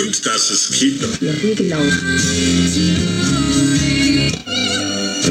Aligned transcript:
Und 0.00 0.26
das 0.26 0.50
ist 0.50 0.72
Kino. 0.72 1.06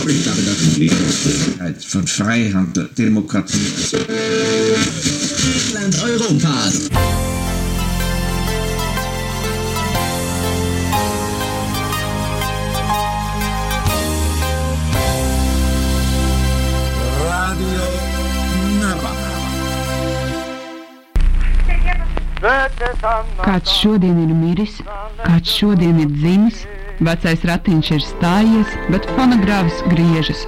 Ich 0.05 0.27
habe 0.27 0.41
das 0.45 0.75
Friedensfreiheit, 0.75 1.83
von 1.83 2.07
Freihandel, 2.07 2.89
Demokratie. 2.97 3.59
Land 5.73 6.03
Europas. 6.03 6.89
Kāds 22.53 23.71
šodien 23.79 24.19
ir 24.23 24.33
miris, 24.37 24.75
kāds 25.23 25.53
šodien 25.57 25.97
ir 26.03 26.11
dzimis, 26.11 26.63
vecais 27.01 27.45
ratiņš 27.49 27.89
ir 27.95 28.03
stājies, 28.05 28.75
bet 28.93 29.07
fonogrāfs 29.15 29.81
griežas. 29.89 30.45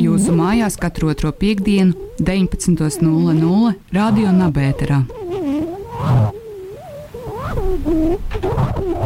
Jūsu 0.00 0.32
mājās 0.38 0.78
katru 0.80 1.10
otro 1.12 1.32
piekdienu, 1.36 1.92
19.00 2.22 3.74
Radio 3.92 4.32
Nabērā. 4.32 5.02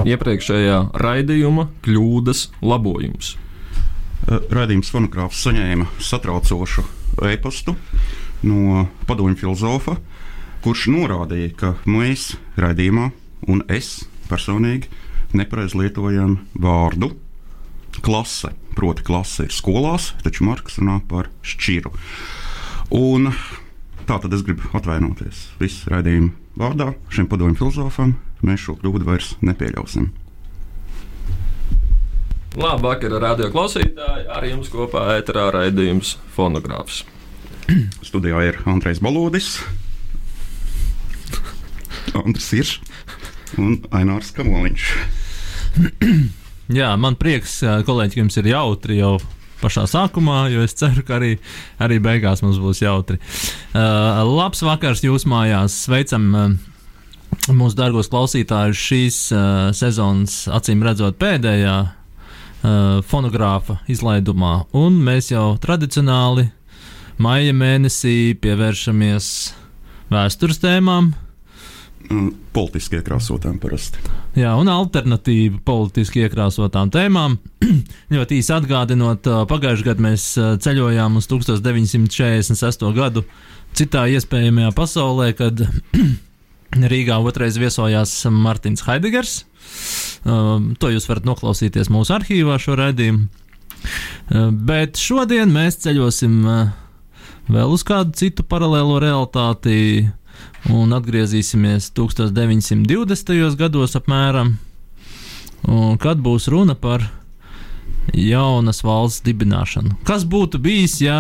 Iepriekšējā 0.04 0.78
raidījuma 1.00 1.70
kļūdas 1.82 2.50
labojums. 2.62 3.34
Radījums 4.30 4.92
fonogrāfs 4.94 5.42
saņēma 5.48 5.90
satraucošu 5.98 6.84
e-pastu 7.32 7.74
no 8.44 8.86
padomju 9.08 9.38
filozofa, 9.40 9.96
kurš 10.64 10.88
norādīja, 10.92 11.52
ka 11.58 11.72
mēs 11.88 12.34
raidījumā 12.60 13.10
un 13.50 13.64
es 13.72 14.04
personīgi 14.30 14.88
nepareizi 15.36 15.80
lietojam 15.80 16.38
vārdu 16.54 17.12
klase. 18.04 18.54
Proti, 18.74 19.04
klase 19.06 19.46
ir 19.46 19.54
skolās, 19.54 20.12
taču 20.24 20.46
Marks 20.48 20.80
runā 20.80 20.98
par 21.06 21.28
šķiru. 21.46 21.92
Un 22.94 23.30
tā 24.08 24.18
tad 24.18 24.34
es 24.34 24.42
gribu 24.46 24.66
atvainoties 24.74 25.46
visu 25.60 25.92
raidījumu 25.92 26.32
vārdā 26.58 26.90
šim 27.14 27.30
padomju 27.30 27.60
filozofam. 27.60 28.16
Mēs 28.44 28.66
šo 28.66 28.74
kļūdu 28.80 29.06
vairs 29.06 29.34
nepieļausim. 29.46 30.10
Labvakar, 32.58 33.16
radio 33.22 33.48
klausītāji! 33.50 34.28
Ar 34.30 34.44
jums 34.46 34.68
kopā 34.70 35.08
ēterā 35.16 35.48
raidījums 35.54 36.16
fonogrāfs. 36.36 37.02
Studijā 38.04 38.42
ir 38.48 38.58
Andrejs 38.68 39.00
Balodis, 39.04 39.54
Andris 42.14 42.50
Irš 42.52 42.74
un 43.60 43.78
Ainārs 43.94 44.32
Kamoliņš. 44.36 44.88
Jā, 46.78 46.90
man 47.00 47.16
prieks, 47.20 47.58
kolēģi, 47.86 48.20
jums 48.22 48.36
ir 48.40 48.50
jautri 48.52 48.98
jau 49.00 49.16
pašā 49.62 49.86
sākumā, 49.88 50.44
jo 50.52 50.64
es 50.64 50.76
ceru, 50.76 51.04
ka 51.06 51.18
arī, 51.18 51.34
arī 51.82 51.98
beigās 52.04 52.42
mums 52.44 52.60
būs 52.60 52.82
jautri. 52.84 53.18
Uh, 53.72 54.20
labs 54.28 54.60
vakars 54.64 55.04
jūsu 55.04 55.30
mājās! 55.32 55.76
Sveicam 55.86 56.26
uh, 56.36 56.54
mūsu 57.48 57.78
dārgos 57.78 58.10
klausītājus 58.12 58.80
šīs 58.80 59.20
uh, 59.32 59.70
sezonas, 59.76 60.42
acīm 60.52 60.84
redzot, 60.84 61.16
pēdējā 61.20 61.76
uh, 61.84 63.00
fonogrāfa 63.08 63.80
izlaidumā. 63.88 64.58
Un 64.76 65.00
mēs 65.04 65.32
jau 65.32 65.54
tradicionāli 65.62 66.50
maija 67.22 67.54
mēnesī 67.56 68.34
pievēršamies 68.42 69.28
vēstures 70.12 70.60
tēmām. 70.62 71.12
Politiski 72.54 72.98
iekrāsotām 72.98 73.56
parasti. 73.62 74.02
Jā, 74.36 74.52
un 74.60 74.68
alternatīva 74.68 75.60
politiski 75.64 76.24
iekrāsotām 76.26 76.90
tēmām. 76.92 77.38
Ļoti 78.14 78.40
īsi 78.42 78.52
atgādinot, 78.54 79.26
pagājušajā 79.50 79.88
gadā 79.88 80.04
mēs 80.10 80.26
ceļojām 80.66 81.16
uz 81.20 81.30
1946. 81.30 82.84
gadu 82.98 83.24
citā 83.74 84.04
iespējamajā 84.12 84.74
pasaulē, 84.76 85.30
kad 85.38 85.64
Rīgā 86.92 87.18
otrais 87.22 87.56
viesojās 87.60 88.12
Martins 88.34 88.84
Heidegers. 88.86 89.44
To 90.24 90.90
jūs 90.90 91.08
varat 91.08 91.26
noklausīties 91.28 91.90
mūsu 91.92 92.16
arhīvā 92.18 92.58
šo 92.60 92.76
raidījumu. 92.80 93.28
Bet 94.66 95.00
šodien 95.00 95.52
mēs 95.52 95.78
ceļosim 95.84 96.40
vēl 97.48 97.74
uz 97.74 97.84
kādu 97.86 98.14
citu 98.18 98.44
paralēlo 98.46 99.00
realitāti 99.02 100.08
un 100.72 100.94
atgriezīsimies 100.96 101.90
1920. 101.96 103.56
gados 103.60 103.96
apmēram, 103.98 104.56
kad 106.00 106.20
būs 106.24 106.48
runa 106.52 106.76
par 106.78 107.04
jaunas 108.12 108.82
valsts 108.84 109.24
dibināšanu. 109.24 109.98
Kas 110.08 110.26
būtu 110.28 110.60
bijis, 110.62 110.98
ja 111.04 111.18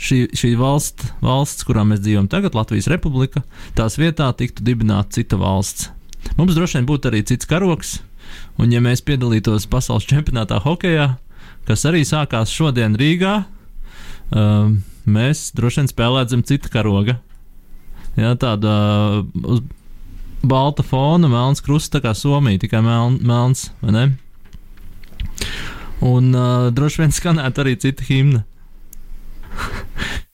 šī, 0.00 0.26
šī 0.36 0.52
valsts, 0.60 1.12
valsts, 1.24 1.64
kurā 1.68 1.84
mēs 1.88 2.02
dzīvojam 2.04 2.28
tagad, 2.32 2.56
Latvijas 2.56 2.90
Republika, 2.92 3.44
tās 3.78 3.98
vietā 4.00 4.30
tiktu 4.36 4.64
dibināta 4.66 5.20
cita 5.20 5.40
valsts? 5.40 5.90
Mums 6.36 6.56
droši 6.56 6.78
vien 6.78 6.88
būtu 6.88 7.10
arī 7.10 7.22
cits 7.26 7.48
karoks, 7.48 7.98
un 8.60 8.72
ja 8.72 8.82
mēs 8.84 9.02
piedalītos 9.04 9.66
pasaules 9.70 10.08
čempionātā 10.08 10.60
hokeja, 10.64 11.14
kas 11.68 11.86
arī 11.88 12.04
sākās 12.08 12.52
šodien 12.52 12.96
Rīgā, 13.00 13.34
um, 14.36 14.80
mēs 15.08 15.50
droši 15.56 15.82
vien 15.82 15.90
spēlētu 15.90 16.34
zem 16.34 16.46
cita 16.46 16.70
karoga. 16.72 17.18
Jā, 18.18 18.34
tāda 18.40 18.72
uz 19.40 19.62
balta 20.42 20.82
fona, 20.86 21.28
melns 21.30 21.62
krusts, 21.64 21.92
tā 21.92 22.00
kā 22.04 22.14
Somija, 22.16 22.60
tikai 22.62 22.82
meln, 22.84 23.20
melns, 23.26 23.68
vai 23.84 23.94
ne? 23.96 24.04
Un 26.04 26.32
uh, 26.32 26.70
droši 26.72 27.04
vien 27.04 27.14
skanētu 27.14 27.64
arī 27.64 27.76
cita 27.80 28.06
himna. 28.08 28.44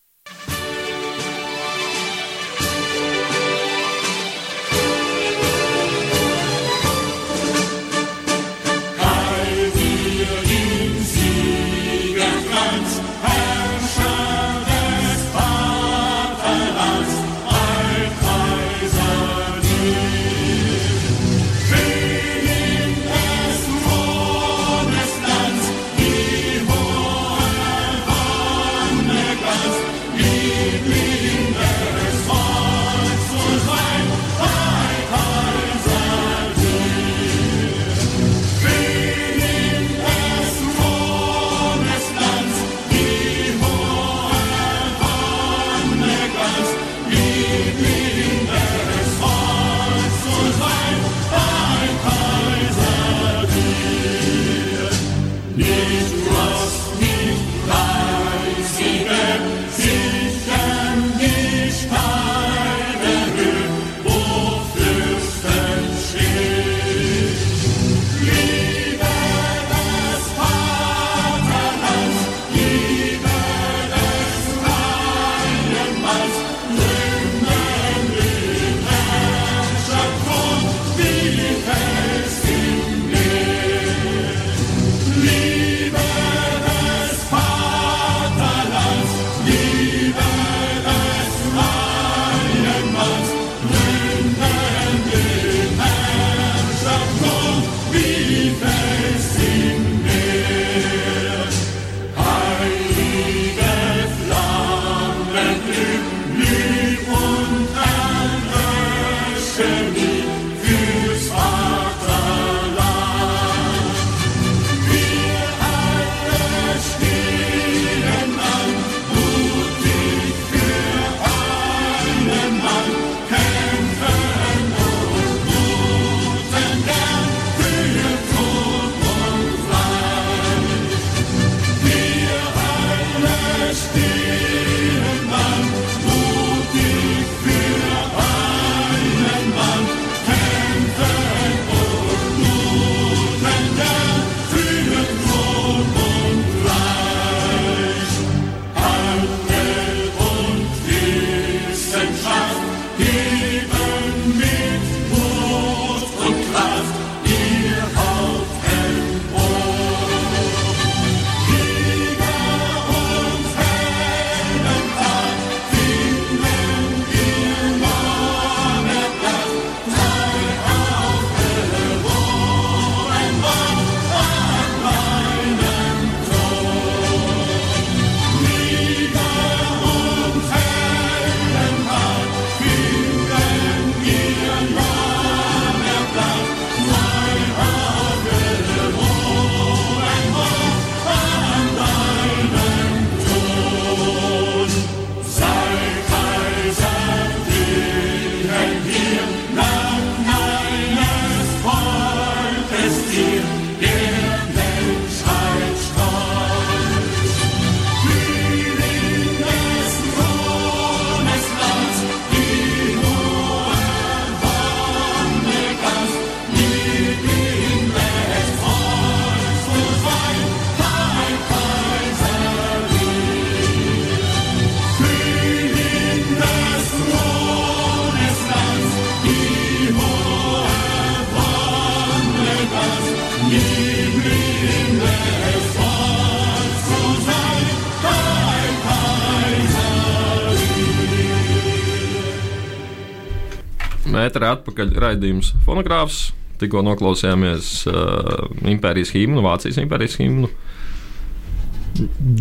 Mētra 244.37 244.51
atpakaļ 244.53 244.91
raidījums 245.01 245.55
fonogrāfs. 245.65 246.17
Tikko 246.61 246.83
noklausījāmies 246.85 247.69
uh, 247.89 248.43
impērijas 248.69 249.15
himnu, 249.15 249.41
Vācijas 249.41 249.79
impērijas 249.81 250.19
himnu. 250.21 250.51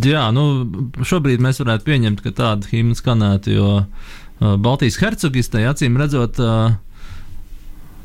Jā, 0.04 0.26
nu, 0.36 0.44
šobrīd 1.08 1.40
mēs 1.40 1.62
varētu 1.64 1.88
pieņemt, 1.88 2.20
ka 2.20 2.34
tāda 2.36 2.68
himna 2.68 3.00
skanētu, 3.00 3.54
jo 3.56 3.70
uh, 3.80 4.58
Baltijas 4.60 5.00
hercogistē 5.00 5.64
acīm 5.70 5.96
redzot, 6.02 6.42
uh, 6.44 6.76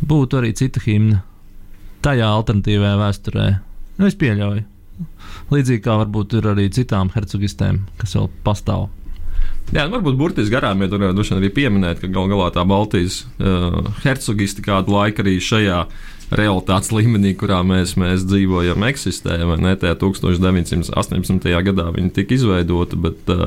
būtu 0.06 0.38
arī 0.38 0.52
cita 0.54 0.82
himna 0.87 1.25
tajā 2.06 2.31
alternatīvajā 2.31 2.94
vēsturē. 3.02 3.48
Nu, 3.98 4.06
es 4.06 4.14
pieļauju. 4.22 4.62
Līdzīgi 5.50 5.82
kā 5.82 5.98
varbūt 6.04 6.38
ir 6.38 6.46
arī 6.54 6.70
citām 6.78 7.10
hercogistēm, 7.16 7.82
kas 7.98 8.14
vēl 8.14 8.31
pastāv. 8.46 8.87
Jā, 9.70 9.84
nu, 9.87 9.99
varbūt 9.99 10.17
burtiski 10.19 10.55
garām 10.56 10.81
iet, 10.82 10.90
varētu 10.90 11.37
arī 11.37 11.50
pieminēt, 11.55 12.00
ka 12.02 12.11
gal 12.11 12.31
galā 12.31 12.49
tā 12.55 12.64
Baltijas 12.67 13.22
uh, 13.38 13.84
hercogisti 14.02 14.64
kādu 14.67 14.96
laiku 14.96 15.22
arī 15.22 15.37
šajā 15.38 15.84
realitātes 16.34 16.90
līmenī, 16.94 17.37
kurā 17.38 17.61
mēs, 17.67 17.96
mēs 17.99 18.25
dzīvojam, 18.26 18.82
eksistē. 18.90 19.38
Ne? 19.62 19.76
Tajā 19.78 19.94
1918. 20.02 21.55
gadā 21.70 21.87
viņi 21.94 22.12
tika 22.19 22.34
izveidoti, 22.34 22.99
bet 23.06 23.31
uh, 23.34 23.46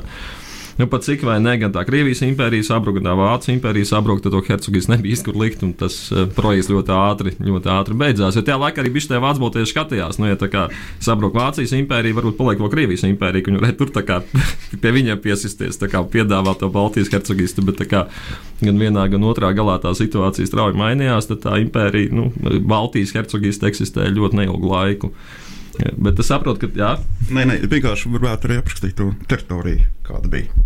Nu, 0.78 0.88
pat 0.88 1.04
cik 1.06 1.22
vai 1.22 1.36
ne, 1.38 1.54
gan 1.62 1.74
tā 1.74 1.84
Krievijas 1.86 2.24
impērija 2.26 2.66
sabruka, 2.66 2.98
gan 2.98 3.12
tā 3.12 3.14
Vācijas 3.20 3.54
impērija 3.54 3.90
sabruka, 3.92 4.24
tad 4.26 4.34
to 4.34 4.40
hercogis 4.48 4.88
nebija 4.90 5.14
izkur 5.14 5.38
likt, 5.38 5.62
un 5.66 5.76
tas 5.78 5.98
uh, 6.10 6.24
projekts 6.34 6.72
ļoti 6.74 6.96
ātri, 6.98 7.34
ļoti 7.38 7.70
ātri 7.70 7.98
beidzās. 8.00 8.40
Jo 8.40 8.42
tajā 8.46 8.58
laikā 8.62 8.82
arī 8.82 8.94
bija 8.96 9.12
tie 9.12 9.20
vācu 9.22 9.44
baltieši 9.44 9.70
skatījās, 9.70 10.18
nu, 10.18 10.32
ja 10.32 10.40
tā 10.40 10.50
kā 10.50 10.64
sabruka 11.04 11.44
Vācijas 11.44 11.76
impērija, 11.78 12.18
varbūt 12.18 12.40
paliek 12.40 12.64
vēl 12.64 12.74
Krievijas 12.74 13.06
impērija, 13.06 13.46
ka 13.46 13.54
viņi 13.54 13.62
varētu 13.62 13.80
tur 13.84 13.94
tā 13.94 14.06
kā 14.08 14.20
pie 14.82 14.96
viņiem 14.98 15.22
piesisties, 15.22 15.78
tā 15.78 15.92
kā 15.94 16.02
piedāvāt 16.16 16.64
to 16.64 16.72
Baltijas 16.74 17.14
hercogistu, 17.14 17.62
bet 17.70 17.78
tā 17.84 17.90
kā 17.94 18.04
gan 18.64 18.82
vienā, 18.82 19.06
gan 19.14 19.30
otrā 19.30 19.54
galā 19.54 19.78
tā 19.84 19.94
situācija 19.98 20.50
strauji 20.50 20.80
mainījās, 20.82 21.30
tad 21.30 21.46
tā 21.46 21.62
impērija, 21.62 22.10
nu, 22.18 22.32
Baltijas 22.66 23.14
hercogista 23.14 23.70
eksistēja 23.70 24.16
ļoti 24.18 24.42
neilgu 24.42 24.74
laiku. 24.74 25.14
Jā, 25.74 25.90
bet 26.06 26.20
es 26.22 26.28
saprotu, 26.30 26.68
ka 26.68 26.78
jā. 26.78 26.92
Nē, 27.34 27.46
nē, 27.50 27.56
vienkārši 27.66 28.12
varētu 28.14 28.50
arī 28.50 28.58
aprakstīt 28.62 28.94
to 29.00 29.08
teritoriju, 29.30 29.88
kāda 30.06 30.30
bija. 30.30 30.64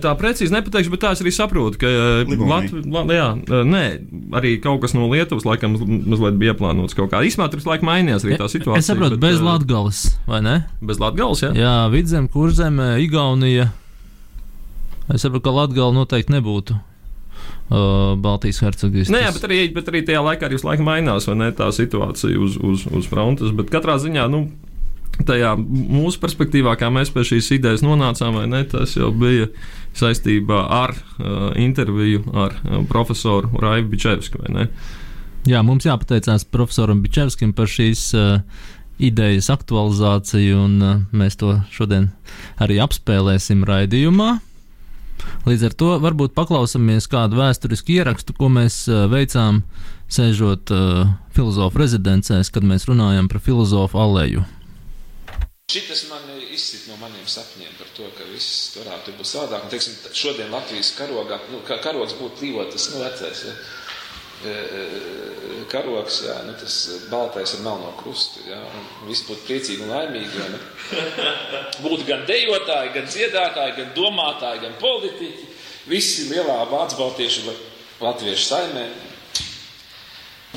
Tā 0.00 0.14
precīzi 0.16 0.54
nepateikšu, 0.54 0.92
bet 0.94 1.02
tā 1.04 1.10
es 1.12 1.20
arī 1.24 1.32
saprotu, 1.36 1.80
ka 1.82 1.90
Latvijā, 2.28 3.26
nē, 3.68 3.84
arī 4.40 4.54
kaut 4.64 4.80
kas 4.84 4.96
no 4.96 5.08
Lietuvas 5.12 5.44
laikam 5.48 5.76
mazliet 5.76 6.40
bija 6.40 6.56
plānots 6.56 6.96
kaut 6.96 7.12
kā. 7.12 7.20
Īsumā 7.28 7.50
tur 7.52 7.64
laikam 7.68 7.90
mainījās 7.90 8.24
arī 8.24 8.40
tā 8.40 8.48
situācija. 8.48 8.80
Es 8.80 8.88
saprotu, 8.88 9.18
bet, 9.18 9.26
bez 9.28 9.44
Latgales, 9.44 10.04
vai 10.30 10.40
ne? 10.46 10.56
Bez 10.80 11.02
Latgales, 11.02 11.44
jā. 11.44 11.52
Jā, 11.58 11.76
Vidzem, 11.92 12.30
Kurzem, 12.32 12.80
Igaunija. 13.04 13.68
Es 15.12 15.24
saprotu, 15.24 15.44
ka 15.48 15.58
Latgala 15.60 15.96
noteikti 15.96 16.38
nebūtu 16.38 16.80
uh, 17.68 18.14
Baltijas 18.20 18.62
hercogistas. 18.64 19.12
Nē, 19.14 19.26
bet 19.34 19.44
arī, 19.48 19.60
bet 19.74 19.90
arī 19.90 20.04
tajā 20.06 20.22
laikā 20.24 20.48
arī 20.48 20.60
laikam 20.64 20.88
mainās 20.88 21.28
ne, 21.28 21.50
tā 21.56 21.70
situācija 21.74 22.40
uz, 22.40 22.56
uz, 22.56 22.86
uz 22.90 23.10
frontes. 23.10 23.54
Bet 23.56 23.72
katrā 23.74 23.98
ziņā. 24.02 24.30
Nu, 24.32 24.48
Tajā 25.18 25.56
mūsu 25.58 26.20
perspektīvā, 26.22 26.76
kā 26.78 26.92
mēs 26.94 27.10
pie 27.10 27.24
šīs 27.26 27.48
idejas 27.56 27.80
nonācām, 27.82 28.36
ne, 28.46 28.60
tas 28.70 28.92
jau 28.94 29.08
bija 29.10 29.48
saistībā 29.98 30.60
ar 30.70 30.94
uh, 30.94 31.48
interviju 31.58 32.22
ar 32.38 32.54
uh, 32.54 32.84
profesoru 32.86 33.50
Raivu 33.58 33.90
Bičevsku. 33.96 34.44
Jā, 35.48 35.62
mums 35.66 35.88
jāpateicās 35.88 36.46
profesoram 36.54 37.02
Bičevskim 37.02 37.50
par 37.56 37.66
šīs 37.66 38.04
uh, 38.14 38.38
idejas 38.98 39.50
aktualizāciju, 39.54 40.58
un 40.68 40.78
uh, 40.82 41.00
mēs 41.14 41.38
to 41.40 41.56
šodien 41.74 42.10
arī 42.62 42.78
apspēlēsim 42.84 43.66
raidījumā. 43.66 44.36
Līdz 45.48 45.68
ar 45.68 45.76
to 45.80 45.90
varbūt 46.02 46.34
paklausāmies 46.36 47.08
kādu 47.10 47.40
vēsturisku 47.40 47.94
ierakstu, 47.96 48.36
ko 48.36 48.50
mēs 48.52 48.82
uh, 48.90 49.06
veicām 49.10 49.62
sēžot 50.12 50.72
uh, 50.74 51.10
filozofu 51.36 51.82
rezidencēs, 51.82 52.52
kad 52.52 52.66
mēs 52.66 52.88
runājam 52.90 53.28
par 53.30 53.42
filozofu 53.44 54.00
aleju. 54.02 54.44
Šis 55.68 56.06
man 56.08 56.24
izsit 56.48 56.86
no 56.88 56.96
maniem 56.96 57.26
sapņiem 57.28 57.74
par 57.76 57.90
to, 57.96 58.06
ka 58.16 58.24
viss 58.30 58.78
varētu 58.78 59.18
būt 59.18 59.28
savādāk. 59.28 59.66
Un, 59.66 59.72
teiksim, 59.74 59.98
šodien 60.16 60.48
Latvijas 60.54 60.94
karogā, 60.96 61.36
nu, 61.52 61.60
karogs 61.68 62.16
būtu 62.16 62.46
līvotas, 62.46 62.88
nu, 62.94 63.04
vecais. 63.04 63.44
Ja 63.50 63.58
karoks, 65.72 66.20
jā, 66.26 66.36
nu, 66.46 66.54
tas 66.58 66.76
baltais 67.10 67.56
ar 67.56 67.64
melno 67.64 67.90
krustu. 67.98 68.44
Jā, 68.48 68.58
un 68.60 69.08
visi 69.08 69.26
būtu 69.28 69.46
priecīgi 69.48 69.84
un 69.84 69.92
laimīgi. 69.94 70.38
Jā, 70.38 70.46
nu. 70.52 70.60
Būtu 71.84 72.06
gan 72.08 72.24
dejotāji, 72.28 72.94
gan 72.94 73.10
dziedātāji, 73.10 73.76
gan 73.80 73.90
domātāji, 73.96 74.62
gan 74.64 74.78
politiķi. 74.80 75.50
Visi 75.88 76.28
lielā 76.30 76.60
vācu 76.70 76.98
baltiešu 77.00 77.54
latviešu 78.02 78.46
saimē. 78.46 78.86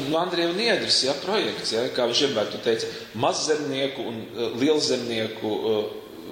Nu, 0.08 0.16
Andrija 0.18 0.54
Niedris, 0.56 1.02
jā, 1.04 1.14
projekts, 1.24 1.74
jā, 1.76 1.84
kā 1.96 2.06
viņš 2.08 2.22
vienmēr 2.26 2.54
teica, 2.64 2.88
mazzemnieku 3.20 4.06
un 4.08 4.22
uh, 4.24 4.54
lielzemnieku 4.62 5.52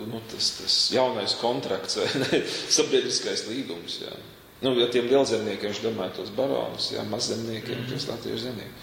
nu, 0.07 0.21
tas, 0.31 0.51
tas 0.57 0.75
jaunais 0.93 1.35
kontrakts, 1.41 1.99
sabiedriskais 2.77 3.47
līgums. 3.49 3.99
Jā. 4.05 4.13
Nu, 4.59 4.73
ja 4.75 4.89
tiem 4.91 5.07
lielzemniekiem, 5.07 5.71
viņš 5.71 5.81
domāja 5.85 6.11
tos 6.17 6.31
baronus, 6.35 6.89
jā, 6.91 7.03
mazzemniekiem, 7.07 7.85
tos 7.87 8.09
latviešu 8.09 8.41
zemniekiem. 8.43 8.73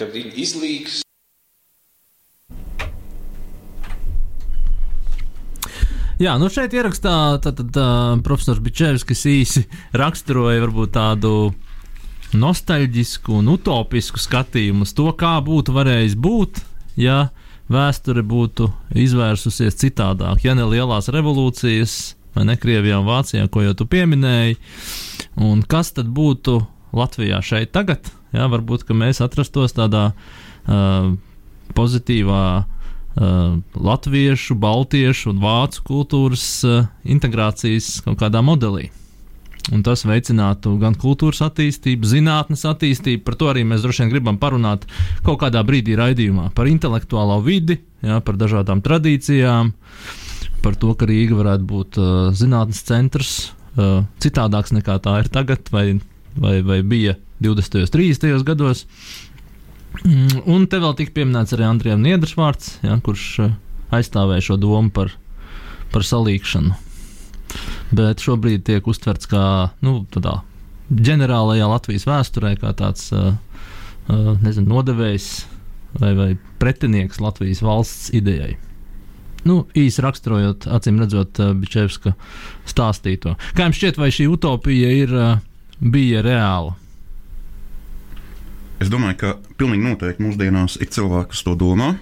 Kad 0.00 0.14
viņi 0.14 0.32
izlīgs. 0.40 1.00
Jā, 6.22 6.38
nu 6.40 6.48
šeit 6.52 6.72
ierakstā 6.72 7.12
tad, 7.44 7.58
tad, 7.58 7.76
uh, 7.76 8.14
profesors 8.24 8.62
Bičevskis 8.64 9.26
īsi 9.28 9.64
raksturoja 9.98 10.62
varbūt 10.62 10.94
tādu 10.94 11.34
nostalģisku 12.32 13.42
un 13.42 13.52
utopisku 13.52 14.22
skatījumu 14.22 14.86
uz 14.86 14.96
to, 14.96 15.10
kā 15.18 15.34
būtu 15.44 15.74
varējis 15.76 16.16
būt, 16.16 16.62
ja 16.96 17.26
vēsture 17.68 18.24
būtu 18.24 18.70
izvērsusies 19.04 19.76
citādāk, 19.82 20.46
ja 20.46 20.56
ne 20.56 20.64
lielās 20.70 21.10
revolūcijas, 21.12 22.14
vai 22.36 22.46
ne 22.48 22.56
Krievijā 22.60 23.00
un 23.00 23.08
Vācijā, 23.08 23.48
ko 23.52 23.64
jau 23.64 23.74
tu 23.76 23.86
pieminēji. 23.90 24.58
Un 25.42 25.62
kas 25.68 25.92
tad 25.96 26.10
būtu 26.12 26.60
Latvijā 26.96 27.40
šeit 27.44 27.72
tagad? 27.74 28.10
Jā, 28.32 28.48
varbūt 28.52 28.88
mēs 28.96 29.20
atrastos 29.24 29.76
tādā 29.76 30.10
uh, 30.12 31.12
pozitīvā 31.76 32.46
uh, 32.62 33.60
latviešu, 33.76 34.56
baltiešu 34.56 35.32
un 35.34 35.44
vācu 35.44 35.84
kultūras 35.88 36.48
uh, 36.68 36.90
integrācijas 37.04 37.98
kaut 38.06 38.20
kādā 38.24 38.44
modelī. 38.44 38.90
Un 39.70 39.84
tas 39.86 40.02
veicinātu 40.02 40.74
gan 40.80 40.96
kultūras 40.98 41.38
attīstību, 41.46 42.08
zinātnes 42.08 42.64
attīstību. 42.66 43.22
Par 43.22 43.36
to 43.38 43.50
arī 43.52 43.62
mēs 43.68 43.84
droši 43.84 44.02
vien 44.02 44.10
gribam 44.10 44.40
parunāt 44.42 44.88
kaut 45.22 45.38
kādā 45.44 45.62
brīdī 45.62 45.94
raidījumā. 45.98 46.48
Par 46.56 46.66
intelektuālo 46.66 47.38
vidi, 47.46 47.78
jā, 48.02 48.18
par 48.26 48.40
dažādām 48.40 48.82
tradīcijām, 48.82 49.70
par 50.62 50.78
to, 50.78 50.94
ka 50.98 51.08
Rīga 51.08 51.36
varētu 51.38 51.66
būt 51.68 51.98
uh, 52.00 52.30
zinātnes 52.36 52.82
centrs, 52.86 53.32
uh, 53.76 54.04
citādāks 54.22 54.74
nekā 54.76 54.98
tā 55.02 55.18
ir 55.22 55.30
tagad, 55.32 55.68
vai, 55.74 55.98
vai, 56.38 56.60
vai 56.66 56.80
bija 56.86 57.16
20. 57.42 57.82
un 57.82 57.92
30. 57.96 58.46
gados. 58.46 58.86
Mm, 60.06 60.44
un 60.48 60.64
te 60.70 60.80
vēl 60.80 60.94
tika 60.98 61.16
pieminēts 61.18 61.52
arī 61.56 61.66
Andrijam 61.68 62.00
Niedrs 62.04 62.36
vārds, 62.38 62.76
ja, 62.86 62.96
kurš 63.04 63.26
uh, 63.44 63.52
aizstāvēja 63.92 64.48
šo 64.48 64.58
domu 64.62 64.92
par, 64.94 65.12
par 65.92 66.06
salīkšanu. 66.06 66.78
Bet 67.92 68.24
šobrīd 68.24 68.64
tiek 68.64 68.86
uztverts 68.88 69.28
kā 69.28 69.44
nu, 69.84 69.98
tādā 70.14 70.38
ģenerālajā 70.92 71.68
Latvijas 71.68 72.08
vēsturē, 72.08 72.54
kā 72.60 72.72
tāds 72.76 73.10
uh, 73.12 73.34
uh, 74.08 74.32
nezinu, 74.40 74.70
nodevējs 74.72 75.30
vai, 76.00 76.12
vai 76.16 76.30
pretinieks 76.62 77.20
Latvijas 77.20 77.60
valsts 77.64 78.12
idejai. 78.16 78.54
Nu, 79.48 79.64
īsi 79.74 80.02
raksturojot, 80.04 80.68
acīm 80.70 81.00
redzot, 81.02 81.40
Bičevska 81.58 82.14
stāstīto. 82.68 83.34
Kā 83.56 83.66
jums 83.66 83.80
šķiet, 83.80 83.98
vai 83.98 84.12
šī 84.14 84.28
utopija 84.30 84.92
ir, 84.94 85.16
bija 85.82 86.22
reāla? 86.22 86.76
Es 88.82 88.90
domāju, 88.90 89.18
ka 89.18 89.34
pilnīgi 89.58 89.84
noteikti 89.86 90.24
mūsdienās 90.24 90.78
ir 90.82 90.90
cilvēki, 90.94 91.32
kas 91.34 91.44
to 91.46 91.56
domā. 91.58 91.92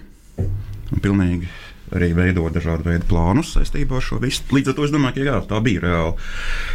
Un 0.40 1.02
pilnīgi 1.04 1.48
arī 1.96 2.12
veido 2.14 2.46
dažādu 2.52 2.86
veidu 2.86 3.08
plānus 3.10 3.54
saistībā 3.56 3.98
ar 3.98 4.04
šo 4.04 4.20
visu. 4.22 4.46
Līdz 4.54 4.72
ar 4.72 4.76
to 4.78 4.86
es 4.86 4.94
domāju, 4.94 5.18
ka 5.18 5.26
jā, 5.26 5.36
tā 5.50 5.60
bija 5.64 5.84
reāla. 5.84 6.14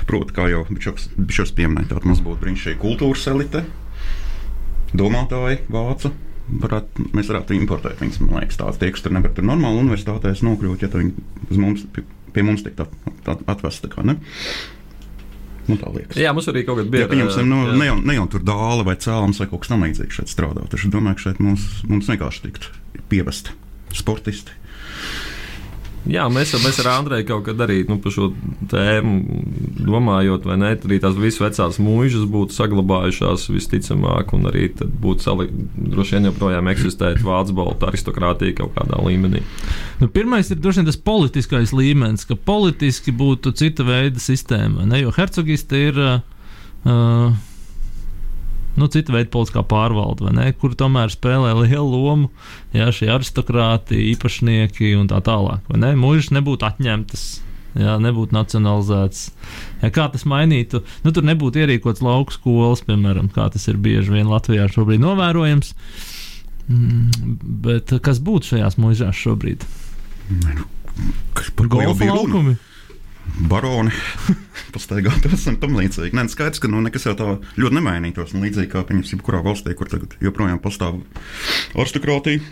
Proti, 0.10 0.36
kā 0.36 0.50
jau 0.52 0.66
Bičovs 0.70 1.56
pieminēja, 1.56 1.94
tad 1.94 2.08
mums 2.10 2.22
būtu 2.26 2.42
brīnišķīga 2.44 2.82
kultūras 2.82 3.26
elite, 3.32 3.64
domātāji, 4.94 5.64
vācu 5.74 6.12
varētu, 6.50 7.10
mēs 7.16 7.32
varētu 7.32 7.58
importēt 7.58 8.02
viņus. 8.04 8.22
Man 8.24 8.40
liekas, 8.42 8.60
tāds 8.62 8.80
tie, 8.82 8.92
kas 8.94 9.04
tur 9.06 9.16
nevar 9.16 9.34
tur 9.36 9.48
normāli 9.48 9.82
universitātēs 9.84 10.44
nokļūt, 10.46 10.86
ja 10.86 10.92
viņi 10.94 11.28
uz 11.50 11.60
mums, 11.62 11.86
pie, 11.96 12.06
pie 12.36 12.46
mums 12.46 12.66
tiktu 12.66 12.88
atvesti. 13.26 13.92
Nu, 15.66 15.80
jā, 16.14 16.30
mums 16.36 16.46
arī 16.52 16.62
kaut 16.66 16.78
kāda 16.78 16.92
bija. 16.94 17.06
Ja, 17.08 17.10
pieņemsim, 17.10 17.48
nu, 17.50 17.64
ne, 17.74 17.88
jau, 17.88 17.96
ne 17.98 18.18
jau 18.20 18.26
tur 18.36 18.44
dāla 18.46 18.86
vai 18.86 18.94
cēlums 19.02 19.40
vai 19.42 19.48
kaut 19.50 19.64
kas 19.64 19.72
tamlīdzīgs 19.72 20.20
šeit 20.20 20.30
strādāt. 20.30 20.76
Es 20.78 20.86
domāju, 20.94 21.18
ka 21.18 21.26
šeit 21.26 21.42
mums, 21.42 21.66
mums 21.90 22.10
vienkārši 22.12 22.44
tiktu 22.46 23.02
pievesti 23.10 23.56
sportisti. 23.96 24.54
Jā, 26.06 26.26
mēs, 26.30 26.52
mēs 26.62 26.78
ar 26.84 26.92
Andreju 27.00 27.26
kaut 27.32 27.46
kad 27.48 27.62
arī 27.66 27.80
nu, 27.90 27.98
par 28.02 28.14
šo 28.14 28.28
tēmu 28.70 29.16
domājot, 29.86 30.46
vai 30.46 30.58
ne, 30.62 30.72
arī 30.78 31.00
tās 31.02 31.18
visas 31.18 31.42
vecās 31.42 31.80
mūžas 31.82 32.28
būtu 32.30 32.54
saglabājušās 32.54 33.48
visticamāk, 33.50 34.36
un 34.38 34.46
arī 34.52 34.68
būtu 34.76 35.26
sali, 35.26 35.48
droši 35.76 36.18
vien 36.18 36.30
joprojām 36.30 36.70
eksistēt 36.74 37.24
vācu 37.26 37.58
balta 37.58 37.90
aristokrātija 37.90 38.60
kaut 38.62 38.76
kādā 38.78 39.02
līmenī. 39.02 39.42
Nu, 40.02 40.12
pirmais 40.14 40.52
ir 40.54 40.62
droši 40.62 40.84
vien 40.84 40.92
tas 40.92 41.02
politiskais 41.10 41.74
līmenis, 41.74 42.28
ka 42.30 42.38
politiski 42.38 43.16
būtu 43.16 43.56
cita 43.58 43.88
veida 43.88 44.22
sistēma, 44.22 44.86
ne, 44.86 45.02
jo 45.02 45.16
hercogisti 45.16 45.84
ir. 45.90 46.02
Uh, 46.86 47.34
nu, 48.80 48.90
cita 48.92 49.14
veida 49.16 49.32
politiskā 49.34 49.64
pārvalde, 49.68 50.32
ne, 50.36 50.50
kur 50.60 50.76
tomēr 50.78 51.14
spēlē 51.14 51.54
lielu 51.64 51.86
lomu 51.86 52.30
jā, 52.76 52.90
šie 52.96 53.10
aristokrāti, 53.14 53.98
īpašnieki 54.14 54.94
un 55.00 55.10
tā 55.12 55.22
tālāk. 55.26 55.66
Ne? 55.76 55.94
Mūžs 56.00 56.32
nebūtu 56.36 56.68
atņemtas. 56.68 57.26
Jā, 57.76 57.98
nebūtu 58.00 58.32
nacionalizēts. 58.32 59.26
Jā, 59.82 59.90
kā 59.92 60.06
tas 60.14 60.24
mainītu? 60.32 60.80
Nu, 61.04 61.12
tur 61.12 61.26
nebūtu 61.28 61.60
ierīkots 61.60 62.04
lauku 62.06 62.32
skolas, 62.32 62.86
piemēram, 62.88 63.28
kā 63.36 63.50
tas 63.52 63.68
ir 63.68 63.82
bieži 63.84 64.14
vien 64.14 64.30
Latvijā 64.32 64.70
šobrīd 64.72 65.04
novērojams. 65.04 65.74
Mm, 66.72 67.34
bet 67.66 67.92
kas 68.06 68.24
būtu 68.24 68.54
šajās 68.54 68.80
mūžās 68.80 69.20
šobrīd? 69.20 69.68
Par 71.60 71.68
ko 71.68 71.84
jau 71.84 71.92
Golfa 71.92 72.08
laukumi? 72.14 72.56
Baroni, 73.50 73.92
pastaigātos 74.76 75.48
un 75.52 75.60
tam 75.62 75.76
līdzīgi. 75.80 76.16
Nē, 76.16 76.28
nu, 76.28 76.34
skaidrs, 76.34 76.62
ka 76.64 76.72
nu, 76.72 76.82
nekas 76.86 77.08
jau 77.08 77.16
tā 77.20 77.32
ļoti 77.60 77.80
nemainītos. 77.80 78.36
Nu, 78.36 78.44
līdzīgi 78.46 78.72
kā 78.72 78.86
piemēram, 78.88 79.10
jebkurā 79.12 79.42
valstī, 79.46 79.76
kur 79.78 79.92
tagad 79.92 80.16
joprojām 80.24 80.62
pastāv 80.64 81.02
aristokrātija, 81.76 82.44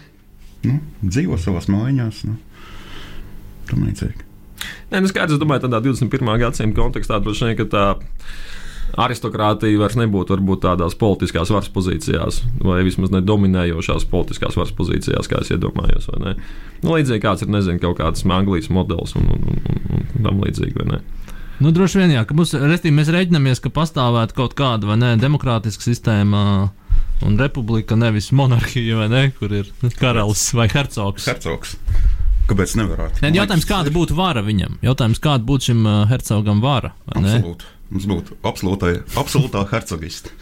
nu, 0.67 0.79
dzīvo 1.03 1.39
savās 1.41 1.69
mājās. 1.71 2.23
Nu, 2.27 2.37
tam 3.69 3.85
līdzīgi. 3.87 4.29
Nē, 4.91 5.01
nu 5.03 5.11
skaidrs, 5.11 5.39
domāju, 5.41 5.65
tādā 5.65 5.81
21. 5.83 6.35
gadsimta 6.39 6.79
kontekstā 6.79 7.19
droši 7.23 7.49
vien, 7.49 7.57
ka 7.59 7.69
tā 7.71 7.85
aristokrātija 8.99 9.79
vairs 9.81 9.95
nebūtu 9.97 10.35
varbūt 10.35 10.63
tādās 10.67 10.95
politiskās 10.99 11.49
varas 11.53 11.69
pozīcijās, 11.73 12.41
vai 12.61 12.83
vismaz 12.85 13.13
nedominējošās 13.15 14.05
politiskās 14.11 14.57
varas 14.59 14.73
pozīcijās, 14.77 15.29
kā 15.29 15.41
es 15.41 15.49
iedomājos. 15.55 16.09
Nu, 16.83 16.93
līdzīgi 16.93 17.23
kāds 17.23 17.45
ir, 17.45 17.51
nezinu, 17.53 17.81
kaut 17.81 17.97
kāds 18.01 18.25
Anglijas 18.27 18.69
modelis 18.73 19.15
un, 19.17 19.29
un, 19.33 19.47
un, 19.49 19.81
un, 20.23 20.29
tam 20.29 20.39
līdzīgi? 20.43 21.01
Nu, 21.61 21.71
droši 21.75 22.01
vien, 22.01 22.15
jā, 22.15 22.23
ka 22.27 22.35
mums, 22.37 22.55
restīvi, 22.57 22.95
mēs 22.97 23.11
reiķinamies, 23.13 23.61
ka 23.63 23.71
pastāvētu 23.73 24.35
kaut 24.39 24.55
kāda 24.57 24.89
vai 24.89 24.97
ne 24.99 25.13
demokrātiska 25.21 25.85
sistēma. 25.85 26.71
Un 27.23 27.37
republika 27.39 27.95
nevis 27.95 28.31
monarhija, 28.35 28.97
vai 28.99 29.05
ne, 29.11 29.21
kur 29.37 29.53
ir 29.55 29.69
karalis 29.99 30.49
vai 30.57 30.65
hercogs. 30.71 31.29
Hercogs. 31.29 31.77
Kāpēc 32.49 32.73
nevarētu? 32.75 33.21
Ne, 33.23 33.31
jautājums, 33.37 33.67
kāda 33.69 33.93
būtu 33.93 34.17
vara 34.17 34.43
viņam? 34.43 34.75
Jautājums, 34.83 35.21
kāda 35.23 35.47
būtu 35.47 35.69
šim 35.69 35.85
uh, 35.87 36.01
hercogam 36.09 36.59
vara? 36.63 36.91
Absolūti. 37.13 37.69
Mums 37.93 38.09
būtu 38.09 38.39
absolūtā 38.43 39.63
hercogista. 39.71 40.33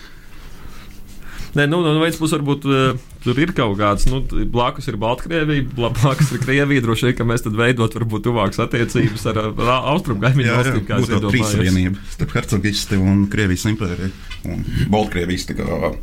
Nē, 1.51 1.65
nu, 1.67 1.81
no 1.83 1.97
vienas 1.99 2.15
puses, 2.15 2.37
varbūt 2.37 2.65
uh, 2.69 2.99
tur 3.25 3.39
ir 3.43 3.51
kaut 3.55 3.73
kāds, 3.79 4.05
nu, 4.07 4.21
blakus 4.53 4.87
ir 4.87 4.95
Baltkrievija, 5.01 5.65
blakus 5.75 6.31
ir 6.31 6.39
Krievija. 6.43 6.83
Droši 6.85 7.09
vien, 7.09 7.17
ka 7.17 7.27
mēs 7.27 7.43
tad 7.43 7.57
veidot 7.59 7.97
varbūt 7.97 8.23
tuvākas 8.29 8.61
attiecības 8.63 9.27
ar, 9.33 9.41
ar 9.51 9.73
austrumu 9.91 10.23
kaimiņu 10.23 10.55
valstīm. 10.55 10.87
Tā 10.87 11.01
ir 11.03 11.27
trīsvienība 11.27 12.07
starp 12.13 12.37
hercogisti 12.39 13.01
un 13.01 13.25
Krievijas 13.31 13.67
impēriju. 13.73 14.13
Un 14.47 14.63
Baltkrievijas 14.93 15.49
tā 15.51 15.59
kā 15.59 15.93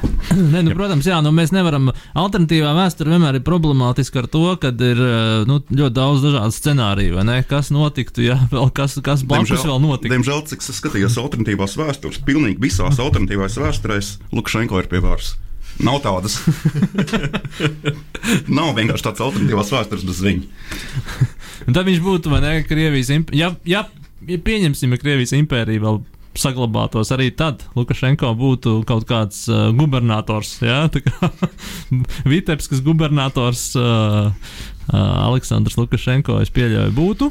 Ne, 0.52 0.60
nu, 0.62 0.74
protams, 0.76 1.06
jā, 1.08 1.18
nu, 1.24 1.30
mēs 1.34 1.50
nevaram. 1.54 1.88
Alternatīvā 2.18 2.70
vēsture 2.76 3.14
vienmēr 3.14 3.38
ir 3.38 3.44
problemātiska 3.46 4.22
ar 4.22 4.28
to, 4.30 4.44
ka 4.60 4.70
ir 4.72 5.00
nu, 5.48 5.58
ļoti 5.64 5.94
daudz 5.96 6.24
dažādu 6.26 6.54
scenāriju. 6.54 7.24
Kas 7.48 7.72
notiktu, 7.74 8.22
ja 8.26 8.38
vēl 8.54 8.70
kas, 8.76 8.98
kas 9.04 9.24
blakus 9.26 9.64
vēl 9.64 9.80
notiktu? 9.82 10.12
Diemžēl, 10.14 10.44
cik 10.50 10.64
es 10.64 10.80
skatījos 10.82 11.18
alternatīvās 11.20 11.78
vēstures, 11.80 12.22
pilnīgi 12.28 12.60
visās 12.62 13.00
alternatīvās 13.02 13.58
vēsturēs 13.62 14.14
Lukašenko 14.34 14.82
ir 14.82 14.90
pie 14.92 15.02
varas. 15.04 15.34
Nav 15.84 16.00
tādas. 16.02 16.40
Nav 18.58 18.72
vienkārši 18.74 19.04
tādas 19.06 19.22
alternatīvās 19.22 19.72
vēstures 19.74 20.06
bez 20.08 20.22
viņa. 20.26 21.26
Tad 21.68 21.84
viņš 21.86 22.00
būtu, 22.02 22.32
vai 22.32 22.42
ne, 22.42 22.54
Krievijas 22.66 23.12
impērija. 23.14 23.52
Ja, 23.68 23.84
ja 24.26 24.38
pieņemsim, 24.42 24.94
ka 24.94 25.04
Krievijas 25.04 25.36
impērija 25.38 25.84
vēl 25.84 26.00
saglabātos 26.42 27.12
arī 27.14 27.28
tad, 27.34 27.64
Lukašenko 27.78 28.32
būtu 28.38 28.74
kaut 28.88 29.06
kāds 29.08 29.44
uh, 29.50 29.68
gubernators. 29.76 30.56
Ja? 30.64 30.86
Kā 30.92 31.30
Vitebskas 32.28 32.82
gubernators 32.86 33.70
uh, 33.78 34.30
uh, 34.30 35.28
Aleksandrs 35.28 35.78
Lukašenko, 35.80 36.40
es 36.44 36.52
pieļauju, 36.54 36.94
būtu. 36.96 37.30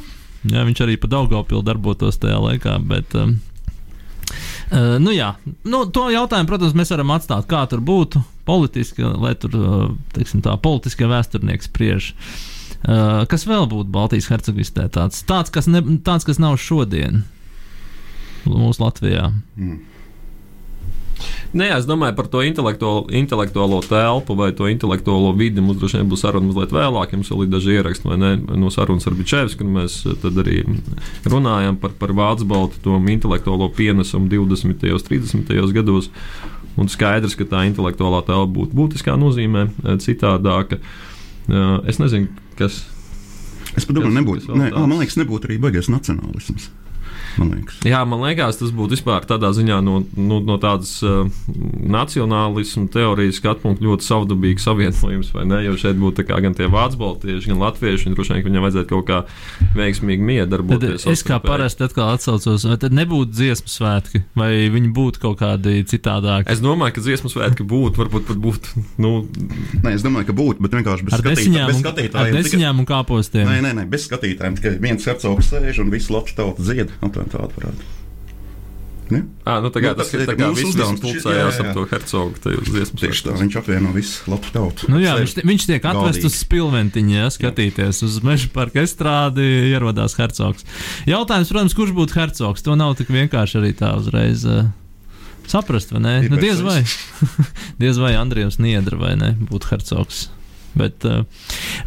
Ja, 0.52 0.62
viņš 0.66 0.84
arī 0.84 0.96
pa 1.00 1.10
Daugopilu 1.10 1.64
darbotos 1.66 2.20
tajā 2.22 2.38
laikā, 2.42 2.78
bet. 2.88 3.18
Um, 3.18 3.38
Uh, 4.68 4.98
nu 5.00 5.14
jā, 5.14 5.30
nu, 5.64 5.86
to 5.88 6.10
jautājumu, 6.12 6.44
protams, 6.50 6.74
mēs 6.76 6.90
varam 6.92 7.14
atstāt, 7.14 7.46
kā 7.48 7.62
tur 7.70 7.80
būtu 7.80 8.20
politiski, 8.44 9.00
lai 9.00 9.30
tur, 9.40 9.54
uh, 9.56 9.86
teiksim, 10.12 10.42
tā 10.44 10.52
politiskie 10.60 11.08
vēsturnieki 11.08 11.64
spriež. 11.64 12.10
Uh, 12.84 13.24
kas 13.32 13.46
vēl 13.48 13.64
būtu 13.70 13.88
Baltijas 13.94 14.28
hercogistē? 14.28 14.84
Tāds, 14.92 15.22
tāds, 15.24 15.48
kas 15.54 15.70
ne, 15.72 15.80
tāds, 16.04 16.28
kas 16.28 16.36
nav 16.42 16.58
šodien 16.60 17.24
mūsu 18.46 18.84
Latvijā. 18.84 19.30
Mm. 19.56 19.78
Nē, 21.56 21.70
es 21.78 21.86
domāju 21.88 22.12
par 22.18 22.26
to 22.28 22.42
intelektuālo, 22.44 23.06
intelektuālo 23.16 23.78
telpu 23.86 24.34
vai 24.36 24.50
to 24.56 24.68
intelektuālo 24.68 25.30
vidi. 25.36 25.62
Mums 25.64 25.78
droši 25.80 26.02
vien 26.02 26.10
būs 26.10 26.22
saruna 26.26 26.50
mazliet 26.50 26.74
vēlāk, 26.76 27.14
jums 27.16 27.30
vēl 27.32 27.46
ir 27.46 27.52
daži 27.54 27.78
ieraksti 27.78 28.18
ne, 28.20 28.34
no 28.60 28.68
sarunas 28.72 29.08
ar 29.08 29.16
Bičēvsku, 29.16 29.62
kur 29.62 29.70
mēs 29.78 29.96
arī 30.28 30.60
runājam 31.24 31.78
par, 31.80 31.94
par 31.98 32.12
Vācu 32.16 32.48
baltu, 32.48 32.82
to 32.84 32.98
intelektuālo 33.00 33.70
pienesumu 33.74 34.28
20. 34.28 34.84
un 34.92 35.08
30. 35.08 35.72
gados. 35.78 36.10
Un 36.78 36.86
skaidrs, 36.92 37.34
ka 37.34 37.48
tā 37.48 37.64
intelektuālā 37.66 38.20
telpa 38.28 38.52
būtu 38.54 38.76
būtiskā 38.76 39.16
nozīmē 39.18 39.64
citādāka. 40.04 40.78
Es 41.88 41.98
nezinu, 41.98 42.28
kas. 42.60 42.84
Es 43.72 43.88
domāju, 43.88 44.12
nebūtu. 44.20 44.52
Ne, 44.58 44.68
man 44.76 45.00
liekas, 45.00 45.16
nebūtu 45.18 45.48
arī 45.48 45.56
baigies 45.64 45.88
nacionālisms. 45.90 46.68
Man 47.38 47.52
Jā, 47.86 48.00
man 48.08 48.22
liekas, 48.24 48.58
tas 48.60 48.72
būtu 48.74 48.96
vispār 48.96 49.26
tādā 49.28 49.50
ziņā 49.54 49.78
no, 49.84 50.00
no, 50.16 50.38
no 50.44 50.56
tādas 50.62 50.94
uh, 51.06 51.28
nacionālismu 51.48 52.88
teorijas 52.92 53.38
skatu 53.38 53.64
punkta 53.64 53.84
ļoti 53.86 54.06
savdabīgs 54.06 54.66
savienojums, 54.66 55.32
vai 55.34 55.44
ne? 55.48 55.60
Jo 55.66 55.76
šeit 55.78 55.98
būtu 56.00 56.24
gan 56.28 56.56
tie 56.56 56.68
vācu 56.72 57.00
baltieši, 57.00 57.52
gan 57.52 57.62
latvieši, 57.62 58.08
un 58.08 58.16
droši 58.16 58.36
vien 58.36 58.46
viņam 58.48 58.66
vajadzētu 58.66 58.90
kaut 58.92 59.06
kā 59.08 59.20
veiksmīgi 59.78 60.28
miedarboties. 60.30 61.04
Tad 61.04 61.14
es 61.14 61.24
kā 61.26 61.40
parasti 61.42 61.86
atkal 61.86 62.14
atsaucos, 62.16 62.66
vai 62.68 62.78
tad 62.80 62.96
nebūtu 62.96 63.34
dziesmu 63.34 63.72
svētki, 63.72 64.22
vai 64.38 64.50
viņi 64.72 64.92
būtu 64.96 65.22
kaut 65.22 65.38
kādi 65.42 65.82
citādāki? 65.88 66.50
Es 66.54 66.62
domāju, 66.64 66.96
ka 66.98 67.04
dziesmu 67.04 67.32
svētki 67.32 67.66
būtu, 67.68 67.98
varbūt 68.02 68.28
pat 68.30 68.42
būtu. 68.42 68.84
Nu... 69.02 69.12
Nē, 69.84 69.94
es 69.94 70.04
domāju, 70.04 70.30
ka 70.30 70.36
būtu, 70.36 70.62
bet 70.64 70.74
vienkārši 70.78 71.06
bez, 71.06 71.16
ar 71.16 71.22
skatītā, 71.22 71.66
bez 71.68 71.82
skatītājiem. 71.82 72.34
Ar 72.34 72.38
desiņām 72.38 72.82
un 72.82 72.88
kāpostiem. 72.88 73.48
Nē, 73.48 73.60
nē, 73.64 73.74
nē, 73.80 73.86
bez 73.90 74.06
skatītājiem. 74.08 74.58
Tikai 74.58 74.74
viens 74.82 75.06
hercogs 75.08 75.50
sēž 75.52 75.82
un 75.84 75.92
visu 75.92 76.14
Latviju 76.14 76.38
tautu 76.38 76.66
dzied. 76.66 76.92
Aptuveni 76.98 77.17
tādu 77.26 77.56
varētu. 77.58 77.94
Ne? 79.08 79.22
À, 79.48 79.56
nu, 79.64 79.70
tā 79.72 79.80
kā 79.80 79.94
nu, 79.94 79.96
tas 80.02 80.10
ir 80.12 80.26
kā 80.28 80.50
viss 80.52 80.68
uzdevums 80.68 81.00
pulcējās 81.00 81.60
ap 81.62 81.70
to 81.72 81.84
hercogu 81.88 82.40
tajos 82.44 82.66
dziesmas. 82.68 83.00
Tieši 83.00 83.24
tā, 83.24 83.36
viņš 83.40 83.56
apvieno 83.62 83.92
visu 83.94 84.28
Latviju 84.28 84.52
tautu. 84.52 84.90
Nu 84.92 85.00
jā, 85.00 85.14
viņš, 85.16 85.34
viņš 85.48 85.66
tiek 85.70 85.86
atvests 85.88 86.28
uz 86.28 86.36
spilventiņu, 86.42 87.14
ja, 87.16 87.30
skatīties 87.32 88.02
jā. 88.02 88.08
uz 88.08 88.18
meža 88.26 88.50
parka 88.52 88.84
estrādi, 88.84 89.46
ierodās 89.70 90.18
hercogs. 90.20 90.68
Jautājums, 91.08 91.48
protams, 91.54 91.76
kurš 91.78 91.96
būtu 91.96 92.20
hercogs? 92.20 92.66
To 92.66 92.76
nav 92.76 92.98
tik 93.00 93.08
vienkārši 93.14 93.62
arī 93.62 93.72
tā 93.80 93.94
uzreiz. 93.96 94.44
Uh, 94.44 94.68
saprast, 95.48 95.94
vai 95.94 96.04
ne? 96.04 96.16
Nu, 96.28 96.36
diez 96.36 96.60
vai, 96.60 96.82
diez 97.82 98.00
vai 98.00 98.12
Andrijs 98.18 98.60
Niedra 98.60 99.00
vai 99.00 99.16
ne 99.16 99.32
būtu 99.40 99.72
hercogs. 99.72 100.26
Bet 100.76 101.04
uh, 101.08 101.22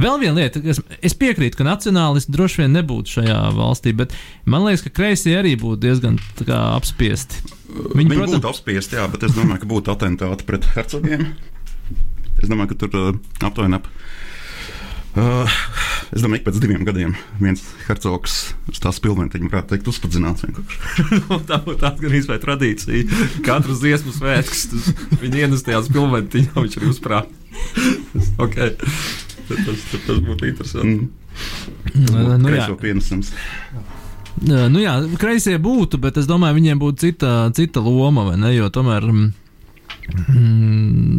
vēl 0.02 0.18
viena 0.24 0.36
lieta, 0.40 0.62
es, 0.66 0.82
es 1.06 1.16
piekrītu, 1.18 1.60
ka 1.60 1.68
nacionālisti 1.68 2.34
droši 2.34 2.64
vien 2.64 2.74
nebūtu 2.76 3.18
šajā 3.20 3.38
valstī, 3.56 3.94
bet 3.98 4.16
man 4.50 4.66
liekas, 4.66 4.86
ka 4.88 4.94
kreisie 5.02 5.36
arī 5.38 5.54
būtu 5.60 5.84
diezgan 5.86 6.18
kā, 6.42 6.60
apspiesti. 6.74 7.44
Viņi, 7.72 8.10
Viņi 8.10 8.18
protams, 8.18 8.36
būtu 8.40 8.52
apspiesti, 8.52 9.00
jā, 9.00 9.06
bet 9.12 9.28
es 9.28 9.38
domāju, 9.38 9.64
ka 9.64 9.72
būtu 9.72 9.94
atentāti 9.94 10.48
pret 10.48 10.68
hercogiem. 10.76 11.30
Es 12.42 12.50
domāju, 12.50 12.74
ka 12.74 12.82
tur 12.84 12.98
uh, 12.98 13.14
aptuveni 13.46 13.78
ap. 13.78 13.88
Uh, 15.12 15.56
es 16.16 16.24
domāju, 16.24 16.40
ka 16.40 16.48
pēc 16.50 16.60
diviem 16.64 16.86
gadiem 16.88 17.18
viens 17.42 17.66
hercogs 17.84 18.54
uz 18.72 18.80
tās 18.80 19.00
pilnvērtīgi 19.04 19.50
varētu 19.52 19.74
teikt, 19.74 19.90
uzspridzināts 19.92 20.46
nu, 20.48 21.40
tā 21.44 21.60
būtu 21.66 21.82
tāda 21.84 22.00
gan 22.00 22.16
izvēle 22.16 22.40
tradīcija. 22.44 23.20
Katru 23.44 23.76
dziesmu 23.76 24.16
svētkus 24.16 24.88
viņi 25.20 25.46
ienestījās 25.46 25.92
pilnvērtīgi, 25.92 26.54
viņš 26.56 26.80
arī 26.80 26.92
uzprāt. 26.94 27.41
okay. 28.44 28.76
tas, 29.48 29.66
tas, 29.66 30.06
tas 30.08 30.22
būtu 30.24 30.50
interesanti. 30.52 31.08
Mm. 31.08 31.10
Nu, 32.42 32.52
jā, 32.54 32.68
pienesums. 32.80 33.32
Nu 34.42 34.80
jā, 34.82 34.96
kreisie 35.20 35.58
būtu, 35.62 36.00
bet 36.02 36.18
es 36.22 36.28
domāju, 36.30 36.58
viņiem 36.60 36.80
būtu 36.82 37.06
cita, 37.06 37.32
cita 37.56 37.84
loma, 37.84 38.26
vai 38.30 38.38
ne? 38.40 38.54
Jo 38.56 38.72
tomēr. 38.74 39.06
Mm, 39.08 39.32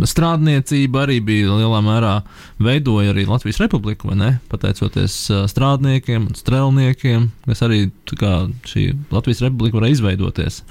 strādniecība 0.09 1.05
arī 1.07 1.18
bija 1.25 1.55
lielā 1.57 1.81
mērā 1.85 2.14
veidoja 2.62 3.12
arī 3.12 3.25
Latvijas 3.29 3.61
republiku, 3.62 4.11
vai 4.11 4.16
ne? 4.18 4.31
Pateicoties 4.53 5.16
strādniekiem 5.51 6.27
un 6.29 6.38
strēlniekiem, 6.38 7.29
kas 7.47 7.62
arī 7.66 7.85
kā, 8.18 8.33
šī 8.68 8.88
Latvijas 9.14 9.42
republika 9.45 9.79
varēja 9.79 9.99
izveidoties. 9.99 10.62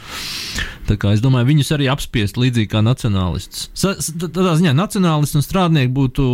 Tā 0.89 0.97
kā 1.01 1.13
es 1.15 1.23
domāju, 1.23 1.49
viņus 1.51 1.73
arī 1.77 1.87
apspiest 1.91 2.39
līdzīgi 2.41 2.71
kā 2.73 2.83
nacionālistus. 2.85 3.69
Tādā 4.21 4.57
ziņā 4.59 4.75
nacionālisti 4.77 5.39
un 5.39 5.47
strādnieki 5.47 5.93
būtu 5.95 6.27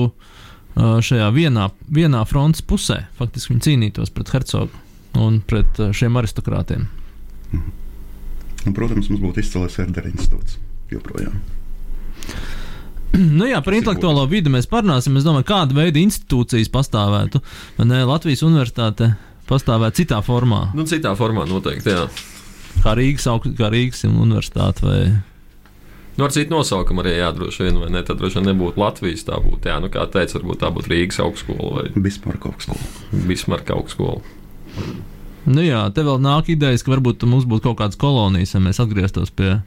šajā 0.78 1.30
vienā, 1.34 1.70
vienā 1.90 2.24
frontes 2.30 2.66
pusē. 2.66 3.04
Faktiski 3.18 3.54
viņi 3.54 3.66
cīnītos 3.70 4.13
pret 4.13 4.34
hercogu 4.34 4.74
un 5.18 5.42
pret 5.46 5.80
šiem 5.98 6.18
aristokrātiem. 6.20 6.88
Un, 8.68 8.74
protams, 8.76 9.08
mums 9.10 9.22
būtu 9.24 9.42
izcēlējis 9.42 9.80
Erdera 9.86 10.12
institūts 10.12 10.60
joprojām. 10.92 11.40
Nu 13.18 13.48
jā, 13.48 13.62
par 13.63 13.74
intelektuālo 13.78 14.26
vidi 14.30 14.52
mēs 14.54 14.68
parunāsim. 14.70 15.16
Es 15.18 15.26
domāju, 15.26 15.48
kāda 15.48 15.78
veida 15.78 16.02
institūcijas 16.02 16.70
pastāvētu. 16.74 17.42
vai 17.78 17.88
Ne, 17.88 18.04
Latvijas 18.06 18.44
universitāte 18.46 19.13
pastāvētu 19.48 20.04
citā 20.04 20.20
formā, 20.26 20.68
Nu, 20.76 20.84
citā 20.84 21.16
formā 21.16 21.48
noteikti, 21.48 21.94
jā. 21.96 22.06
kā 22.84 22.94
Rīgas, 23.00 23.28
kā 23.58 23.72
Rīgas 23.72 24.04
universitāte. 24.10 24.84
Vai... 24.86 25.00
Nu, 26.18 26.26
ar 26.26 26.34
citu 26.36 26.52
nosaukumu 26.52 27.04
arī 27.04 27.16
jādroši 27.18 27.68
vien, 27.68 27.80
vai 27.82 27.92
ne? 27.94 28.04
Tad 28.06 28.20
droši 28.20 28.42
vien 28.42 28.50
nebūtu 28.52 28.82
Latvijas, 28.82 29.24
tā 29.28 29.40
būtu, 29.42 29.70
jā, 29.72 29.78
nu, 29.82 29.90
kā 29.94 30.04
teica, 30.12 30.40
varbūt 30.40 30.62
tā 30.63 30.72
būtu 30.76 30.92
Rīgas 30.94 31.22
augstskola 31.24 31.70
vai 31.78 31.86
Bismarka 31.96 32.52
augstskola. 32.52 32.90
Bismarka 33.30 33.78
augstskola. 33.78 34.20
Nu 35.48 35.63
jā, 35.63 35.86
te 35.96 36.04
vēl 36.04 36.20
nāk 36.20 36.50
idejas, 36.52 36.84
ka 36.84 36.92
varbūt 36.92 37.24
mums 37.30 37.48
būtu 37.48 37.70
kaut 37.70 37.80
kādas 37.80 38.00
kolonijas, 38.02 38.52
ja 38.52 38.60
mēs 38.60 38.82
atgrieztos 38.84 39.32
pie, 39.32 39.62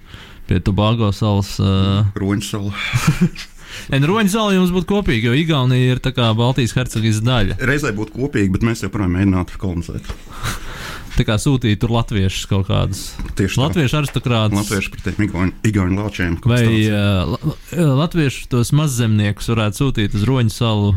pie 0.51 0.59
Tobago 0.67 1.13
salas. 1.15 1.55
Uh, 1.63 2.11
Roņsala. 2.19 2.75
Roņa 4.11 4.33
sala 4.33 4.55
jums 4.57 4.73
būtu 4.75 4.89
kopīga, 4.91 5.31
jo 5.31 5.39
Igaunija 5.39 5.95
ir 5.95 6.01
tā 6.03 6.11
kā 6.15 6.33
Baltijas 6.37 6.75
hercogas 6.75 7.21
daļa. 7.23 7.59
Reizē 7.71 7.93
būtu 7.97 8.17
kopīgi, 8.19 8.51
bet 8.57 8.67
mēs 8.67 8.83
joprojām 8.83 9.15
mēģinātu 9.19 9.61
kolonizēt. 9.63 10.11
Tā 11.11 11.25
kā 11.27 11.35
sūtīt 11.43 11.81
tur 11.83 11.91
latviešus 11.93 12.47
kaut 12.49 12.69
kādus. 12.71 13.01
Tieši 13.37 13.59
tā. 13.59 13.63
Latviešu 13.67 13.97
aristokrātus. 13.99 14.57
Latvieši 14.57 14.93
par 14.95 15.03
tiem 15.05 15.27
igauņu- 15.69 15.99
lāčiem. 15.99 16.37
Vai 16.49 16.63
uh, 16.87 17.35
la- 17.35 17.97
latviešu 18.05 18.47
tos 18.53 18.71
mazzemniekus 18.79 19.51
varētu 19.53 19.83
sūtīt 19.83 20.15
uz 20.17 20.25
Roņa 20.31 20.55
salu 20.55 20.95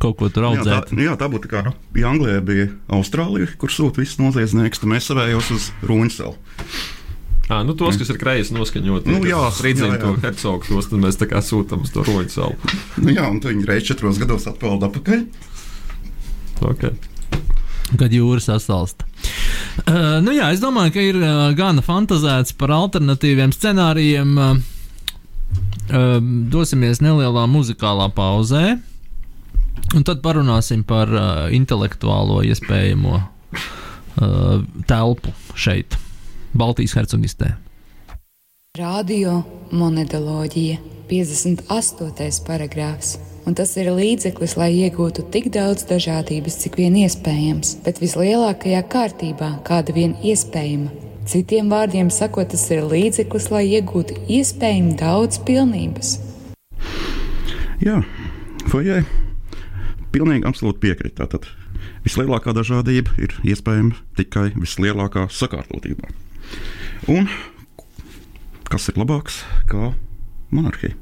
kaut 0.00 0.16
ko 0.16 0.30
tur 0.32 0.46
Jā, 0.46 0.52
tā, 0.54 0.60
audzēt? 0.62 0.94
nu 0.96 1.04
jā, 1.04 1.16
tā 1.20 1.28
būtu 1.28 1.50
kā, 1.50 1.60
nu, 1.66 1.74
ja 1.98 2.08
Anglijā 2.08 2.38
bija 2.46 2.70
Austrālija, 2.96 3.50
kur 3.60 3.74
sūta 3.74 4.00
visus 4.00 4.16
noziedzniekus, 4.22 4.80
tad 4.80 4.94
mēs 4.94 5.10
savējos 5.10 5.50
uz 5.58 5.66
Roņsalu. 5.84 6.32
À, 7.50 7.64
nu, 7.66 7.74
tos, 7.74 7.96
kas 7.98 8.12
ir 8.12 8.18
kreisi 8.20 8.54
noskaņoti, 8.54 9.10
Nu, 9.10 9.20
jā, 9.26 9.40
jā. 9.98 10.00
to 10.04 10.12
hercogu, 10.22 10.68
tos 10.68 10.90
mēs 11.02 11.18
tā 11.18 11.26
kā 11.26 11.42
sūtām 11.42 11.82
uz 11.82 11.90
to 11.90 12.04
roņu 12.06 12.30
salu. 12.30 12.74
Nu, 13.02 13.10
jā, 13.10 13.24
un 13.26 13.40
viņi 13.42 13.66
reiz 13.66 13.88
četros 13.88 14.20
gados 14.22 14.46
atpeld 14.46 14.86
atpakaļ. 14.86 15.24
Okay. 16.70 16.92
kad 17.98 18.12
jūras 18.12 18.46
sasalsta. 18.46 19.06
Uh, 19.82 20.20
nu 20.22 20.34
jā, 20.36 20.50
es 20.54 20.60
domāju, 20.62 20.92
ka 20.94 21.02
ir 21.02 21.18
uh, 21.18 21.48
gana 21.58 21.82
fantazēts 21.82 22.54
par 22.60 22.70
alternatīviem 22.76 23.54
scenārijiem. 23.56 24.36
Uh, 24.38 26.20
dosimies 26.54 27.00
nelielā 27.02 27.48
muzikālā 27.50 28.06
pauzē, 28.14 28.76
un 29.96 30.06
tad 30.06 30.20
parunāsim 30.22 30.84
par 30.86 31.10
uh, 31.10 31.48
intelektuālo 31.50 32.44
iespējamo 32.46 33.16
uh, 33.18 34.62
telpu 34.86 35.34
šeit, 35.58 35.98
Baltijas 36.50 36.96
hercogistē. 36.98 37.52
Radio 38.78 39.40
monētoloģija 39.70 40.78
58. 41.10 42.40
paragrāfs. 42.46 43.18
Un 43.48 43.54
tas 43.56 43.72
ir 43.80 43.88
līdzeklis, 43.94 44.56
lai 44.58 44.68
iegūtu 44.84 45.24
tik 45.32 45.48
daudz 45.54 45.86
dažādības, 45.88 46.58
cik 46.60 46.76
vien 46.78 46.98
iespējams, 47.00 47.78
bet 47.86 48.02
vislielākajā 48.02 48.82
kārtībā, 48.92 49.52
kāda 49.66 49.94
vien 49.96 50.16
iespējama. 50.22 50.90
Citiem 51.30 51.70
vārdiem 51.70 52.10
sakot, 52.10 52.50
tas 52.50 52.66
ir 52.74 52.82
līdzeklis, 52.90 53.50
lai 53.54 53.64
iegūtu 53.70 54.18
iespējami 54.26 54.96
daudz 54.98 55.38
pilnības. 55.46 56.16
Jā, 57.80 58.00
fojē. 58.68 59.04
Pilnīgi 60.10 60.46
absolūti 60.50 60.82
piekrīt. 60.82 61.14
Tātad 61.20 61.46
vislielākā 62.04 62.52
dažādība 62.56 63.14
ir 63.22 63.38
iespējama 63.46 63.94
tikai 64.18 64.50
vislielākā 64.58 65.28
sakārtotībā. 65.30 66.10
Un 67.08 67.28
kas 68.70 68.88
ir 68.90 69.00
labāks 69.00 69.40
kā 69.70 69.92
monarhija? 70.54 70.94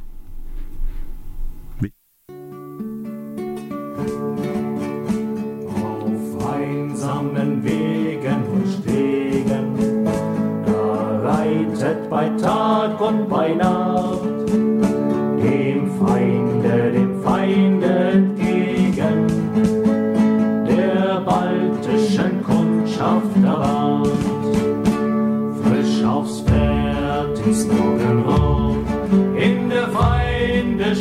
Auf 6.08 6.46
einsamen 6.54 7.62
Wegen 7.64 8.42
und 8.54 8.66
Stegen, 8.72 10.04
da 10.66 11.20
reitet 11.28 12.08
bei 12.08 12.28
Tag 12.40 13.00
und 13.00 13.28
bei 13.28 13.54
Nacht 13.54 14.37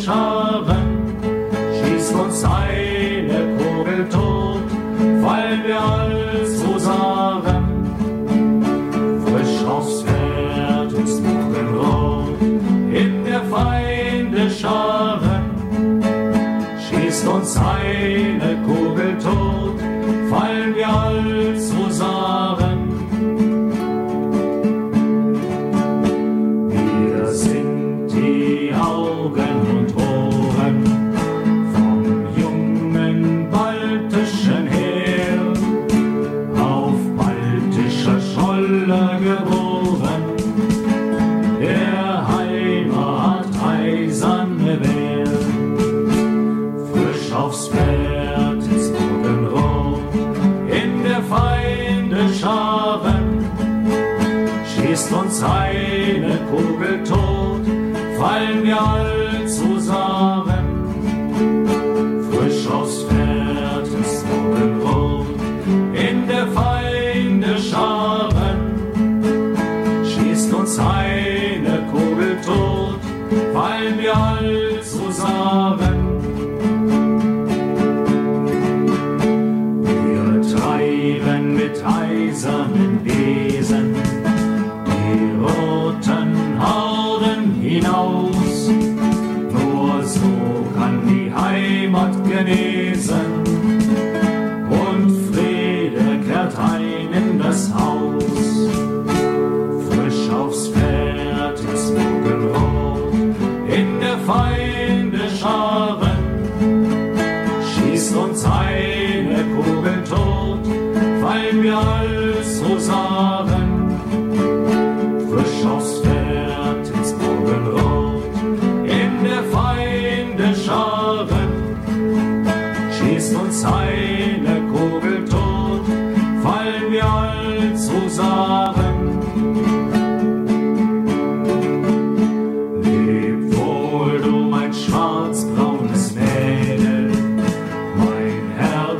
Scharen, 0.07 1.17
schießt 1.73 2.13
uns 2.13 2.41
eine 2.45 3.57
Kugel 3.57 4.07
tot, 4.07 4.63
fallen 5.21 5.63
wir 5.65 5.96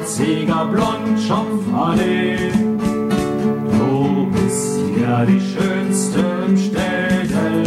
Leipziger 0.08 0.66
Blondschopf 0.72 1.74
Allee. 1.76 2.50
Du 3.72 4.32
bist 4.32 4.80
ja 5.02 5.26
die 5.26 5.42
schönste 5.42 6.20
im 6.48 6.56
Städte, 6.56 7.64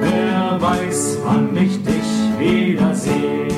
wer 0.00 0.58
weiß, 0.58 1.18
wann 1.22 1.54
ich 1.58 1.82
dich 1.82 2.38
wiedersehe. 2.38 3.48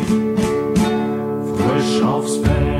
Frisch 1.56 2.02
aufs 2.02 2.38
Feld. 2.38 2.71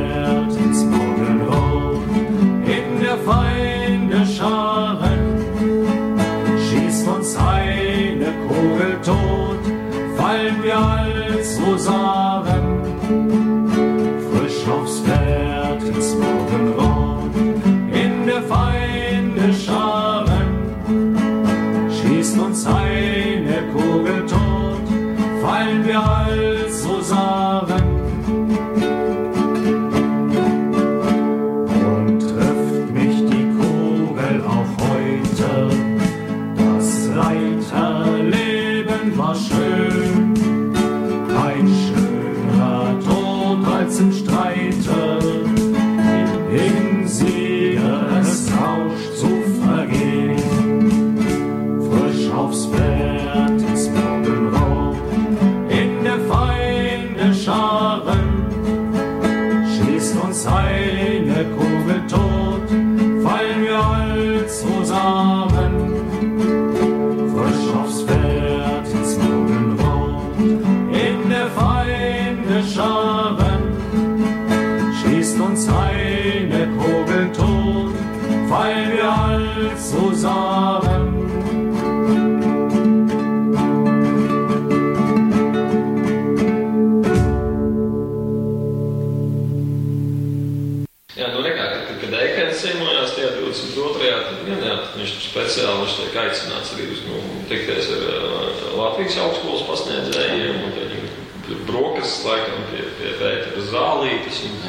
Nu, 97.09 97.23
tikties 97.51 97.91
ar 97.97 98.77
Latvijas 98.79 99.19
augstskolas 99.25 99.67
pasniedzējiem, 99.69 100.63
un 100.67 100.77
tad 100.77 100.93
viņi 100.93 101.59
brokastis 101.69 102.23
laikam 102.27 102.63
pie, 102.71 102.87
pie 102.99 103.17
Pētera 103.21 103.67
Zālītes. 103.69 104.45
Un, 104.49 104.63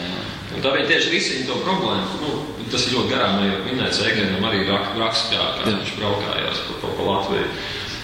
un 0.56 0.66
tā 0.66 0.74
viņa 0.76 0.90
tieši 0.90 1.14
risina 1.14 1.48
to 1.50 1.62
problēmu. 1.64 2.20
Nu, 2.24 2.34
tas 2.74 2.88
ir 2.88 2.98
ļoti 2.98 3.14
garām 3.14 3.40
jau 3.46 3.62
minēts, 3.68 4.02
Eikenam 4.04 4.46
arī 4.50 4.66
rak, 4.68 4.92
raksts, 4.98 5.32
kā, 5.34 5.48
kā 5.60 5.70
viņš 5.70 5.96
braukājās 6.00 6.66
pa, 6.68 6.82
pa, 6.82 6.92
pa 6.98 7.08
Latviju. 7.12 7.48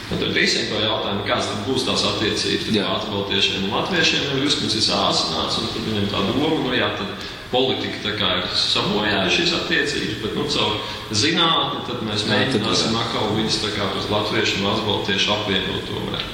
Un 0.09 0.17
tad 0.17 0.33
risina 0.33 0.71
to 0.71 0.79
jautājumu, 0.81 1.25
kādas 1.27 1.49
būs 1.67 1.83
tās 1.85 2.03
attiecības 2.15 2.69
ar 2.81 2.95
atbaltiešiem 2.95 3.67
un 3.67 3.75
latviešiem. 3.77 4.23
Jau 4.31 4.39
Juskins 4.41 4.77
ir 4.79 4.85
sāsināts, 4.87 5.59
un 5.61 5.69
tad 5.69 5.85
viņam 5.85 6.07
tā 6.09 6.23
doma, 6.31 6.63
nu 6.65 6.73
jā, 6.73 6.87
tad 6.97 7.27
politika 7.51 8.03
tā 8.03 8.15
kā 8.19 8.31
ir 8.39 8.49
sabojājuši 8.61 9.37
šīs 9.37 9.55
attiecības, 9.59 10.17
bet 10.23 10.35
nu, 10.37 10.45
caur 10.53 10.75
zinātni 11.21 11.85
tad 11.87 12.03
mēs 12.05 12.25
mēģināsim 12.29 12.97
atkal 12.99 13.33
viņus 13.37 13.61
tā 13.63 13.71
kā 13.77 13.89
tos 13.95 14.09
latviešu 14.13 14.61
un 14.61 14.71
atbaltiešu 14.73 15.33
apvienot 15.37 15.89
tomēr. 15.89 16.27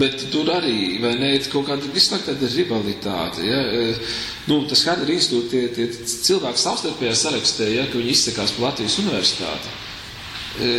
Bet 0.00 0.22
tur 0.32 0.48
arī 0.54 0.98
ne, 1.02 1.34
ir 1.36 1.48
kaut 1.52 1.66
kāda 1.68 1.90
tāda 2.24 2.48
rivalitāte. 2.54 3.44
Ja? 3.46 3.60
E, 3.60 3.94
Nu, 4.48 4.64
tas 4.66 4.80
Hadra 4.88 5.12
institūta 5.12 5.50
tie, 5.52 5.66
tie 5.76 6.06
cilvēki 6.24 6.58
savstarpējā 6.58 7.12
sarakstē, 7.14 7.66
ja, 7.70 7.84
ka 7.86 8.00
viņi 8.00 8.14
izsakās 8.16 8.54
par 8.56 8.70
Latvijas 8.70 8.98
universitāti. 9.04 9.76
E, 10.58 10.72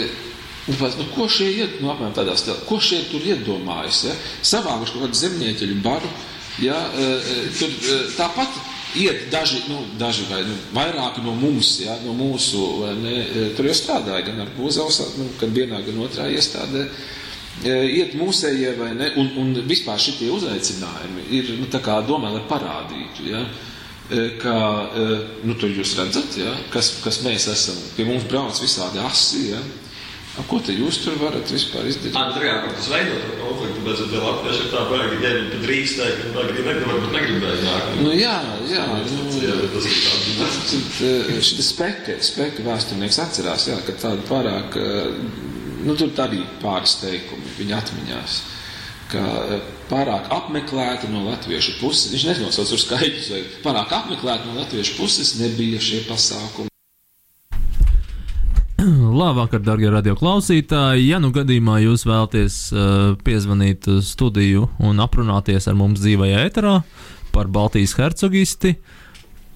Un, 0.69 0.75
pēc, 0.77 0.93
nu, 0.99 1.07
ko 1.15 1.25
šie 1.25 1.47
ied, 1.55 1.79
nu, 1.81 1.89
apmēram 1.89 2.13
tādā 2.13 2.35
stilā, 2.37 2.53
ko 2.67 2.77
šie 2.77 2.99
tur 3.09 3.23
iedomājas? 3.25 4.03
Ja? 4.05 4.11
Savākuši 4.45 4.93
kaut 4.93 5.07
kādu 5.07 5.17
zemnieķeļu 5.17 5.77
baru, 5.81 6.11
ja? 6.59 6.77
e, 6.97 7.03
e, 7.03 7.47
tur 7.55 7.71
e, 7.71 7.97
tāpat 8.17 8.59
iet 8.99 9.29
daži, 9.31 9.61
nu, 9.69 9.85
daži 9.99 10.27
vai 10.29 10.41
nu, 10.43 10.57
vairāki 10.75 11.23
no 11.23 11.33
mums, 11.37 11.77
ja? 11.85 11.95
no 12.03 12.15
mūsu, 12.17 12.65
ne, 12.99 13.15
tur 13.55 13.69
jau 13.69 13.77
strādāja 13.77 14.27
gan 14.27 14.43
ar 14.43 14.53
Bozavs, 14.57 14.99
nu, 15.19 15.29
gan 15.39 15.55
vienā, 15.55 15.79
gan 15.85 16.01
otrā 16.03 16.27
iestādē. 16.33 16.89
Iet 17.61 18.15
mūsējie 18.17 18.71
vai 18.79 18.93
ne, 18.97 19.09
un, 19.19 19.27
un 19.37 19.51
vispār 19.67 19.99
šitie 20.01 20.31
uzaicinājumi 20.33 21.27
ir, 21.35 21.51
nu, 21.59 21.67
tā 21.71 21.81
kā 21.83 21.99
domā, 22.07 22.31
lai 22.33 22.41
parādītu, 22.49 23.27
ja? 23.31 23.43
Ka, 24.41 24.53
nu, 25.47 25.53
tur 25.59 25.71
jūs 25.71 25.93
redzat, 25.99 26.35
ja? 26.39 26.51
kas, 26.73 26.97
kas 27.03 27.21
mēs 27.23 27.45
esam, 27.51 27.77
pie 27.95 28.07
mums 28.07 28.25
brauc 28.27 28.57
visādi 28.59 28.99
asi, 29.03 29.51
ja? 29.53 29.61
A, 30.39 30.43
ko 30.47 30.61
te 30.63 30.71
jūs 30.71 31.01
tur 31.03 31.17
varat 31.19 31.49
vispār 31.51 31.89
izdarīt? 31.91 32.13
Tā 32.15 32.21
ir 32.39 32.61
kā 32.63 32.69
tas 32.71 32.85
veido 32.87 33.17
to 33.19 33.33
konfliktu, 33.41 33.81
bet 33.83 33.97
tie 34.13 34.21
latvieši 34.21 34.61
ir 34.63 34.69
tā 34.71 34.83
baigi, 34.87 35.17
ja 35.25 35.31
viņi 35.35 35.59
drīkstēja, 35.65 36.13
ka 36.21 36.45
viņi 36.47 36.63
negrib, 36.67 36.87
varbūt 36.87 37.15
negribēja 37.17 37.65
nākt. 37.65 37.97
Nu, 38.05 38.13
jā, 38.15 38.37
jā, 38.71 38.85
nu, 39.09 39.25
Jā, 39.41 39.57
tas 39.73 39.89
ir 39.89 39.99
tāds. 40.05 40.71
Šis 41.49 41.73
spēka, 41.73 42.15
spēka 42.23 42.63
vēsturnieks 42.69 43.19
atcerās, 43.25 43.67
jā, 43.73 43.77
ka 43.83 43.97
tāda 44.05 44.23
pārāk, 44.29 44.79
eh, 44.79 45.11
nu, 45.83 45.99
tur 45.99 46.15
arī 46.23 46.45
pāris 46.63 46.95
teikumi 47.03 47.55
viņa 47.59 47.83
atmiņās, 47.83 48.39
ka 49.11 49.27
eh, 49.27 49.69
pārāk 49.91 50.31
apmeklēti 50.31 51.11
no 51.11 51.27
latviešu 51.27 51.81
puses, 51.83 52.07
viņš 52.15 52.29
nenosauc 52.31 52.71
uz 52.71 52.87
skaidrs, 52.87 53.31
vai 53.35 53.43
pārāk 53.67 53.99
apmeklēti 53.99 54.47
no 54.47 54.61
latviešu 54.63 54.95
puses 55.03 55.35
nebija 55.43 55.83
šie 55.83 56.05
pasākumi. 56.07 56.70
Labvakar, 59.21 59.61
darbie 59.61 59.89
radioklausītāji! 59.93 61.03
Ja 61.11 61.19
nu 61.21 61.29
gadījumā 61.35 61.75
jūs 61.83 62.07
vēlaties 62.07 62.55
uh, 62.73 63.11
piezvanīt 63.21 63.85
uz 63.91 64.07
studiju 64.15 64.65
un 64.81 65.01
aprunāties 65.03 65.67
ar 65.69 65.75
mums 65.77 66.01
dzīvajā 66.01 66.39
eterā 66.47 66.79
par 67.29 67.51
Baltijas 67.53 67.93
hercogisti, 67.99 68.71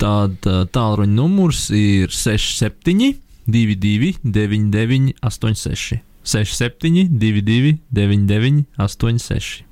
tad 0.02 0.46
uh, 0.46 0.68
tālruņa 0.70 1.18
numurs 1.18 1.64
ir 1.74 2.14
67, 2.14 3.16
22, 3.50 4.12
99, 4.22 5.16
86. 5.26 5.98
67, 6.22 7.10
22, 7.18 7.80
99, 7.90 8.68
86. 8.78 9.64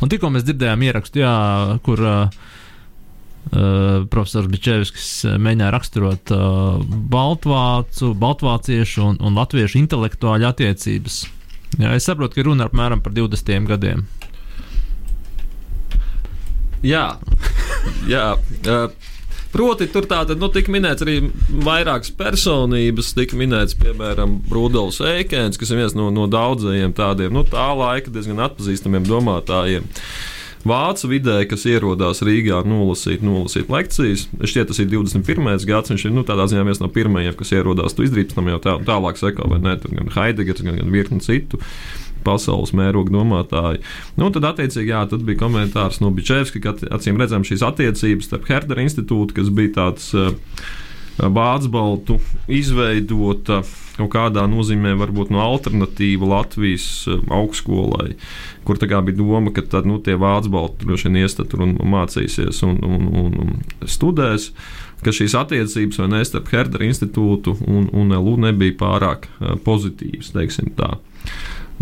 Un 0.00 0.08
tikko 0.08 0.32
mēs 0.32 0.48
dzirdējām 0.48 0.88
ierakstu, 0.88 1.20
jā, 1.20 1.36
kur 1.84 2.00
uh, 2.00 2.42
Uh, 3.50 4.06
profesors 4.08 4.46
Bičevskis 4.48 5.08
uh, 5.26 5.34
mēģināja 5.42 5.72
raksturot 5.74 6.30
uh, 6.32 6.78
baltvācu, 7.12 8.12
baltvāciešu 8.16 9.02
un, 9.04 9.18
un 9.18 9.36
latviešu 9.36 9.80
intelektuāļu 9.82 10.46
attiecības. 10.48 11.16
Jā, 11.82 11.90
es 11.96 12.06
saprotu, 12.06 12.38
ka 12.38 12.46
runa 12.46 12.68
apmēram 12.70 13.02
par 13.02 13.12
20 13.16 13.66
gadiem. 13.68 14.06
Jā, 16.86 17.06
jā. 18.08 18.28
Uh, 18.62 19.10
Proti, 19.52 19.84
tur 19.92 20.06
tātad 20.08 20.40
nu, 20.40 20.48
tika 20.48 20.72
minēts 20.72 21.04
arī 21.04 21.18
vairākas 21.66 22.08
personības. 22.16 23.10
Tika 23.12 23.36
minēts, 23.36 23.76
piemēram, 23.76 24.38
Rudolfs 24.48 25.02
Eikens, 25.04 25.60
kas 25.60 25.74
ir 25.74 25.82
viens 25.82 25.96
no, 25.98 26.06
no 26.14 26.24
daudzajiem 26.32 26.94
tādiem 26.96 27.34
nu, 27.36 27.44
tā 27.44 27.66
laika 27.76 28.08
diezgan 28.14 28.40
atpazīstamiem 28.46 29.04
domātājiem. 29.04 29.84
Vācu 30.62 31.08
vidē, 31.10 31.40
kas 31.50 31.64
ierodās 31.66 32.22
Rīgā, 32.22 32.60
nolasīt, 32.68 33.24
nolasīt 33.26 33.70
lekcijas. 33.72 34.28
Šķiet, 34.38 34.68
tas 34.70 34.78
ir 34.78 34.92
21. 34.92 35.48
gads. 35.66 35.90
Viņš 35.90 36.04
ir 36.06 36.14
nu, 36.14 36.22
tādā 36.26 36.46
ziņā 36.50 36.62
viens 36.68 36.82
no 36.82 36.90
pirmajiem, 36.92 37.34
kas 37.38 37.50
ierodās 37.56 37.98
to 37.98 38.06
izdarīt, 38.06 38.30
pēc 38.30 38.38
tam 38.38 38.50
jau 38.52 38.60
tā, 38.62 38.76
tālāk 38.86 39.18
sekā, 39.18 39.48
vai 39.50 39.58
ne? 39.62 39.74
Tur 39.82 39.96
gan 39.98 40.12
Heidegers, 40.14 40.62
gan, 40.62 40.78
gan 40.78 40.94
virkni 40.94 41.18
citu 41.24 41.58
pasaules 42.22 42.70
mēroga 42.78 43.10
domātāji. 43.10 43.82
Nu, 44.14 44.28
tad, 44.30 44.46
attiecīgi, 44.52 44.92
jā, 44.92 45.02
tad 45.10 45.24
bija 45.26 45.40
komentārs 45.40 45.98
no 45.98 46.12
Bičevska, 46.14 46.62
ka 46.62 46.76
acīm 46.94 47.18
redzam 47.18 47.42
šīs 47.42 47.64
attiecības 47.66 48.30
starp 48.30 48.46
Herdera 48.46 48.86
institūtu, 48.86 49.34
kas 49.40 49.50
bija 49.50 49.74
tāds. 49.80 50.12
Uh, 50.14 50.30
Bācis 51.18 51.70
Baltu 51.72 52.18
izveidota 52.48 53.60
kaut 53.98 54.12
kādā 54.14 54.44
nozīmē, 54.48 54.94
varbūt 54.96 55.32
no 55.32 55.42
alternatīva 55.44 56.28
Latvijas 56.30 56.86
eh, 57.10 57.20
augstskolai, 57.32 58.14
kur 58.66 58.80
tā 58.80 58.88
bija 58.88 59.18
doma, 59.18 59.52
ka 59.54 59.64
tad, 59.74 59.88
nu, 59.88 59.98
tie 60.00 60.16
vācu 60.16 60.52
droši 60.80 61.10
vien 61.10 61.22
ies 61.22 61.36
tur 61.36 61.66
un 61.66 61.76
mācīsies 61.76 62.62
un, 62.66 62.78
un, 62.86 63.10
un, 63.24 63.36
un 63.44 63.88
studēs. 63.88 64.52
Šīs 65.02 65.34
attiecības 65.34 65.98
vai 65.98 66.06
ne 66.12 66.20
starp 66.22 66.52
Herdera 66.52 66.86
institūtu 66.86 67.56
un, 67.66 67.88
un 67.90 68.14
LU 68.14 68.36
nebija 68.44 68.76
pārāk 68.78 69.26
uh, 69.26 69.56
pozitīvas, 69.64 70.28
teiksim 70.30 70.68
tā. 70.78 70.92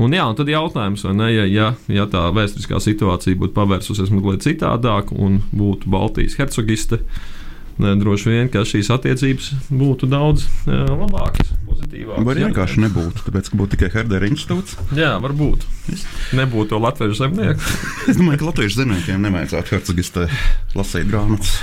Un, 0.00 0.14
jā, 0.16 0.24
un 0.24 0.38
tad 0.38 0.48
jautājums, 0.48 1.04
vai 1.04 1.12
ne, 1.18 1.26
ja, 1.34 1.44
ja, 1.44 1.66
ja 1.92 2.06
tā 2.08 2.22
vēsturiskā 2.32 2.80
situācija 2.80 3.36
būtu 3.36 3.52
pavērsusies 3.58 4.08
mazliet 4.14 4.46
citādāk 4.46 5.12
un 5.12 5.42
būtu 5.52 5.92
Baltijas 5.92 6.38
hercogiste, 6.40 7.02
ne, 7.02 7.39
droši 7.80 8.30
vien, 8.30 8.48
ka 8.52 8.62
šīs 8.68 8.90
attiecības 8.92 9.50
būtu 9.72 10.08
daudz 10.10 10.44
jā, 10.68 10.84
labākas, 10.90 11.52
arī 11.90 12.46
vienkārši 12.46 12.82
nebūtu, 12.84 13.24
tāpēc, 13.26 13.50
ka 13.50 13.60
būtu 13.60 13.76
tikai 13.76 13.90
Herdera 13.94 14.28
institūts? 14.30 14.76
Jā, 14.96 15.14
varbūt. 15.22 15.64
Nebūtu 16.36 16.74
to 16.74 16.80
latviešu 16.82 17.20
zemnieku. 17.22 17.70
es 18.10 18.18
domāju, 18.18 18.42
ka 18.42 18.50
latviešu 18.50 18.82
zemniekiem 18.82 19.24
nevajadzētu 19.26 19.76
hercogistē 19.76 20.26
lasīt 20.78 21.08
grāmatas. 21.10 21.56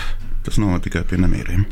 Tas 0.47 0.59
novada 0.63 0.85
tikai 0.87 1.03
pie 1.07 1.19
nemieriem. 1.19 1.67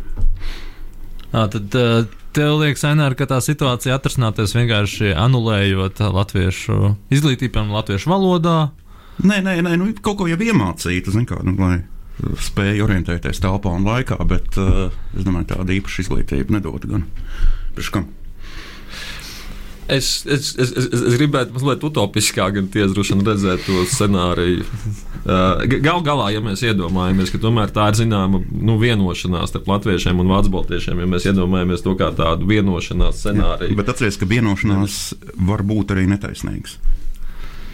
À, 1.35 1.47
tad 1.51 1.73
uh, 1.79 2.05
tev 2.35 2.59
liekas, 2.61 2.83
Ainār, 2.87 3.15
ka 3.17 3.27
tā 3.29 3.41
situācija 3.43 3.97
atrisināties 3.97 4.55
vienkārši 4.55 5.15
anulējot 5.19 6.03
latviešu 6.15 6.95
izglītību, 7.15 7.55
piemēram, 7.55 7.75
latviešu 7.79 8.11
valodā. 8.11 8.59
Nē, 9.23 9.41
nē, 9.43 9.59
nē 9.63 9.75
nu, 9.79 9.89
kaut 10.03 10.19
ko 10.19 10.27
jau 10.27 10.39
iemācītu, 10.39 11.15
kā, 11.27 11.39
nu, 11.47 11.55
lai 11.59 11.77
spēju 12.19 12.85
orientēties 12.87 13.41
telpā 13.43 13.73
un 13.75 13.87
laikā, 13.87 14.19
bet 14.29 14.59
uh, 14.61 14.87
es 15.17 15.25
domāju, 15.25 15.51
tāda 15.55 15.75
īpaša 15.75 16.05
izglītība 16.05 16.57
nedod 16.57 16.87
gan. 16.89 17.09
Priekškam? 17.75 18.07
Es, 19.85 20.25
es, 20.25 20.55
es, 20.57 20.71
es, 20.73 20.87
es 20.89 21.17
gribētu 21.19 21.53
mazliet 21.53 21.83
utopiskāk 21.85 22.55
redzēt 23.27 23.67
to 23.67 23.83
scenāriju. 23.91 24.63
Uh, 25.25 25.61
Galu 25.69 26.01
galā, 26.05 26.31
ja 26.33 26.41
mēs 26.41 26.63
iedomājamies, 26.65 27.29
ka 27.33 27.41
tomēr 27.43 27.69
tā 27.73 27.91
ir 27.91 27.99
zināma 27.99 28.41
nu, 28.41 28.79
vienošanās 28.81 29.53
starp 29.53 29.69
latviešiem 29.69 30.23
un 30.23 30.33
vācu 30.33 30.55
baltiešiem, 30.57 31.03
ja 31.03 31.09
mēs 31.09 31.29
iedomājamies 31.29 31.85
to 31.85 31.93
kā 31.99 32.09
tādu 32.17 32.49
vienošanās 32.49 33.21
scenāriju. 33.21 33.75
Jā, 33.75 33.77
bet 33.77 33.93
atcerieties, 33.93 34.19
ka 34.21 34.29
vienošanās 34.29 34.99
var 35.51 35.65
būt 35.65 35.93
arī 35.93 36.07
netaisnīgas. 36.15 36.79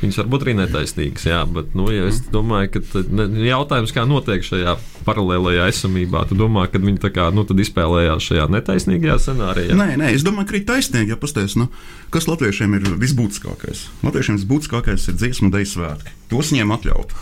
Viņas 0.01 0.17
var 0.17 0.29
būt 0.33 0.43
arī 0.45 0.53
netaisnīgas, 0.57 1.27
jā, 1.29 1.39
bet 1.45 1.75
nu, 1.77 1.85
ja 1.93 2.07
es 2.09 2.23
domāju, 2.33 2.71
ka 2.73 3.03
ne, 3.13 3.27
jautājums, 3.45 3.93
kā 3.93 4.07
notiek 4.09 4.41
šajā 4.41 4.73
paralēlajā 5.05 5.67
esamībā, 5.69 6.23
tu 6.29 6.37
domā, 6.39 6.65
ka 6.71 6.81
viņi 6.81 7.03
tā 7.03 7.11
kā 7.13 7.27
nu, 7.35 7.45
izspēlējās 7.45 8.31
šajā 8.31 8.47
netaisnīgajā 8.55 9.19
scenārijā? 9.21 9.77
Nē, 9.77 9.99
nē, 10.01 10.09
es 10.17 10.25
domāju, 10.25 10.49
ka 10.49 10.57
ir 10.57 10.65
taisnīgi, 10.73 11.13
ja 11.13 11.21
pastāstīs, 11.21 11.59
nu, 11.61 11.69
kas 12.13 12.25
latviešiem 12.31 12.73
ir 12.79 12.89
visbūtiskākais. 13.03 13.85
Latviešiem 14.01 14.41
visbūtiskākais 14.41 15.05
ir 15.11 15.21
dziesmu 15.21 15.53
deju 15.53 15.69
svētki. 15.75 16.17
Tos 16.33 16.49
viņiem 16.49 16.77
atļaut. 16.79 17.17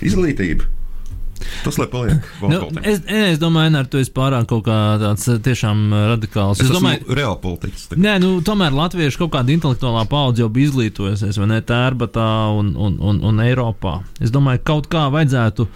Izglītība. 0.00 0.79
Tas, 1.64 1.76
lai 1.80 1.86
paliek 1.90 2.26
nu, 2.52 2.60
es, 2.86 3.02
es 3.06 3.40
domāju, 3.40 3.74
ka 3.78 3.84
tu 3.92 4.00
esi 4.00 4.12
pārāk 4.16 4.48
kaut 4.50 4.64
kā 4.66 4.78
tāds 5.02 5.28
tiešām 5.44 5.84
radikāls. 6.14 6.60
Es, 6.60 6.68
es 6.68 6.74
domāju, 6.74 7.06
reāli 7.16 7.40
politikas. 7.42 7.86
Tā. 7.90 8.00
Nē, 8.00 8.16
nu, 8.22 8.32
tomēr 8.46 8.74
latviešu 8.76 9.24
kaut 9.24 9.34
kāda 9.38 9.54
intelektuālā 9.54 10.04
paudze 10.10 10.44
jau 10.44 10.50
bija 10.52 10.70
izglītojusies, 10.70 11.40
vai 11.40 11.48
ne, 11.54 11.62
Tērbatā 11.70 12.28
un, 12.56 12.74
un, 12.76 12.98
un, 13.00 13.22
un 13.30 13.42
Eiropā. 13.44 14.00
Es 14.20 14.34
domāju, 14.34 14.62
ka 14.62 14.72
kaut 14.74 14.90
kā 14.92 15.06
vajadzētu 15.12 15.68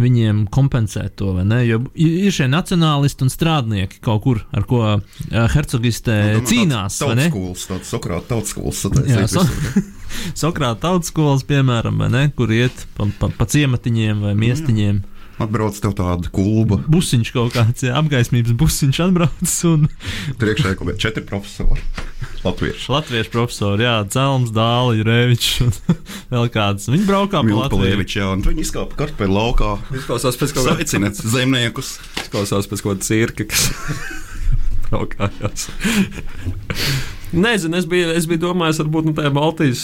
viņiem 0.00 0.44
kompensēt 0.52 1.16
to? 1.20 1.32
Jo 1.66 1.80
ir 1.94 2.34
šie 2.34 2.48
nacionālisti 2.52 3.26
un 3.26 3.32
strādnieki 3.32 4.00
kaut 4.04 4.22
kur, 4.26 4.42
ar 4.52 4.66
ko 4.68 4.82
hercogistē 5.30 6.16
no, 6.36 6.40
nu, 6.42 6.46
cīnās. 6.50 7.00
Tas 7.00 7.26
ir 7.26 7.34
tāds 7.70 7.92
Sokrāta 7.92 8.34
tautskolas 8.34 8.84
sataisījums. 8.86 9.36
So, 9.36 9.84
Sokrāta 10.44 10.88
tautskolas, 10.88 11.44
piemēram, 11.48 12.06
ne, 12.12 12.28
kur 12.36 12.52
iet 12.54 12.86
pa, 12.96 13.08
pa, 13.20 13.30
pa 13.32 13.48
ciematiņiem 13.50 14.24
vai 14.28 14.34
miestiņiem. 14.38 15.02
Jā. 15.02 15.15
Atbrauc 15.36 15.76
tev 15.76 15.92
tāda 15.98 16.30
kulba. 16.32 16.78
Busiņš 16.88 17.30
kaut 17.34 17.52
kāds, 17.52 17.84
jā, 17.84 17.92
apgaismības 17.98 18.54
busiņš 18.56 19.00
atbrauc. 19.04 19.56
Un... 19.68 19.88
Priekšā 20.40 20.72
ir 20.72 20.78
kaut 20.78 20.88
kādi 20.88 21.02
četri 21.02 21.24
profesori. 21.28 21.82
Latviešu. 22.46 22.92
Latviešu 22.94 23.32
profesori, 23.34 23.84
jā, 23.84 23.96
Celms, 24.12 24.52
Dāli, 24.54 25.04
Revičs 25.04 25.60
un 25.66 25.74
vēl 26.32 26.48
kāds. 26.54 26.88
Viņi 26.88 27.04
braukā 27.08 27.42
pa 27.44 27.58
Latviju. 27.60 28.06
Jā, 28.06 28.30
un 28.32 28.44
viņi 28.46 28.64
izkāpa 28.64 28.96
kartupeļu 29.02 29.36
laukā. 29.36 29.72
Izklausās 29.98 30.40
pēc 30.40 30.56
kaut 30.56 30.70
kā. 30.70 30.76
Sveicināt 30.78 31.20
zemniekus. 31.20 31.96
Izklausās 32.22 32.70
pēc 32.70 32.84
kaut 32.86 32.94
kāda 32.94 33.08
cirka, 33.10 33.48
kas 33.50 33.68
braukājās. 34.88 35.68
Nezinu, 37.36 37.76
es 37.76 37.88
biju, 37.90 38.12
es 38.16 38.28
biju 38.30 38.46
domājis, 38.46 38.80
varbūt 38.84 39.10
nu, 39.10 39.16
tajā 39.18 39.32
Baltijas 39.34 39.82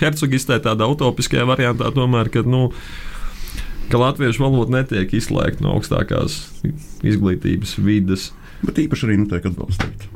hercogistē, 0.00 0.60
tādā 0.62 0.86
utopiskajā 0.88 1.44
variantā, 1.50 1.90
tomēr, 1.92 2.30
ka, 2.32 2.44
nu, 2.46 2.68
ka 3.92 4.00
latviešu 4.00 4.44
valoda 4.44 4.80
netiek 4.80 5.12
izslēgta 5.16 5.64
no 5.64 5.74
augstākās 5.76 6.38
izglītības 7.04 7.76
vidas. 7.84 8.30
Bet 8.64 8.80
īpaši 8.86 9.08
arī 9.08 9.18
netiek 9.22 9.50
atbalstīta. 9.50 10.08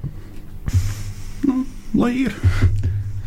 Nu, 1.48 1.62
lai 1.98 2.14
ir. 2.26 2.36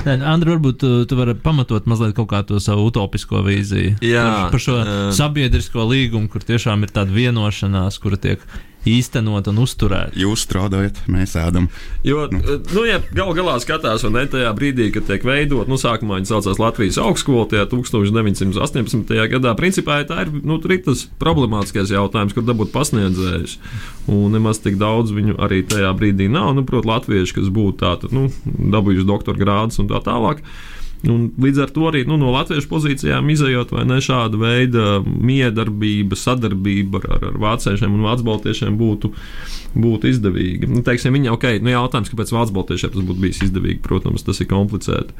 Andri, 0.01 0.49
varbūt 0.49 0.79
tu, 0.81 0.89
tu 1.05 1.17
vari 1.19 1.35
pamatot 1.37 1.85
mazliet 1.89 2.15
kaut 2.17 2.31
kādu 2.31 2.57
savu 2.63 2.87
utopisko 2.89 3.43
vīziju. 3.45 3.99
Jā, 4.01 4.23
par, 4.25 4.55
par 4.55 4.63
šo 4.63 4.77
uh, 4.81 4.91
sabiedrisko 5.13 5.85
līgumu, 5.85 6.29
kur 6.31 6.41
tiešām 6.45 6.87
ir 6.87 6.93
tāda 6.95 7.13
vienošanās, 7.13 7.99
kura 8.01 8.17
tiek 8.21 8.41
īstenot 8.87 9.49
un 9.51 9.61
uzturēt. 9.61 10.15
Jūs 10.17 10.45
strādājat, 10.47 11.01
mēs 11.11 11.35
ēdam. 11.39 11.69
Jo, 12.07 12.25
nu. 12.31 12.57
Nu, 12.71 12.85
ja 12.87 12.99
galu 13.13 13.35
galā 13.37 13.57
skatās, 13.61 14.05
un 14.07 14.15
ne 14.17 14.25
tajā 14.29 14.51
brīdī, 14.57 14.89
kad 14.95 15.05
tiek 15.09 15.25
veidot, 15.27 15.69
nu, 15.69 15.77
sākumā 15.79 16.19
viņi 16.19 16.31
saucās 16.31 16.61
Latvijas 16.61 16.99
augstskola, 17.01 17.47
tajā 17.51 17.67
1918. 17.73 19.13
gadā, 19.35 19.53
principā 19.59 20.01
tā 20.09 20.25
ir, 20.25 20.33
nu, 20.41 20.57
ir 20.61 20.83
tas 20.85 21.05
problemātiskais 21.21 21.93
jautājums, 21.93 22.35
kur 22.35 22.45
dabūt 22.47 22.73
pasniedzējus. 22.73 23.57
Un 24.11 24.33
nemaz 24.33 24.61
tik 24.63 24.79
daudz 24.81 25.13
viņu 25.13 25.37
arī 25.41 25.61
tajā 25.67 25.91
brīdī 25.97 26.29
nav, 26.31 26.53
nu, 26.57 26.65
protams, 26.67 26.89
latvieši, 26.91 27.37
kas 27.37 27.51
būtu 27.53 27.81
tātad, 27.83 28.15
nu, 28.15 28.29
dabūjuši 28.45 29.07
doktora 29.07 29.41
grādus 29.41 29.81
un 29.81 29.89
tā 29.91 30.01
tālāk. 30.05 30.41
Un 31.09 31.31
līdz 31.41 31.63
ar 31.63 31.71
to 31.73 31.87
arī 31.89 32.03
nu, 32.05 32.13
no 32.21 32.29
latviešu 32.35 32.69
pozīcijām 32.69 33.29
izējot, 33.33 33.71
vai 33.73 33.87
ne 33.89 33.97
šāda 34.05 34.37
veida 34.37 34.99
miedarbība, 35.01 36.17
sadarbība 36.19 37.01
ar, 37.01 37.23
ar 37.31 37.39
vāciešiem 37.41 37.95
un 37.95 38.03
vācu 38.05 38.27
baltiešiem 38.27 38.77
būtu, 38.77 39.09
būtu 39.73 40.11
izdevīga. 40.11 40.69
Nu, 40.69 40.83
teiksim, 40.85 41.17
viņa, 41.17 41.31
okay, 41.33 41.61
nu, 41.63 41.73
jautājums, 41.73 42.11
kāpēc 42.13 42.33
vācu 42.35 42.53
baltiešiem 42.59 42.93
tas 42.93 43.07
būtu 43.07 43.23
bijis 43.23 43.41
izdevīgi, 43.47 43.81
protams, 43.85 44.27
tas 44.27 44.43
ir 44.43 44.51
komplicēti. 44.51 45.17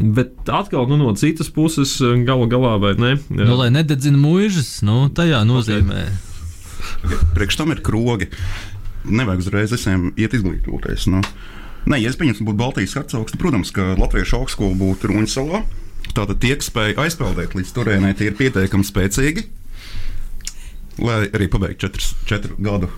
Bet 0.00 0.50
atkal 0.50 0.90
nu, 0.90 0.98
no 0.98 1.14
citas 1.18 1.52
puses, 1.54 1.94
gala 2.26 2.50
galā, 2.50 2.74
vai 2.82 2.96
ne? 2.98 3.12
Jā. 3.28 3.46
Nu, 3.46 3.60
lai 3.60 3.70
nededzina 3.74 4.18
mūžas, 4.18 4.80
nu, 4.86 5.04
tajā 5.14 5.44
nozīmē. 5.46 6.02
Okay. 7.04 7.22
Priekš 7.36 7.60
tam 7.60 7.70
ir 7.74 7.82
krogi. 7.84 8.30
Nevajag 9.06 9.44
uzreiz 9.44 9.72
visiem 9.72 10.10
iet 10.18 10.34
izglītoties. 10.36 11.06
Nu. 11.12 11.22
Nē, 11.88 11.96
ja 12.02 12.10
es 12.12 12.18
pieņemtu, 12.20 12.44
būtu 12.44 12.60
Baltijas 12.60 12.96
hercogs, 12.98 13.36
protams, 13.40 13.72
ka 13.72 13.94
Latviešu 13.98 14.42
augstskola 14.42 14.76
būtu 14.76 15.12
Ruņsalā. 15.12 15.62
Tātad 16.10 16.40
tie, 16.42 16.56
kas 16.58 16.68
spēja 16.68 16.96
aizpeldēt 17.04 17.54
līdz 17.56 17.70
turienei, 17.76 18.16
tie 18.18 18.28
ir 18.30 18.36
pietiekami 18.38 18.84
spēcīgi, 18.84 19.46
lai 21.00 21.22
arī 21.30 21.46
pabeigtu 21.52 21.92
četru 22.28 22.58
gadu 22.60 22.90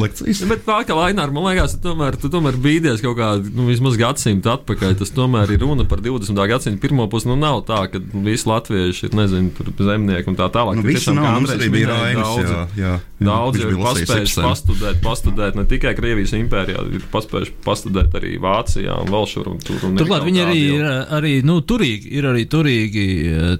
lekcijas. 0.00 0.42
Bet 0.50 0.64
tā 0.66 0.80
kā 0.86 0.96
Laināra, 0.96 1.32
man 1.34 1.46
liekas, 1.48 1.76
tu 1.76 1.82
tomēr, 1.86 2.16
tu 2.20 2.30
tomēr 2.32 2.58
bīdies 2.60 3.02
kaut 3.04 3.16
kādu 3.18 3.52
nu, 3.54 3.66
vismaz 3.70 3.96
gadsimtu 4.00 4.50
atpakaļ. 4.52 4.96
Tas 5.00 5.12
tomēr 5.14 5.52
ir 5.54 5.62
runa 5.62 5.86
par 5.88 6.02
20. 6.04 6.36
gadsimtu 6.50 6.82
pirmo 6.82 7.06
pusi. 7.12 7.28
Nu, 7.30 7.36
nav 7.38 7.62
tā, 7.68 7.84
ka 7.92 8.00
visi 8.26 8.48
latvieši 8.50 9.08
ir, 9.08 9.16
nezinu, 9.16 9.52
tur 9.56 9.70
zemnieki 9.88 10.32
un 10.32 10.38
tā 10.38 10.48
tālāk. 10.52 10.80
Nu, 10.80 10.86
visi 10.86 11.14
nav, 11.16 11.28
mums 11.38 11.54
arī 11.54 11.70
bija 11.72 11.92
rainis, 11.92 12.22
daudz, 12.22 12.50
jā, 12.50 12.64
jā, 12.80 12.92
jā, 12.98 13.28
daudz 13.30 13.62
ir 13.62 13.78
paspējuši 13.80 14.44
pastudēt, 14.44 15.00
pastudēt 15.04 15.58
ne 15.60 15.66
tikai 15.70 15.94
Krievijas 15.98 16.34
impērijā, 16.38 16.84
ir 16.98 17.06
paspējuši 17.14 17.56
pastudēt 17.64 18.18
arī 18.18 18.34
Vācijā 18.42 18.98
un 19.04 19.12
vēl 19.14 19.30
šur 19.30 19.52
un 19.54 19.62
tur. 19.64 19.80
Un 19.86 19.96
Turklāt 20.00 20.26
viņi 20.26 20.44
arī 20.44 20.60
ir 20.76 20.86
arī, 20.86 21.34
nu, 21.46 21.60
turīgi, 21.62 22.10
ir 22.18 22.28
arī 22.32 22.44
turīgi, 22.50 23.06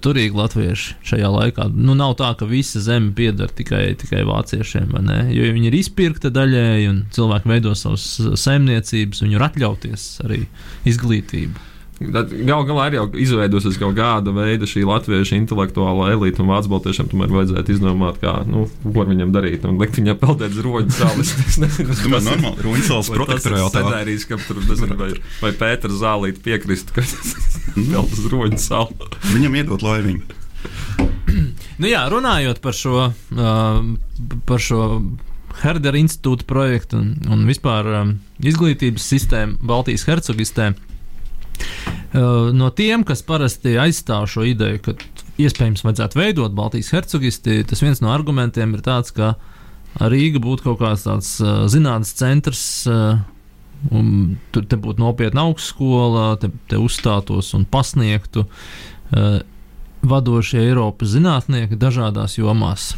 turīgi 0.05 0.43
latvieši 0.43 0.99
šajā 1.07 1.33
laikā. 1.39 1.71
Nu, 1.73 1.97
nav 1.99 2.17
tā, 2.21 2.33
ka 2.39 2.49
visa 2.51 2.83
zeme 2.83 3.15
pieder 3.17 3.53
tikai, 3.55 3.85
tikai 4.01 4.25
vāciešiem, 4.27 4.91
vai 4.95 5.05
ne? 5.07 5.19
Jo 5.35 5.49
viņi 5.57 5.71
ir 5.71 5.79
izpirkti 5.81 6.16
pirkta 6.17 6.33
daļēji, 6.33 6.89
un 6.89 7.01
cilvēki 7.13 7.51
veido 7.51 7.77
savas 7.77 8.05
saimniecības, 8.41 9.21
viņi 9.21 9.37
var 9.37 9.51
atļauties 9.51 10.05
arī 10.25 10.47
izglītību. 10.89 11.73
Galu 11.97 12.67
galā 12.69 12.91
ir 12.91 12.95
jau 12.99 13.05
izveidojusies 13.25 13.79
kaut 13.81 13.95
kāda 13.97 14.33
veida 14.37 14.69
šī 14.69 14.83
latviešu 14.85 15.39
intelektuālā 15.39 16.11
elite, 16.13 16.43
un 16.45 16.51
vācu 16.53 16.69
baltiešiem 16.75 17.09
tomēr 17.09 17.33
vajadzētu 17.33 17.73
izdomāt, 17.73 18.19
kā, 18.21 18.35
nu, 18.45 18.67
ko 18.85 19.01
ar 19.01 19.09
viņam 19.09 19.33
darīt. 19.33 19.65
Un 19.65 19.81
likt 19.81 19.97
viņam 19.97 20.19
peldēt 20.21 20.53
uz 20.53 20.61
roņu 20.67 20.93
salas. 20.93 21.33
Es 21.47 21.57
nezinu, 21.63 21.89
kas 21.89 22.03
tas 22.05 22.29
ir. 22.29 22.45
Roņu 22.67 22.85
salas 22.85 23.13
protektorā 23.15 23.63
scenārijs, 23.73 24.27
ka 24.29 24.37
tur, 24.45 24.61
nezinu, 24.69 24.99
vai, 25.01 25.09
vai 25.41 25.53
Pēters 25.57 25.97
zālīt 26.03 26.43
piekrist, 26.45 26.93
ka 26.93 27.05
peld 27.77 28.13
uz 28.13 28.27
roņu 28.29 28.61
salu. 28.61 29.09
Viņam 29.33 29.57
iedot 29.63 29.87
laiviņu. 29.87 30.37
nu 31.81 31.89
jā, 31.89 32.05
runājot 32.13 32.61
par 32.61 32.77
šo, 32.77 33.09
uh, 33.09 33.81
par 34.45 34.69
šo 34.69 34.83
Herdera 35.63 35.99
institūta 36.01 36.47
projektu 36.49 37.01
un, 37.01 37.15
un 37.33 37.45
vispār 37.49 37.89
um, 38.01 38.17
izglītības 38.45 39.07
sistēmu 39.13 39.61
Baltijas 39.67 40.07
hercogistē. 40.09 40.73
Uh, 42.17 42.53
no 42.53 42.69
tiem, 42.77 43.05
kas 43.09 43.25
parasti 43.27 43.77
aizstāv 43.81 44.29
šo 44.31 44.45
ideju, 44.49 44.83
ka 44.85 44.97
iespējams 45.41 45.85
vajadzētu 45.85 46.21
veidot 46.21 46.57
Baltijas 46.57 46.93
hercogisti, 46.95 47.63
tas 47.69 47.83
viens 47.85 48.03
no 48.05 48.13
argumentiem 48.13 48.77
ir 48.77 48.85
tāds, 48.85 49.15
ka 49.17 49.35
Rīga 49.97 50.43
būtu 50.45 50.67
kaut 50.67 50.83
kāds 50.83 51.07
tāds 51.09 51.33
uh, 51.41 51.65
zinātnes 51.73 52.13
centrs. 52.19 52.67
Uh, 52.91 53.25
Un 53.93 54.39
tur 54.55 54.65
būtu 54.65 55.03
nopietna 55.03 55.45
augstskola, 55.47 56.39
te, 56.41 56.49
te 56.71 56.79
uzstātos 56.81 57.53
un 57.55 57.67
pasniegtu 57.69 58.47
uh, 58.47 59.37
vadošie 60.07 60.63
Eiropas 60.65 61.13
zinātnieki 61.13 61.79
dažādās 61.79 62.39
jomās. 62.39 62.95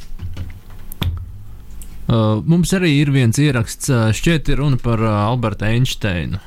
Uh, 2.09 2.39
mums 2.49 2.73
arī 2.73 2.95
ir 3.03 3.11
viens 3.13 3.37
ieraksts, 3.37 3.91
uh, 3.93 4.07
šķiet, 4.17 4.49
ir 4.49 4.63
runa 4.63 4.79
par 4.81 5.03
uh, 5.05 5.27
Albertu 5.27 5.67
Einsteinu. 5.69 6.41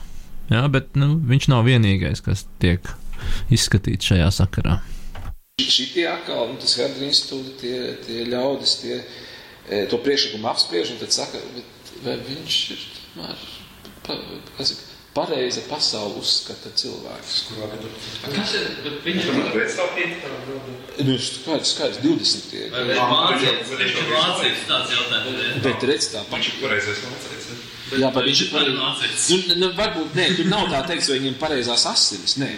Jā, 0.52 0.66
bet 0.74 0.98
nu, 1.00 1.14
viņš 1.30 1.48
nav 1.52 1.68
vienīgais, 1.70 2.24
kas 2.26 2.48
tiek 2.60 2.90
izskatīts 3.54 4.10
šajā 4.10 4.32
sakarā. 4.36 4.80
Šitie 5.62 6.08
atkal, 6.10 6.50
nu, 6.50 6.58
tas 6.60 6.74
Herdra 6.80 7.06
institūti, 7.08 7.54
tie, 7.62 7.78
tie 8.04 8.26
ļaudis, 8.28 8.74
tie, 8.82 8.98
e, 9.70 9.84
to 9.92 10.00
priekšlikumu 10.02 10.50
apspriež 10.50 10.96
un 10.96 11.00
tad 11.04 11.14
saka, 11.16 11.40
bet 11.54 11.92
vai 12.04 12.18
viņš 12.26 12.58
ir 12.74 12.86
tomēr, 13.12 13.46
kas 14.58 14.74
ir, 14.74 14.82
pareiza 15.16 15.64
pasauli 15.68 16.22
uzskata 16.22 16.72
cilvēks. 16.80 17.38
Kas 18.24 18.54
ir? 18.60 18.70
Bet 18.86 19.02
viņš. 19.06 19.28
Nu, 21.02 21.18
skaidrs, 21.18 21.74
skaidrs, 21.74 22.00
20. 22.04 22.48
tie. 22.52 22.64
Vai 22.72 22.86
viņš 22.88 23.04
mācīts? 23.12 23.76
Viņš 23.82 24.00
ir 24.00 24.10
mācīts 24.14 24.66
tāds 24.70 24.96
jautājums. 24.96 25.62
Bet 25.68 25.88
redz 25.92 26.10
tā. 26.14 26.24
Viņš 26.32 26.52
ir 26.54 26.58
pareizais 26.64 27.04
mācīts. 27.10 27.52
Jā, 27.92 28.12
bet 28.16 28.28
viņš 28.30 28.44
ir 28.46 28.52
pareizais. 28.56 29.30
Nu, 29.34 29.60
nu, 29.66 29.72
varbūt, 29.76 30.16
nē, 30.16 30.30
tur 30.40 30.52
nav 30.52 30.70
tā 30.72 30.86
teiks, 30.94 31.12
vai 31.12 31.20
viņam 31.20 31.40
pareizās 31.42 31.88
asinis, 31.92 32.38
nē. 32.40 32.52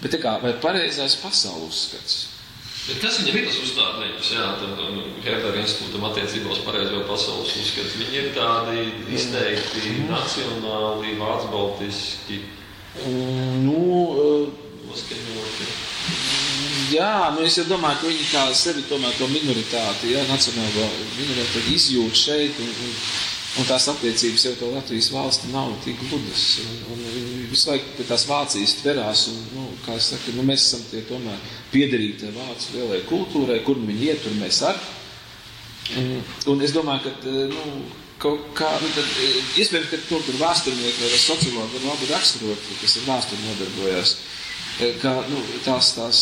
Bet 0.00 0.14
tā 0.14 0.20
kā, 0.22 0.38
vai 0.40 0.54
pareizais 0.62 1.18
pasaules 1.20 1.68
uzskats? 1.68 2.20
Bet 2.90 3.04
kas 3.04 3.20
viņam 3.20 3.36
ir 3.38 3.44
tas 3.46 3.58
uzstādījums? 3.62 4.30
Jā, 4.34 4.46
tam 4.58 4.96
Herdera 5.22 5.60
institūtam 5.60 6.08
attiecībā 6.08 6.50
uz 6.50 6.62
pareizo 6.66 7.04
pasaules 7.06 7.52
uzskatu. 7.60 8.00
Viņi 8.00 8.18
ir 8.18 8.32
tādi 8.34 8.86
izteikti 9.14 9.92
nacionāli, 10.08 11.14
vācu 11.20 11.52
baltiski. 11.52 12.40
Nu, 13.62 13.84
noskaņoti. 14.88 15.68
Jā, 16.90 17.30
nu 17.36 17.44
es 17.46 17.54
jau 17.60 17.68
domāju, 17.68 18.00
ka 18.00 18.10
viņi 18.10 18.24
kā 18.32 18.44
sevi 18.58 18.82
tomēr 18.90 19.14
to 19.14 19.28
minoritāti, 19.30 20.10
jā, 20.16 20.24
nacionālo 20.26 20.88
minoritāti 21.14 21.76
izjūt 21.76 22.18
šeit. 22.18 22.58
Un, 22.64 22.72
un, 22.74 22.96
un 23.58 23.66
tās 23.66 23.88
attiecības 23.90 24.44
jau 24.46 24.52
to 24.60 24.70
Latvijas 24.70 25.10
valsti 25.14 25.50
nav 25.50 25.72
tik 25.84 25.98
gludas. 26.04 26.44
Viņi 26.90 27.48
visu 27.50 27.70
laiku 27.72 27.96
pie 27.96 28.06
tās 28.08 28.26
Vācijas 28.30 28.76
tverās. 28.78 29.26
Un, 29.32 29.40
nu, 29.56 29.66
kā 29.86 29.96
es 29.98 30.10
saku, 30.12 30.36
nu, 30.36 30.46
mēs 30.46 30.68
esam 30.68 30.84
tie 30.90 31.02
tomēr 31.08 31.40
piederīgi 31.72 32.20
tai 32.22 32.34
vācu 32.36 32.76
lielajai 32.76 33.06
kultūrai, 33.10 33.62
kur 33.66 33.80
viņi 33.80 34.10
iet, 34.10 34.22
tur 34.24 34.36
mēs 34.38 34.62
ar. 34.70 34.78
Un, 35.98 36.12
un 36.52 36.62
es 36.62 36.74
domāju, 36.76 37.10
ka, 37.10 37.36
nu, 37.50 37.64
kaut 38.22 38.52
kā, 38.58 38.70
nu, 38.82 38.90
tad, 38.94 39.14
iespējams, 39.58 39.90
ka 39.90 40.02
tur, 40.06 40.22
tur 40.26 40.38
vēsturnieki 40.42 41.02
vai 41.02 41.16
sociologi 41.16 41.78
var 41.78 41.88
labi 41.90 42.12
raksturot, 42.12 42.68
kas 42.82 43.00
ar 43.00 43.08
vēsturi 43.08 43.48
nodarbojās 43.48 44.14
ka 45.00 45.12
nu, 45.28 45.40
tās, 45.64 45.92
tās 45.96 46.20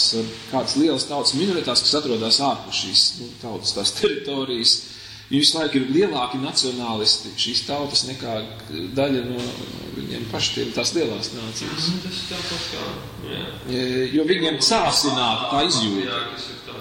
kādas 0.50 0.76
lielas 0.78 1.06
tautas 1.08 1.34
minoritātes, 1.38 1.84
kas 1.84 1.98
atrodas 2.00 2.40
ārpus 2.42 2.80
šīs 2.82 3.02
nu, 3.20 3.28
tautas 3.42 3.92
teritorijas, 3.98 4.74
viņi 5.28 5.42
visu 5.42 5.58
laiku 5.58 5.80
ir 5.80 5.90
lielāki 5.92 6.40
nacionālisti 6.42 7.34
šīs 7.40 7.64
tautas 7.68 8.06
nekā 8.08 8.38
daļa 8.96 9.24
no 9.28 9.42
viņiem 9.98 10.28
pašiem 10.32 10.70
tās 10.76 10.94
lielās 10.96 11.32
nācijas. 11.34 11.88
Tas 12.04 12.20
ir 12.22 12.30
tāds 12.30 12.68
kā, 12.72 12.86
jā. 13.28 13.42
Jo 14.14 14.24
viņiem 14.28 14.60
sāsināta 14.64 15.50
tā 15.52 15.64
izjūta. 15.68 16.22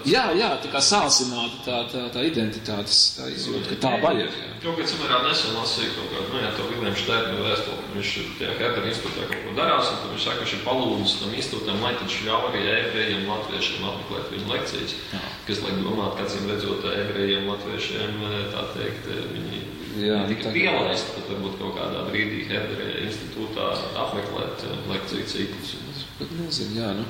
Jā, 0.08 0.24
jā, 0.36 0.48
tā 0.62 0.70
kā 0.72 0.80
sāsināta 0.84 1.60
tā, 1.66 1.78
tā, 1.92 2.02
tā 2.14 2.24
identitātes 2.26 2.98
tā 3.18 3.28
izjūta, 3.32 3.68
ka 3.70 3.78
tā 3.84 3.92
vajag. 4.02 4.32
Jā. 4.32 4.50
Kaut 4.62 4.78
kāds 4.80 4.94
samērā 4.94 5.20
nesen 5.26 5.54
lasīja 5.54 5.94
kaut 5.94 6.10
kādu, 6.14 6.28
nu 6.32 6.42
jā, 6.42 6.50
to 6.56 6.66
Vilniņš 6.72 7.02
Štērnu 7.04 7.46
vēstuli, 7.46 7.78
ka 7.78 7.94
viņš 7.94 8.12
tajā 8.40 8.54
Herdera 8.58 8.90
institūtā 8.90 9.26
kaut 9.30 9.44
ko 9.46 9.56
darās, 9.58 9.92
un 9.94 10.12
viņš 10.12 10.26
saka, 10.26 10.38
ka 10.38 10.46
viņš 10.46 10.54
ir 10.56 10.62
palūdis 10.66 11.16
tam 11.20 11.34
institūtam, 11.38 11.80
lai 11.84 11.94
taču 12.00 12.26
ļauj 12.26 12.46
arī 12.50 12.62
ebrejiem, 12.74 13.26
latviešiem 13.30 13.88
apmeklēt 13.92 14.32
viņu 14.34 14.52
lekcijas, 14.54 14.96
jā. 15.14 15.24
kas, 15.46 15.64
lai 15.64 15.74
domāt, 15.78 16.16
kāds 16.18 16.38
viņam 16.38 16.54
redzot 16.54 16.88
ebrejiem, 16.94 17.50
latviešiem, 17.52 18.22
tā 18.54 18.68
teikt, 18.74 19.10
viņi 19.34 19.66
Jā, 19.98 20.18
tika 20.28 20.52
pielaisti, 20.54 21.14
pat 21.16 21.30
varbūt 21.32 21.56
kaut 21.58 21.74
kādā 21.78 22.04
brīdī 22.06 22.44
Herdera 22.46 23.00
institūtā 23.02 23.66
apmeklēt 24.04 24.62
lekciju 24.90 25.26
ciklus. 25.30 25.72
Bet 26.20 26.34
nezinu, 26.38 26.76
jā, 26.78 26.90
nu, 26.98 27.06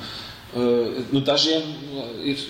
uh, 0.55 1.01
nu 1.12 1.22
dažiem 1.26 1.66
ir, 2.24 2.44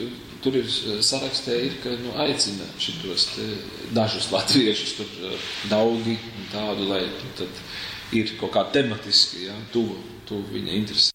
tur 0.45 0.59
ir 0.59 0.68
sarakstē, 1.05 1.57
ir, 1.68 1.76
ka 1.82 1.93
nu, 2.03 2.14
aicina 2.24 2.66
šitos 2.80 3.28
dažus 3.97 4.30
latviešus, 4.34 4.97
tur 5.01 5.36
daudzi 5.70 6.18
tādu, 6.53 6.89
lai 6.93 7.05
tad 7.39 7.62
ir 8.16 8.34
kaut 8.41 8.55
kā 8.55 8.64
tematiski, 8.74 9.49
jā, 9.49 9.57
tuvu, 9.74 9.99
tuvu 10.28 10.47
viņa 10.55 10.76
interesi. 10.78 11.14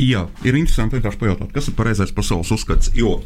Jā, 0.00 0.24
ir 0.46 0.56
interesanti 0.56 0.96
vienkārši 0.96 1.20
pajautāt, 1.20 1.52
kas 1.52 1.68
ir 1.68 1.76
pareizais 1.76 2.12
pasaules 2.14 2.50
uzskats. 2.54 2.92
Jo 2.96 3.18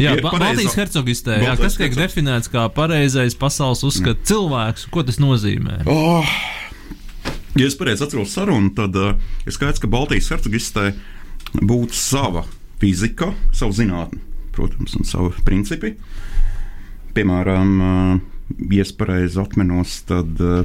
Jā, 0.00 0.14
ba 0.22 0.32
Baltijas 0.32 0.76
hercogistē, 0.78 1.40
jā, 1.44 1.54
kas 1.60 1.76
tiek 1.76 1.90
hercog... 1.90 2.00
definēts 2.00 2.50
kā 2.52 2.64
pareizais 2.72 3.36
pasaules 3.36 3.82
uzskats 3.84 4.22
mm. 4.22 4.28
cilvēks, 4.30 4.86
ko 4.92 5.04
tas 5.04 5.18
nozīmē? 5.20 5.82
Oh, 5.90 6.28
ja 7.58 7.68
es 7.68 7.76
pareizi 7.76 8.06
atceros 8.06 8.32
sarunu, 8.32 8.72
tad 8.76 8.96
uh, 8.96 9.12
ir 9.44 9.56
skaidrs, 9.56 9.82
ka 9.82 9.90
Baltijas 9.92 10.30
hercogistē 10.32 10.92
būtu 11.60 11.96
sava 11.96 12.44
fizika, 12.80 13.32
savu 13.52 13.76
zinātni, 13.76 14.20
protams, 14.56 14.96
un 14.98 15.08
savi 15.08 15.44
principi. 15.46 15.94
Piemēram, 17.14 17.72
ja 18.70 18.84
es 18.84 18.92
pareizi 18.94 19.40
atminos, 19.42 19.96
tad 20.08 20.40
uh, 20.44 20.62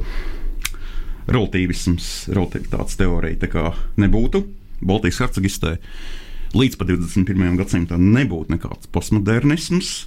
relativisms, 1.26 2.28
relativitātes 2.32 2.98
teorija 2.98 3.42
tā 3.42 3.50
kā 3.50 3.70
nebūtu 3.98 4.44
Baltijas 4.86 5.22
hercogistē. 5.24 5.76
Līdz 6.56 6.78
pat 6.78 6.90
21. 6.92 7.56
gadsimtam 7.58 8.10
nebūtu 8.14 8.54
nekāds 8.54 8.88
postmodernisms. 8.94 10.04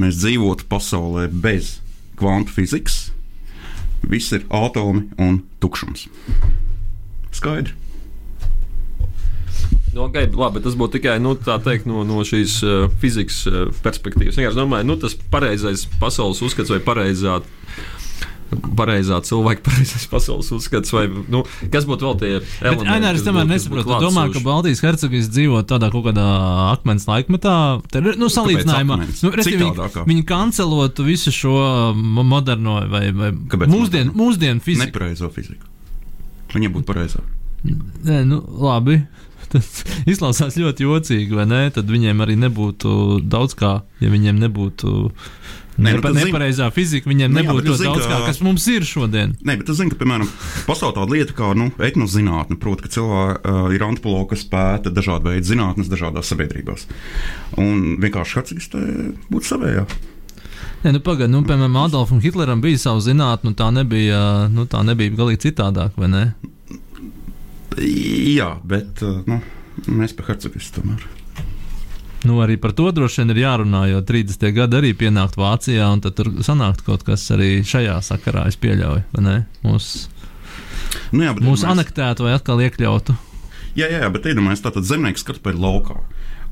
Mēs 0.00 0.18
dzīvotu 0.22 0.66
pasaulē 0.70 1.28
bez 1.30 1.78
kvantu 2.18 2.54
fizikas. 2.56 3.10
Viss 4.00 4.32
ir 4.32 4.46
atomi 4.48 5.06
un 5.20 5.42
tukšums. 5.60 6.08
Skaidrs. 7.36 7.76
Nu, 9.90 10.04
okay, 10.06 10.28
labi, 10.30 10.62
tas 10.62 10.76
būtu 10.78 11.00
tikai 11.00 11.16
nu, 11.22 11.34
teikt, 11.34 11.88
no, 11.90 12.04
no 12.06 12.22
šīs 12.26 12.60
uh, 12.62 12.84
fizikas 13.02 13.42
uh, 13.50 13.62
perspektīvas. 13.82 14.38
Es 14.38 14.58
domāju, 14.58 14.86
nu, 14.86 14.98
tas 15.02 15.16
pareizais 15.32 15.88
pasaules 16.02 16.42
uzskats 16.46 16.70
vai 16.70 16.78
pareizā 16.84 17.40
pareizā 18.50 19.20
cilvēka, 19.24 19.62
pareizais 19.68 20.06
pasaules 20.10 20.50
uzskats, 20.54 20.92
vai 20.94 21.04
nu, 21.08 21.42
kas 21.72 21.86
būtu 21.88 22.06
vēl 22.06 22.16
tie 22.20 22.30
elementi. 22.36 22.88
Nē, 22.90 23.12
es 23.14 23.24
tomēr 23.26 23.48
nesaprotu. 23.50 23.94
Es 23.96 24.04
domāju, 24.06 24.34
ka 24.36 24.44
Baltijas 24.46 24.82
hercogs 24.84 25.30
dzīvo 25.32 25.62
tādā 25.70 25.90
kaut 25.92 26.08
kādā 26.08 26.26
akmens 26.70 27.06
laikmetā. 27.10 27.54
Te, 27.92 28.02
nu, 28.02 28.30
salīdzinājumā, 28.32 29.00
nu, 29.06 29.32
viņi, 29.38 29.72
viņi 30.10 30.26
kancelotu 30.28 31.06
visu 31.06 31.34
šo 31.34 31.56
moderno 31.96 32.80
vai, 32.90 33.08
vai 33.14 33.32
mūsdienu, 33.34 34.14
mūsdienu 34.18 34.64
fiziku. 34.64 34.90
Nepareizo 34.90 35.30
fiziku. 35.34 35.66
Viņiem 36.54 36.74
būtu 36.78 36.90
pareizā. 36.90 37.22
Nē, 37.62 38.22
nu, 38.26 38.40
labi. 38.62 39.02
Tas 39.50 39.82
izklausās 40.06 40.58
ļoti 40.60 40.86
jocīgi, 40.86 41.34
vai 41.34 41.46
ne? 41.50 41.64
Tad 41.74 41.90
viņiem 41.90 42.22
arī 42.22 42.36
nebūtu 42.38 43.20
daudz 43.26 43.56
kā, 43.58 43.80
ja 44.02 44.12
viņiem 44.12 44.38
nebūtu 44.46 45.10
Ne, 45.80 45.94
Nepa, 45.96 46.10
nepareizā 46.12 46.66
zin... 46.68 46.74
fizika 46.76 47.08
viņiem 47.08 47.30
nu, 47.32 47.40
nebūtu 47.40 47.70
ļoti 47.70 47.86
daudz, 47.86 48.04
kā, 48.10 48.18
kas 48.26 48.40
mums 48.44 48.66
ir 48.68 48.84
šodien. 48.84 49.32
Nē, 49.40 49.56
bet 49.62 49.70
es 49.72 49.78
zinu, 49.78 49.92
ka, 49.94 49.96
piemēram, 50.02 50.28
pastāv 50.66 50.92
tāda 50.98 51.14
lieta 51.14 51.36
kā 51.36 51.54
nu, 51.56 51.70
etnozinātne, 51.80 52.58
proti, 52.60 52.84
ka 52.84 52.92
cilvēki 52.98 53.38
uh, 53.40 53.70
ir 53.72 53.84
antropologi, 53.86 54.34
kas 54.34 54.44
pēta 54.50 54.92
dažādu 54.92 55.30
veidu 55.32 55.48
zinātnes 55.48 55.88
dažādās 55.88 56.28
sabiedrībās. 56.32 56.84
Un 57.60 57.96
vienkārši 58.02 58.40
hercogistē 58.40 58.84
būtu 59.32 59.52
savējā. 59.54 59.86
Nē, 60.84 60.94
nu, 60.96 61.00
pagaidi, 61.04 61.32
nu, 61.32 61.42
piemēram, 61.48 61.80
Adolfam 61.86 62.20
Hitleram 62.24 62.60
bija 62.64 62.80
sava 62.80 63.00
zinātne, 63.04 63.54
un 63.54 63.56
tā 63.56 63.70
nebija, 63.72 64.20
nu, 64.52 64.68
tā 64.68 64.84
nebija 64.84 65.16
galīgi 65.16 65.46
citādāk, 65.48 65.96
vai 66.00 66.12
ne? 66.12 66.24
Jā, 67.78 68.54
bet 68.66 69.02
uh, 69.06 69.20
nu, 69.30 69.40
mēs 69.86 70.14
par 70.16 70.32
hercogistu 70.32 70.80
tomēr. 70.80 71.06
Nu, 72.26 72.36
arī 72.44 72.58
par 72.60 72.74
to 72.76 72.90
droši 72.92 73.22
vien 73.22 73.32
ir 73.32 73.40
jārunā, 73.46 73.86
jo 73.88 74.02
30. 74.04 74.42
gadi 74.52 74.76
arī 74.76 74.90
pienākt 74.98 75.38
Vācijā, 75.40 75.86
un 75.88 76.02
tad 76.04 76.18
tur 76.18 76.28
sanākt 76.44 76.82
kaut 76.84 77.06
kas 77.06 77.24
arī 77.32 77.62
šajā 77.64 77.96
sakarā, 78.04 78.44
es 78.50 78.58
pieļauju, 78.60 79.06
vai 79.14 79.24
ne? 79.24 79.36
Mūs, 79.64 80.10
nu, 81.14 81.24
jā, 81.24 81.32
mūsu 81.38 81.64
mēs... 81.64 81.70
anektētu 81.72 82.26
vai 82.26 82.34
atkal 82.36 82.60
iekļautu. 82.66 83.16
Jā, 83.78 83.88
jā, 83.88 84.10
bet 84.12 84.28
iedomājieties, 84.28 84.66
tātad 84.66 84.88
zemnieks 84.88 85.24
skatās 85.24 85.44
pēc 85.46 85.62
laukā. 85.62 85.96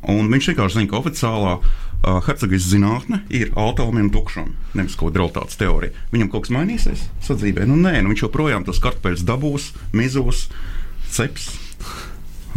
Un 0.08 0.30
viņš 0.32 0.52
vienkārši 0.52 0.78
zina, 0.78 0.88
ka 0.88 1.00
oficiālā 1.02 1.52
uh, 1.58 2.18
Hercogas 2.24 2.70
zinātne 2.70 3.20
ir 3.34 3.50
atomi 3.58 4.06
un 4.06 4.10
tukšumi, 4.14 4.54
nevis 4.78 4.96
kaut 4.96 5.10
kāda 5.10 5.24
realitātes 5.24 5.60
teorija. 5.60 6.06
Viņam 6.14 6.32
kaut 6.32 6.46
kas 6.46 6.54
mainīsies 6.54 7.08
sadzīvē? 7.26 7.66
Nu, 7.68 7.76
nē, 7.76 7.98
nu, 8.00 8.14
viņš 8.14 8.24
joprojām 8.24 8.64
tos 8.64 8.80
kartupeļus 8.84 9.26
dabūs, 9.28 9.72
mizos, 9.98 10.46
ceps. 11.14 11.50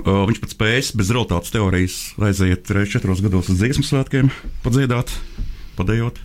Uh, 0.02 0.24
viņš 0.30 0.40
pat 0.42 0.54
spējas 0.56 0.92
bez 0.98 1.12
realitātes 1.14 1.54
teorijas 1.54 1.96
aiziet 2.24 2.70
reizes 2.74 2.96
četros 2.96 3.22
gados 3.22 3.52
uz 3.52 3.60
dziesmu 3.60 3.84
svētkiem, 3.86 4.32
padziedāt, 4.64 5.12
padējot. 5.78 6.22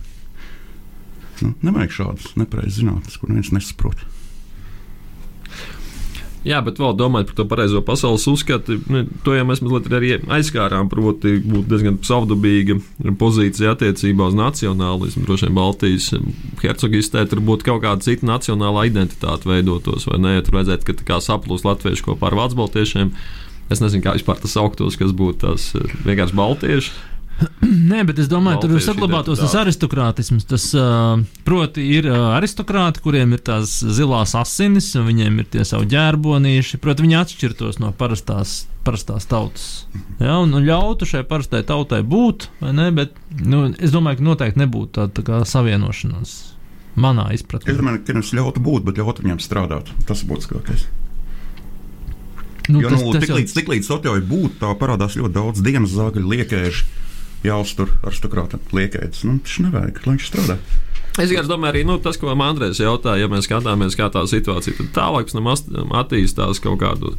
Nu, 1.43 1.51
nevajag 1.61 1.93
šādas 1.93 2.31
nepareizas 2.39 2.79
zinātnes, 2.79 3.19
kur 3.19 3.29
neviens 3.29 3.53
nesaprot. 3.53 4.01
Jā, 6.47 6.61
bet 6.63 6.77
vēl 6.79 6.93
domājot 6.95 7.31
par 7.31 7.35
to 7.35 7.45
pareizo 7.49 7.81
pasaules 7.83 8.23
uzskatu, 8.31 8.77
ne, 8.93 9.01
to 9.25 9.33
jau 9.35 9.43
mēs 9.47 9.59
mazliet 9.63 9.89
arī 9.97 10.11
aizskārām. 10.31 10.87
Proti, 10.91 11.33
būtu 11.43 11.67
diezgan 11.73 11.97
pseudobīga 11.99 12.77
pozīcija 13.19 13.73
attiecībā 13.75 14.29
uz 14.31 14.37
nacionālismu. 14.37 15.25
Droši 15.27 15.49
vien 15.49 15.57
Baltijas 15.57 16.07
hercogistē 16.63 17.25
tur 17.27 17.43
būtu 17.43 17.67
kaut 17.67 17.83
kāda 17.83 18.05
cita 18.05 18.29
nacionāla 18.29 18.85
identitāte 18.87 19.49
veidotos, 19.49 20.07
vai 20.07 20.21
ne? 20.23 20.37
Ja 20.37 20.45
tur 20.45 20.61
vajadzētu, 20.61 20.87
ka 20.87 20.97
tā 21.01 21.09
kā 21.11 21.19
saplūst 21.25 21.67
latvieši 21.67 22.07
kopā 22.07 22.31
ar 22.31 22.39
vācu 22.39 22.61
baltiešiem. 22.61 23.11
Es 23.67 23.83
nezinu, 23.83 24.05
kā 24.05 24.15
vispār 24.15 24.39
tas 24.39 24.55
sauktos, 24.55 24.95
kas 24.95 25.11
būtu 25.11 25.43
tās 25.43 25.71
vienkārši 26.07 26.39
baltieši. 26.39 26.95
Nē, 27.91 27.99
bet 28.07 28.17
es 28.23 28.29
domāju, 28.31 28.63
tur 28.63 28.79
saglabātos 28.81 29.37
tas 29.43 29.53
aristokrātisms. 29.59 30.45
Tas, 30.49 30.63
uh, 30.77 31.19
proti, 31.45 31.83
ir 31.97 32.07
uh, 32.09 32.31
aristokrāti, 32.37 33.01
kuriem 33.03 33.35
ir 33.37 33.43
tās 33.45 33.75
zilās 33.83 34.33
asinis, 34.39 34.87
un 34.97 35.05
viņiem 35.09 35.37
ir 35.43 35.49
tie 35.53 35.65
savi 35.67 35.85
ģērbonīši. 35.93 36.79
Proti, 36.81 37.05
viņi 37.05 37.19
atšķirtos 37.19 37.77
no 37.83 37.91
parastās, 37.99 38.63
parastās 38.87 39.27
tautas. 39.29 39.67
Ja, 40.17 40.39
un, 40.41 40.55
un 40.57 40.65
ļautu 40.65 41.05
šai 41.09 41.21
parastai 41.29 41.61
tautai 41.67 42.01
būt, 42.07 42.47
vai 42.63 42.73
ne? 42.73 42.89
Bet 42.95 43.13
nu, 43.43 43.67
es 43.77 43.93
domāju, 43.93 44.21
ka 44.23 44.29
noteikti 44.31 44.63
nebūtu 44.63 44.95
tāda 44.97 45.27
tā 45.29 45.41
savienošanās. 45.45 46.37
Manā 46.97 47.27
izpratnē. 47.37 47.69
Es 47.69 47.77
domāju, 47.77 48.01
ka 48.07 48.15
nevis 48.17 48.33
ļautu 48.33 48.63
būt, 48.65 48.87
bet 48.87 48.97
ļautu 48.97 49.21
viņiem 49.27 49.43
strādāt. 49.43 49.91
Tas 50.09 50.23
ir 50.23 50.31
būtiskākais. 50.31 50.87
Nu, 52.69 52.81
jo 52.81 52.89
tas- 52.89 53.03
nu, 53.03 53.11
tas 53.13 53.21
tik 53.21 53.29
jau- 53.29 53.37
līdz, 53.37 53.53
tik 53.53 53.69
līdz 53.71 53.91
atļauj 53.95 54.21
būt, 54.27 54.57
tā 54.59 54.71
parādās 54.79 55.13
ļoti 55.15 55.33
daudz 55.37 55.61
dienas 55.63 55.93
zāģu, 55.93 56.23
liekēžu, 56.27 56.83
jāuztur 57.45 57.91
aristokrāta 58.07 58.59
liekēdes. 58.73 59.23
Nu, 59.27 59.39
tas 59.43 59.59
nevajag, 59.63 60.03
lai 60.05 60.17
viņš 60.17 60.29
strādā. 60.31 60.57
Es 61.17 61.31
vienkārši 61.31 61.49
domāju, 61.49 61.71
arī 61.71 61.81
nu, 61.87 61.95
tas, 61.97 62.17
ko 62.21 62.29
Andrēs 62.29 62.77
jautāja, 62.77 63.23
ja 63.23 63.29
mēs 63.31 63.47
skatāmies, 63.47 63.95
kā 63.97 64.05
tā 64.13 64.21
situācija 64.29 64.85
tālāk 64.93 65.31
ast- 65.49 65.71
attīstās 65.73 66.61
kaut 66.61 66.77
kādu 66.83 67.15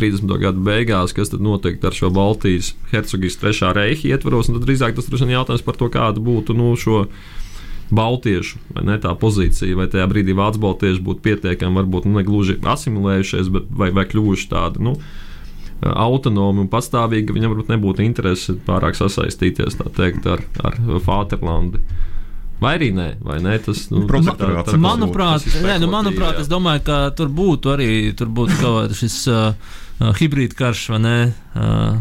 30. 0.00 0.26
gadu 0.42 0.64
beigās, 0.66 1.14
kas 1.14 1.30
tad 1.30 1.44
notiek 1.46 1.78
ar 1.84 1.94
šo 1.94 2.10
Baltijas 2.10 2.72
hercogijas 2.90 3.38
trešā 3.38 3.70
reiha 3.76 4.16
ietvaros, 4.16 4.50
tad 4.50 4.66
drīzāk 4.66 4.98
tas 4.98 5.06
ir 5.06 5.30
jautājums 5.30 5.62
par 5.62 5.78
to, 5.78 5.86
kāda 5.86 6.18
būtu 6.18 6.58
nu, 6.58 6.74
šo 6.74 7.06
Baltiešu 7.94 8.58
vai 8.74 8.82
ne, 8.82 8.98
tā 8.98 9.14
pozīcija, 9.14 9.76
vai 9.78 9.86
tajā 9.86 10.08
brīdī 10.10 10.34
Vācu 10.34 10.58
baltieši 10.58 11.04
būtu 11.06 11.22
pietiekami, 11.22 11.78
varbūt 11.78 12.08
nu, 12.08 12.16
ne 12.18 12.26
gluži 12.26 12.58
asimilējušies, 12.58 13.52
bet 13.54 13.70
vai, 13.70 13.92
vai 13.94 14.08
kļuvuši 14.10 14.48
tādi. 14.50 14.82
Nu, 14.82 14.96
autonomi 15.84 16.64
un 16.64 16.68
patstāvīgi, 16.72 17.34
viņam 17.36 17.52
varbūt 17.52 17.72
nebūtu 17.74 18.04
interese 18.06 18.56
pārāk 18.66 18.96
sasaistīties 18.98 19.76
teikt, 19.96 20.26
ar, 20.30 20.42
ar 20.64 20.78
Fāterlandi. 21.04 21.82
Vai 22.60 22.72
arī 22.78 22.88
nē, 22.96 23.08
vai 23.20 23.36
nē, 23.44 23.58
tas 23.66 23.82
nu, 23.92 24.06
Protektorāts 24.08 24.70
tas 24.70 24.74
ir 24.74 24.80
tā- 24.80 24.84
Manuprāt, 24.86 25.44
tas 25.44 25.60
nē, 25.60 25.74
nu, 25.82 25.90
manuprāt 25.92 26.38
jā. 26.38 26.46
es 26.46 26.48
domāju, 26.48 26.86
ka 26.86 27.00
tur 27.12 27.28
būtu 27.28 27.74
arī 27.74 27.88
tur 28.16 28.30
būtu 28.32 28.56
kaut 28.62 28.94
šis 28.96 29.18
uh, 29.28 29.52
uh, 30.00 30.12
hibrīd 30.16 30.56
karš, 30.56 30.86
vai 30.94 31.00
ne? 31.04 31.16
Uh, 31.52 31.98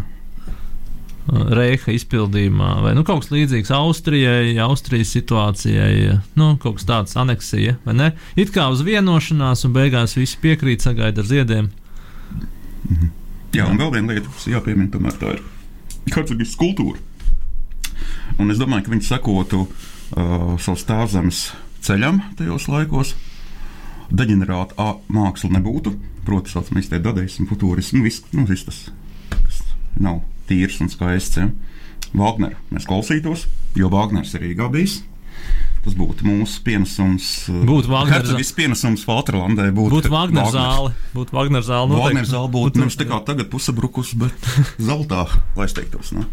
uh, 1.28 1.44
Reiha 1.60 1.92
izpildījumā, 1.98 2.70
vai 2.86 2.96
nu, 2.96 3.04
kaut 3.04 3.26
kas 3.26 3.34
līdzīgs 3.36 3.74
Austrijai, 3.76 4.56
Austrijas 4.64 5.12
situācijai, 5.18 6.22
nu, 6.40 6.54
kaut 6.64 6.80
kas 6.80 6.88
tāds 6.88 7.20
aneksija, 7.20 7.76
vai 7.84 8.00
ne? 8.00 8.12
It 8.40 8.56
kā 8.56 8.70
uz 8.72 8.86
vienošanās, 8.88 9.66
un 9.68 9.76
beigās 9.76 10.16
visi 10.16 10.40
piekrīt, 10.40 10.88
sagaida 10.88 11.20
ar 11.20 11.28
ziediem. 11.28 11.74
Jā, 13.56 13.70
un 13.72 13.80
vēl 13.80 13.94
viena 13.94 14.12
lieta, 14.12 14.32
kas 14.34 14.50
jāpiemina, 14.52 14.90
tomēr 14.92 15.16
tā 15.20 15.36
ir 15.38 15.44
hercogas 16.12 16.56
kultūra. 16.60 17.00
Un 18.42 18.52
es 18.52 18.60
domāju, 18.60 18.84
ka 18.88 18.92
viņi 18.92 19.08
sekotu 19.08 19.62
uh, 19.64 20.58
savus 20.60 20.84
tēvzemes 20.90 21.40
ceļam 21.86 22.20
tajos 22.36 22.68
laikos. 22.68 23.14
Deģenerāta 24.12 24.90
māksla 25.08 25.54
nebūtu. 25.56 25.96
Protams, 26.26 26.52
tā 26.52 26.60
saucamais 26.60 26.90
tie 26.90 27.00
dadaismu, 27.00 27.48
futurismu, 27.48 28.02
nu, 28.02 28.10
viss, 28.10 28.26
nu, 28.34 28.44
viss 28.50 28.68
tas, 28.68 28.82
kas 29.32 29.62
nav 30.02 30.24
tīrs 30.50 30.82
un 30.84 30.92
skaists. 30.92 31.40
Ja. 31.40 31.48
Wagner 32.16 32.58
mēs 32.74 32.88
klausītos, 32.90 33.46
jo 33.78 33.88
Wagners 33.94 34.34
ir 34.36 34.44
Rīgā 34.44 34.68
bijis. 34.74 35.00
Tas 35.86 35.94
būtu 35.94 36.26
mūsu 36.26 36.62
pienesums. 36.66 37.26
uh, 37.54 37.60
Būtu 37.70 37.92
Hercogas 38.10 38.50
pienesums 38.58 39.04
Falterlandē. 39.06 39.68
Būtu, 39.76 40.00
Būtu 40.00 40.10
Wagners. 40.10 40.50
zāle, 40.56 40.94
būtu 41.14 41.36
Wagner 41.38 41.62
zāle. 41.66 41.92
Noteikti. 41.94 42.32
zāle 42.32 42.50
būtu 42.56 42.82
nevis 42.82 42.98
tā 42.98 43.06
kā 43.06 43.20
tagad 43.28 43.52
pusabrukus, 43.54 44.16
bet 44.18 44.48
zeltā, 44.90 45.28
lai 45.56 45.68
es 45.70 45.76
teiktos. 45.78 46.10
Ne? 46.18 46.26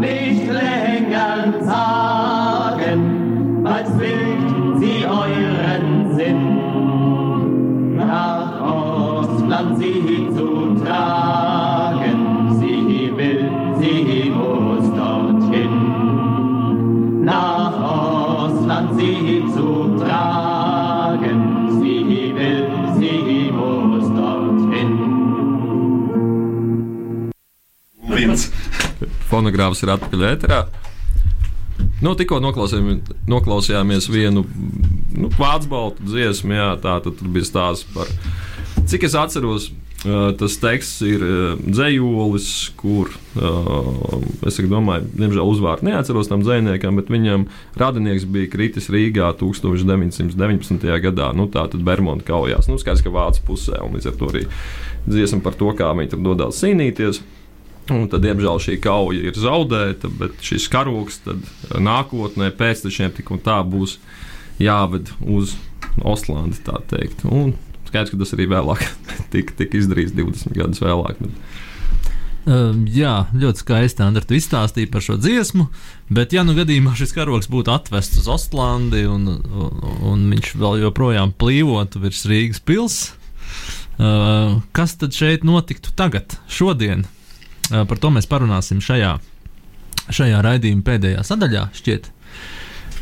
Nicht 0.05 0.84
Fonogrāfs 29.35 29.83
ir 29.83 29.91
atpakaļ 29.95 30.27
ēterā. 30.31 30.63
Nu, 32.03 32.13
tikko 32.15 32.39
noklausījāmies, 32.39 34.07
vienu 34.11 34.45
nu, 35.15 35.31
vācu 35.35 35.71
baltu 35.71 36.05
dziesmu, 36.07 36.55
jā, 36.55 36.69
tā 36.83 36.99
tad 37.03 37.23
bija 37.23 37.47
stāsts 37.47 37.87
par, 37.95 38.11
cik 38.87 39.07
es 39.07 39.17
atceros, 39.19 39.69
tas 40.39 40.55
teksts 40.61 41.01
ir 41.07 41.23
dzējolis, 41.65 42.49
kur 42.77 43.09
es 44.45 44.59
domāju, 44.69 45.07
diemžēl 45.17 45.51
uzvārdu 45.51 45.89
neatceros 45.89 46.29
tam 46.31 46.43
dzējniekam, 46.45 46.99
bet 46.99 47.09
viņam 47.11 47.47
radinieks 47.79 48.27
bija 48.29 48.51
kritis 48.53 48.91
Rīgā 48.93 49.31
1919. 49.39 50.85
gadā, 51.07 51.31
nu 51.35 51.49
tā 51.51 51.65
tad 51.71 51.83
Bermuda 51.87 52.23
kaujās, 52.27 52.69
nu 52.69 52.77
skaidrs, 52.81 53.03
ka 53.05 53.15
vācu 53.15 53.47
pusē, 53.49 53.81
un 53.83 53.97
līdz 53.97 54.11
ar 54.11 54.19
to 54.19 54.29
arī 54.31 54.45
dziesma 55.09 55.41
par 55.45 55.57
to, 55.57 55.73
kā 55.77 55.89
viņi 55.97 56.13
tur 56.13 56.23
dodās 56.29 56.61
cīnīties. 56.61 57.23
Un 57.93 58.07
tad, 58.09 58.23
diemžēl, 58.25 58.61
šī 58.63 58.79
kauja 58.81 59.27
ir 59.29 59.37
zaudēta, 59.37 60.09
bet 60.09 60.39
šis 60.45 60.65
karoks 60.73 61.19
nākotnē 61.77 62.49
pēctečiem 62.57 63.13
tik 63.13 63.29
un 63.35 63.43
tā 63.45 63.59
būs 63.61 63.99
jāved 64.61 65.13
uz. 65.21 65.57
Un 67.29 67.53
skaidrs, 67.85 68.11
ka 68.11 68.19
tas 68.19 68.33
arī 68.35 68.49
vēlāk 68.51 68.81
tika, 69.33 69.55
tika 69.61 69.79
izdarīts 69.79 70.15
20 70.17 70.57
gadus 70.57 70.81
vēlāk. 70.83 71.21
Bet... 71.21 71.61
Um, 72.45 72.83
jā, 72.91 73.23
ļoti 73.33 73.63
skaisti, 73.63 74.03
Andri, 74.05 74.21
tu 74.27 74.35
izstāstīji 74.37 74.91
par 74.93 75.01
šo 75.01 75.15
dziesmu, 75.17 75.65
bet, 76.13 76.35
ja 76.35 76.43
nu 76.45 76.53
gadījumā 76.57 76.93
šis 76.97 77.15
karoks 77.15 77.49
būtu 77.49 77.73
atvests 77.73 78.19
uz 78.21 78.27
Ostlandi 78.29 79.01
un, 79.09 79.25
un, 79.41 79.79
un 80.05 80.27
viņš 80.33 80.51
vēl 80.61 80.83
joprojām 80.83 81.33
plīvotu 81.33 82.03
virs 82.03 82.21
Rīgas 82.29 82.61
pilsētas, 82.61 83.15
uh, 83.97 84.59
kas 84.77 84.93
tad 85.01 85.17
šeit 85.17 85.47
notiktu 85.47 85.95
tagad, 85.97 86.37
šodien? 86.45 87.07
Par 87.71 87.97
to 88.01 88.11
mēs 88.13 88.27
parunāsim 88.29 88.81
šajā, 88.83 89.15
šajā 90.13 90.41
raidījuma 90.45 90.85
pēdējā 90.85 91.23
sadaļā, 91.25 91.69
šķiet. 91.77 92.11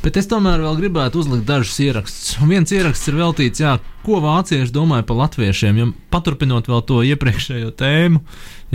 Bet 0.03 0.18
es 0.20 0.28
tomēr 0.28 0.59
vēl 0.59 0.76
gribētu 0.82 1.22
uzlikt 1.22 1.45
dažus 1.47 1.78
ierakstus. 1.80 2.34
Un 2.43 2.49
viens 2.51 2.72
ieraksts 2.76 3.07
ir 3.07 3.16
veltīts, 3.16 3.61
jā, 3.64 3.78
ko 4.03 4.20
vācieši 4.24 4.74
domāja 4.76 5.05
par 5.07 5.22
latviešiem. 5.22 5.80
Jo 5.80 5.86
paturpinot 6.11 6.68
vēl 6.68 6.84
to 6.89 6.99
iepriekšējo 7.07 7.72
tēmu, 7.80 8.20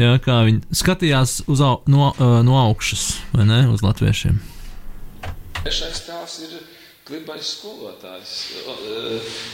jā, 0.01 0.15
kā 0.25 0.39
viņi 0.49 0.79
skatījās 0.81 1.43
uz, 1.45 1.61
au, 1.65 1.83
no, 1.85 2.15
no 2.17 2.57
augšas, 2.63 3.11
vai 3.35 3.45
ne, 3.51 3.61
uz 3.69 3.85
latviešiem. 3.85 4.41
Trešais 5.61 6.01
tēls 6.07 6.39
ir 6.47 6.57
klibais 7.09 7.53
skolotājs, 7.59 8.35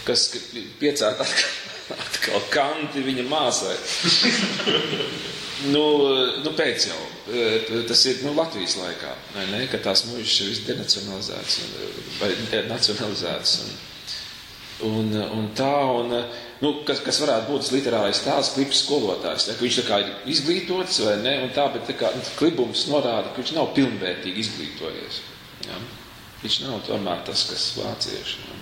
kas 0.06 0.28
piecēla 0.78 1.18
atkal, 1.26 1.98
atkal 1.98 2.46
kanti 2.54 3.02
viņa 3.02 3.26
māsai. 3.30 3.74
Nu, 5.70 5.84
nu, 6.44 6.52
pēc 6.56 6.88
jau. 6.90 7.00
e, 7.30 7.82
Tas 7.88 8.04
ir 8.10 8.22
nu, 8.26 8.34
Latvijas 8.36 8.76
laikā, 8.80 9.14
ne, 9.52 9.64
kad 9.70 9.84
tās 9.86 10.04
mūžas 10.08 10.38
ir 10.42 10.52
viss 10.52 10.64
denacionalizētas 10.68 11.58
un, 11.62 11.74
vai 12.20 12.30
e, 12.34 12.62
nacionalizētas. 12.70 13.56
Un, 14.84 14.90
un, 14.90 15.12
un 15.38 15.46
tā, 15.56 15.72
un, 16.00 16.12
nu, 16.64 16.72
kas, 16.88 17.00
kas 17.06 17.20
varētu 17.22 17.50
būt 17.52 17.64
tas 17.64 17.74
literārais 17.76 18.22
tēls, 18.24 18.52
klips 18.56 18.82
skolotājs. 18.84 19.48
Ka 19.52 19.62
viņš 19.62 19.80
tā 19.80 19.86
kā 19.88 20.00
ir 20.02 20.12
izglītots 20.34 21.00
vai 21.06 21.16
ne, 21.22 21.36
un 21.46 21.54
tā, 21.54 21.68
bet 21.74 21.86
tā 21.88 21.96
kā 21.98 22.10
nu, 22.16 22.24
klibums 22.38 22.88
norāda, 22.90 23.30
ka 23.30 23.42
viņš 23.42 23.54
nav 23.56 23.70
pilnvērtīgi 23.78 24.44
izglītojies. 24.44 25.22
Ja. 25.68 25.80
Viņš 26.42 26.60
nav 26.66 26.82
tomēr 26.88 27.22
tas, 27.24 27.46
kas 27.48 27.70
vācieši. 27.78 28.44
Ja. 28.44 28.60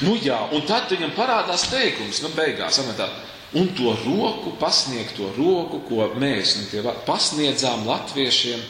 Nu 0.00 0.14
jā, 0.16 0.38
un 0.56 0.64
tad 0.64 0.88
viņam 0.88 1.12
parādās 1.12 1.66
teikums, 1.68 2.22
nu 2.24 2.30
beigās, 2.32 2.78
amatā, 2.80 3.10
un 3.58 3.70
to 3.74 3.94
roku, 4.04 4.54
pasniegto 4.60 5.32
roku, 5.36 5.82
ko 5.88 6.10
mēs 6.20 6.56
nu, 6.60 6.94
pasniedzām 7.06 7.86
latviešiem, 7.88 8.62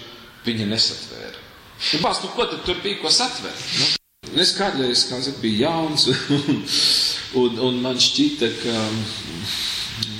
viņi 0.47 0.69
nesatvēra. 0.71 1.49
Nu, 1.95 2.03
bās, 2.05 2.21
nu, 2.25 2.31
ko 2.37 2.47
tad 2.49 2.63
tur 2.67 2.81
bija, 2.85 3.01
ko 3.03 3.13
satvert? 3.13 3.67
Nu, 3.79 3.97
Es 4.39 4.53
kādreiz, 4.55 5.09
kā 5.11 5.19
zinu, 5.19 5.41
biju 5.43 5.65
jauns, 5.65 6.05
un, 6.37 6.61
un, 7.41 7.57
un 7.67 7.79
man 7.83 7.99
šķita, 7.99 8.51
ka, 8.61 8.75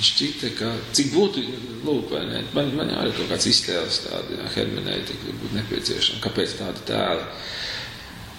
šķita, 0.03 0.49
ka 0.57 0.71
cik 0.97 1.13
būtu, 1.13 1.43
lūk, 1.85 2.09
vai 2.11 2.25
ne, 2.27 2.41
man, 2.55 2.73
man 2.75 2.91
jau 2.91 3.05
ir 3.07 3.15
kaut 3.15 3.31
kāds 3.31 3.47
iztēles 3.53 4.01
tādi, 4.07 4.35
jā, 4.35 4.49
hermeneitika 4.57 5.37
būtu 5.37 5.53
nepieciešama, 5.61 6.23
kāpēc 6.25 6.57
tāda 6.59 6.83
tēla. 6.89 7.29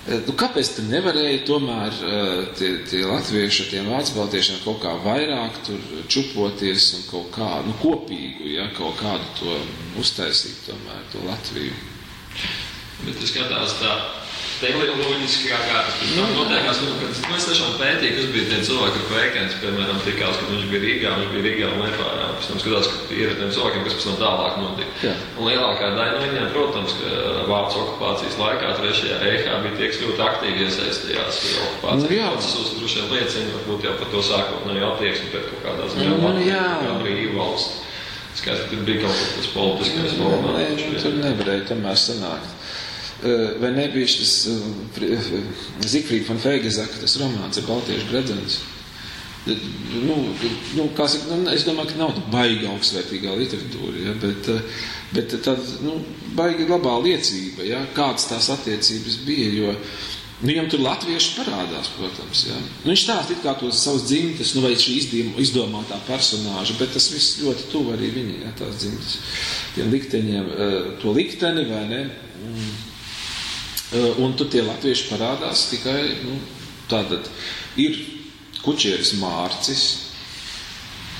Eh, 0.03 0.19
Nu, 0.27 0.35
kāpēc 0.35 0.73
tam 0.77 0.89
nevarēja 0.91 1.45
tomēr 1.47 1.95
eh, 1.95 2.31
tie, 2.59 2.71
tie 2.91 3.05
latvieši 3.07 3.63
ar 3.63 3.69
tiem 3.71 3.91
vācu 3.93 4.17
baltiešiem 4.17 4.59
kaut 4.65 4.81
kā 4.83 4.97
vairāk 5.05 5.61
tur 5.67 5.85
čupoties 6.11 6.89
un 6.99 7.05
kaut 7.11 7.29
kā 7.37 7.51
nu, 7.67 7.77
kopīgu, 7.83 8.49
ja, 8.57 8.67
kaut 8.75 8.99
kādu 8.99 9.29
to 9.39 9.55
uztaisīt, 10.03 10.65
tomēr 10.67 11.07
to 11.15 11.23
Latviju? 11.29 11.79
Bet 13.05 13.15
tas 13.21 13.31
skatās 13.31 13.79
tā. 13.79 13.95
Teleoloģiski 14.63 15.49
kā 15.51 15.59
kā 15.67 15.81
tas 15.89 16.03
nu, 16.15 16.25
notiekās, 16.37 16.81
nu, 16.85 16.93
kad 17.01 17.17
nu, 17.19 17.37
es 17.39 17.47
tiešām 17.49 17.73
pētīju, 17.81 18.13
kas 18.19 18.29
bija 18.35 18.45
tie 18.51 18.59
cilvēki, 18.69 19.01
ko 19.09 19.17
Ekens, 19.23 19.57
piemēram, 19.63 19.99
tikās, 20.07 20.39
kad 20.39 20.53
viņš 20.53 20.67
bija 20.71 20.83
Rīgā, 20.85 21.15
viņš 21.19 21.33
bija 21.35 21.45
Rīgā 21.49 21.71
un 21.73 21.83
Liepājā. 21.83 22.29
Pēc 22.37 22.49
tam 22.53 22.61
skatās, 22.63 22.91
ka 22.93 23.17
ir 23.19 23.35
tiem 23.41 23.51
cilvēkiem, 23.57 23.83
kas 23.89 23.97
pēc 23.99 24.07
tam 24.09 24.19
tālāk 24.23 24.61
notika. 24.63 24.95
Jā. 25.09 25.15
Un 25.35 25.51
lielākā 25.51 25.91
daļa 25.99 26.15
no 26.15 26.23
viņiem, 26.23 26.49
protams, 26.55 26.95
ka 27.01 27.11
Vācu 27.51 27.83
okupācijas 27.83 28.39
laikā, 28.39 28.73
trešajā 28.79 29.19
reihā 29.25 29.59
bija 29.67 29.77
tie, 29.81 29.91
kas 29.91 30.01
ļoti 30.07 30.25
aktīvi 30.29 30.67
iesaistījās 30.69 31.43
okupācijas 31.67 32.07
Nu, 32.07 32.17
jā. 32.17 32.31
procesos. 32.33 32.73
Droši 32.79 33.03
vien 33.03 33.13
liecina, 33.19 33.55
varbūt 33.59 33.87
jau 33.89 33.95
par 33.99 34.13
to 34.15 34.25
sākotnēju 34.31 34.89
attieksmi 34.93 35.33
pret 35.35 35.51
kaut 35.51 35.67
kādā 35.67 35.91
ziņā 35.97 36.17
Nu, 36.23 36.47
jā. 36.47 36.65
brīvu 37.03 37.39
valsts. 37.41 37.81
Skaidrs, 38.33 38.63
ka 38.65 38.71
tur 38.73 38.85
bija 38.87 39.03
kaut 39.03 39.19
kas 39.37 39.49
politiskais 39.53 40.15
nu, 40.17 40.31
tur 41.03 41.19
nevarēja 41.21 41.67
tomēr 41.69 41.99
sanākt. 42.01 42.62
Eh, 43.23 43.49
Vai 43.63 43.71
nebija 43.71 44.09
šis 44.11 44.33
Zifrīds 45.87 46.29
von 46.29 46.41
Feigezaka, 46.43 47.01
tas 47.01 47.19
romāns 47.21 47.61
ar 47.61 47.69
Baltiešu 47.69 48.09
gredzens? 48.11 48.61
Nu, 49.47 50.17
nu, 50.77 50.89
saka, 50.97 51.35
nu, 51.35 51.51
es 51.51 51.65
domāju, 51.67 51.91
ka 51.91 51.99
nav 51.99 52.19
baigi 52.31 52.69
augstsvērtīgā 52.71 53.35
literatūra, 53.41 53.95
ja, 54.05 54.15
bet, 54.23 54.51
eh, 54.53 54.83
bet 55.15 55.35
tāda 55.43 55.79
nu, 55.83 55.97
baigi 56.39 56.69
labā 56.69 56.95
liecība, 57.03 57.67
ja, 57.67 57.83
kādas 57.97 58.29
tās 58.31 58.51
attiecības 58.55 59.23
bija. 59.27 59.53
Jo, 59.59 59.77
Nu, 60.43 60.49
viņam 60.51 60.69
tur 60.73 60.81
latvieši 60.83 61.37
parādās, 61.37 61.87
protams. 61.95 62.41
Ja. 62.49 62.57
Nu, 62.83 62.89
viņš 62.91 63.03
stāsta 63.05 63.37
kā 63.45 63.53
tos 63.61 63.79
savus 63.79 64.09
dzimtes, 64.09 64.57
nu, 64.57 64.65
vai 64.65 64.73
šī 64.75 64.97
izdomātā 65.39 66.01
personāža, 66.09 66.75
bet 66.81 66.91
tas 66.97 67.07
viss 67.15 67.37
ļoti 67.45 67.69
tuvu 67.71 67.93
arī 67.95 68.09
viņai, 68.17 68.41
ja, 68.43 68.51
tās 68.59 68.81
dzimtes, 68.81 69.21
tiem 69.77 69.93
likteņiem, 69.95 70.49
eh, 70.51 70.89
to 70.99 71.15
likteni, 71.15 71.63
vai 71.71 71.85
ne? 71.93 72.01
Mm. 72.43 72.92
Eh, 73.93 74.15
Un 74.25 74.33
tur 74.37 74.49
tie 74.49 74.63
latvieši 74.65 75.09
parādās 75.11 75.67
tikai 75.69 76.15
nu, 76.25 76.39
tātad 76.89 77.27
ir 77.77 77.99
kučieris 78.65 79.13
Mārcis, 79.21 79.83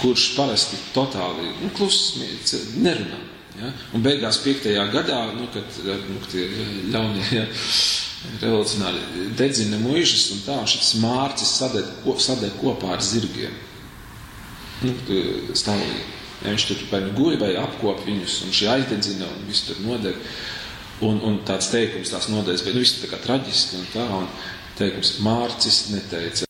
kurš 0.01 0.31
parasti 0.37 0.79
totāli 0.95 1.51
nu, 1.61 1.69
kluss, 1.77 2.15
mie- 2.17 2.63
nerunā. 2.81 3.19
Ja? 3.61 3.69
Un 3.93 4.03
beigās 4.03 4.39
piektajā 4.41 4.87
gadā, 4.93 5.19
nu, 5.37 5.47
kad 5.53 5.67
nu, 6.09 6.17
tie 6.33 6.47
ļaunie 6.95 7.27
ja, 7.37 7.45
revolucionāri 8.41 9.29
dedzina 9.37 9.77
muižas 9.83 10.31
un 10.33 10.41
tā, 10.47 10.57
šis 10.67 10.95
Mārcis 11.03 11.53
sadeg, 11.61 11.85
ko- 12.07 12.17
sadeg 12.19 12.57
kopā 12.63 12.95
ar 12.97 13.05
zirgiem. 13.05 13.53
Nu, 14.83 14.95
stāvīgi. 15.55 16.01
Ja, 16.43 16.51
viņš 16.51 16.65
tur 16.67 16.81
vai 16.91 17.03
nu 17.05 17.13
guļ, 17.15 17.37
vai 17.39 17.53
apkop 17.61 18.01
viņus, 18.09 18.41
un 18.47 18.57
šī 18.57 18.67
aizdedzina, 18.73 19.29
un 19.29 19.45
viss 19.47 19.69
tur 19.69 19.77
nodeg. 19.85 20.17
Un, 21.03 21.19
un 21.27 21.41
tāds 21.47 21.67
teikums, 21.73 22.13
tās 22.15 22.29
nodeļas, 22.31 22.63
bet 22.63 22.77
nu, 22.77 22.83
viss 22.85 23.01
tā 23.03 23.11
kā 23.11 23.19
traģiski 23.25 23.81
un 23.81 23.87
tā, 23.91 24.07
un 24.21 24.29
teikums 24.79 25.17
Mārcis 25.25 25.89
neteica. 25.91 26.47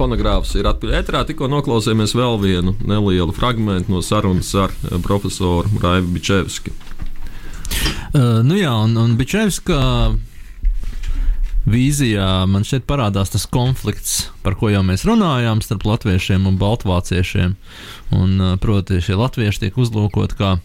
Fonogrāfs 0.00 0.54
ir 0.56 0.64
atpakaļ 0.70 0.96
ēterā. 0.96 1.20
Tikko 1.28 1.50
noklausījāmies 1.52 2.16
vēl 2.16 2.38
vienu 2.40 2.72
nelielu 2.88 3.34
fragment 3.36 3.90
no 3.92 4.00
sarunas 4.04 4.54
ar 4.56 4.72
eh, 4.72 4.96
profesoru 5.04 5.68
Raivu 5.82 6.14
Bičevski. 6.16 6.72
Uh, 8.10 8.40
nu 8.42 8.56
jā, 8.56 8.72
un, 8.72 8.96
un 8.98 9.12
Bičevska 9.18 9.76
vīzijā 11.70 12.30
man 12.50 12.64
šeit 12.66 12.88
parādās 12.88 13.30
tas 13.30 13.44
konflikts, 13.46 14.30
par 14.42 14.56
ko 14.58 14.72
jau 14.72 14.80
mēs 14.86 15.04
runājām, 15.06 15.60
starp 15.62 15.84
latviešiem 15.86 16.48
un 16.48 16.56
baltvāciešiem. 16.58 17.54
Un, 18.16 18.34
uh, 18.40 18.56
proti, 18.62 18.98
šie 19.04 19.20
latvieši 19.20 19.66
tiek 19.66 19.78
uzlūkot 19.78 20.34
kā, 20.40 20.56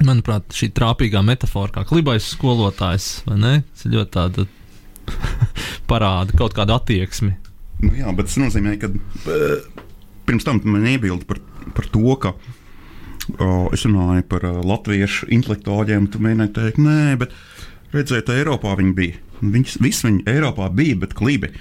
manuprāt, 0.00 0.48
šī 0.56 0.70
trāpīgā 0.76 1.22
metafora, 1.26 1.72
kā 1.74 1.84
klibais 1.88 2.30
skolotājs, 2.32 3.22
vai 3.28 3.38
ne? 3.40 3.54
Ļoti 3.84 4.14
tāda 4.16 4.46
parāda 5.90 6.36
kaut 6.38 6.56
kādu 6.56 6.76
attieksmi. 6.76 7.34
Nu, 7.82 7.92
jā, 7.98 8.10
bet 8.16 8.30
tas 8.30 8.38
nozīmē, 8.38 8.76
ka 8.80 8.88
eh, 8.88 9.64
pirms 10.28 10.46
tam 10.46 10.62
man 10.64 10.86
iebilda 10.86 11.26
par, 11.28 11.42
par 11.76 11.88
to, 11.92 12.16
ka 12.22 12.34
o, 13.38 13.68
es 13.74 13.84
runāju 13.86 14.24
par 14.30 14.46
uh, 14.48 14.60
latviešu 14.66 15.28
intelektuāļiem. 15.34 16.08
Tu 16.12 16.22
mēģināji 16.22 16.54
teikt, 16.56 16.80
nē, 16.82 17.14
bet 17.20 17.34
redzēt, 17.94 18.32
Eiropā 18.34 18.76
viņi 18.78 18.94
bija. 18.98 19.20
Viņas, 19.42 19.78
visi 19.82 20.06
viņi 20.08 20.24
Eiropā 20.30 20.68
bija, 20.74 21.00
bet 21.02 21.16
klibi. 21.18 21.52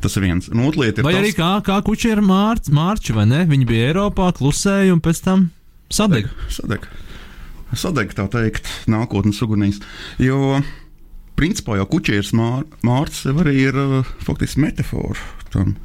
Tas 0.00 0.16
ir 0.16 0.24
viens. 0.24 0.48
Un 0.48 0.64
otra 0.64 0.86
lieta 0.86 1.02
ir 1.02 1.06
Vai 1.06 1.14
tas, 1.14 1.22
arī 1.22 1.34
kā, 1.36 1.50
kā 1.66 1.76
kuģi 1.84 2.14
ir 2.14 2.22
mārči, 2.24 3.14
vai 3.16 3.26
ne? 3.28 3.44
Viņi 3.50 3.68
bija 3.68 3.90
Eiropā, 3.90 4.30
klusēja 4.38 4.94
un 4.94 5.02
pēc 5.04 5.22
tam 5.26 5.48
sadeg. 5.92 6.30
Sadeg. 6.48 6.86
Sadeg, 6.88 7.09
tā 8.18 8.26
teikt, 8.30 8.66
nākotnes 8.90 9.40
ugunīs. 9.44 9.80
Jo, 10.18 10.60
principā, 11.38 11.78
jau 11.78 11.86
kuģis 11.90 12.32
mār, 12.36 12.64
mārcis 12.86 13.28
jau 13.30 13.36
arī 13.42 13.56
ir 13.68 13.78
uh, 13.78 14.14
faktiski 14.26 14.64
metafora 14.64 15.18
tam 15.50 15.76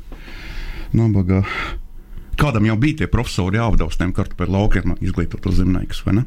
nabagā. 0.95 1.43
Kādam 2.39 2.65
jau 2.67 2.75
bija 2.79 3.03
tie 3.03 3.07
profesori 3.11 3.61
uz 3.85 3.97
tiem 3.97 4.11
kartupeļu 4.13 4.51
laukiem, 4.51 4.97
izglītotos 5.01 5.61
zemniekus, 5.61 6.01
vai 6.05 6.19
ne? 6.19 6.25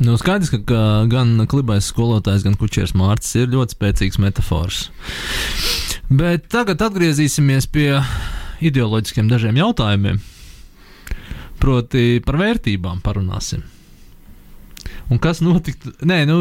Nu, 0.00 0.14
skaidrs, 0.16 0.48
ka, 0.64 1.04
gan 1.12 1.34
klibais 1.44 1.90
skolotājs, 1.92 2.46
gan 2.46 2.56
kuģis 2.56 2.94
mārcis 2.96 3.42
ir 3.42 3.52
ļoti 3.52 3.76
spēcīgs 3.76 4.16
metafors. 4.22 4.86
Bet 6.08 6.48
tagad 6.48 6.80
atgriezīsimies 6.80 7.68
pie 7.68 8.00
ideoloģiskiem 8.64 9.28
dažiem 9.28 9.60
jautājumiem. 9.60 10.22
Proti, 11.60 12.22
par 12.24 12.40
vērtībām 12.40 13.02
parunāsim. 13.04 13.62
Un 15.10 15.18
kas 15.18 15.40
notiktu? 15.42 15.90
Nē, 16.06 16.22
nu, 16.28 16.38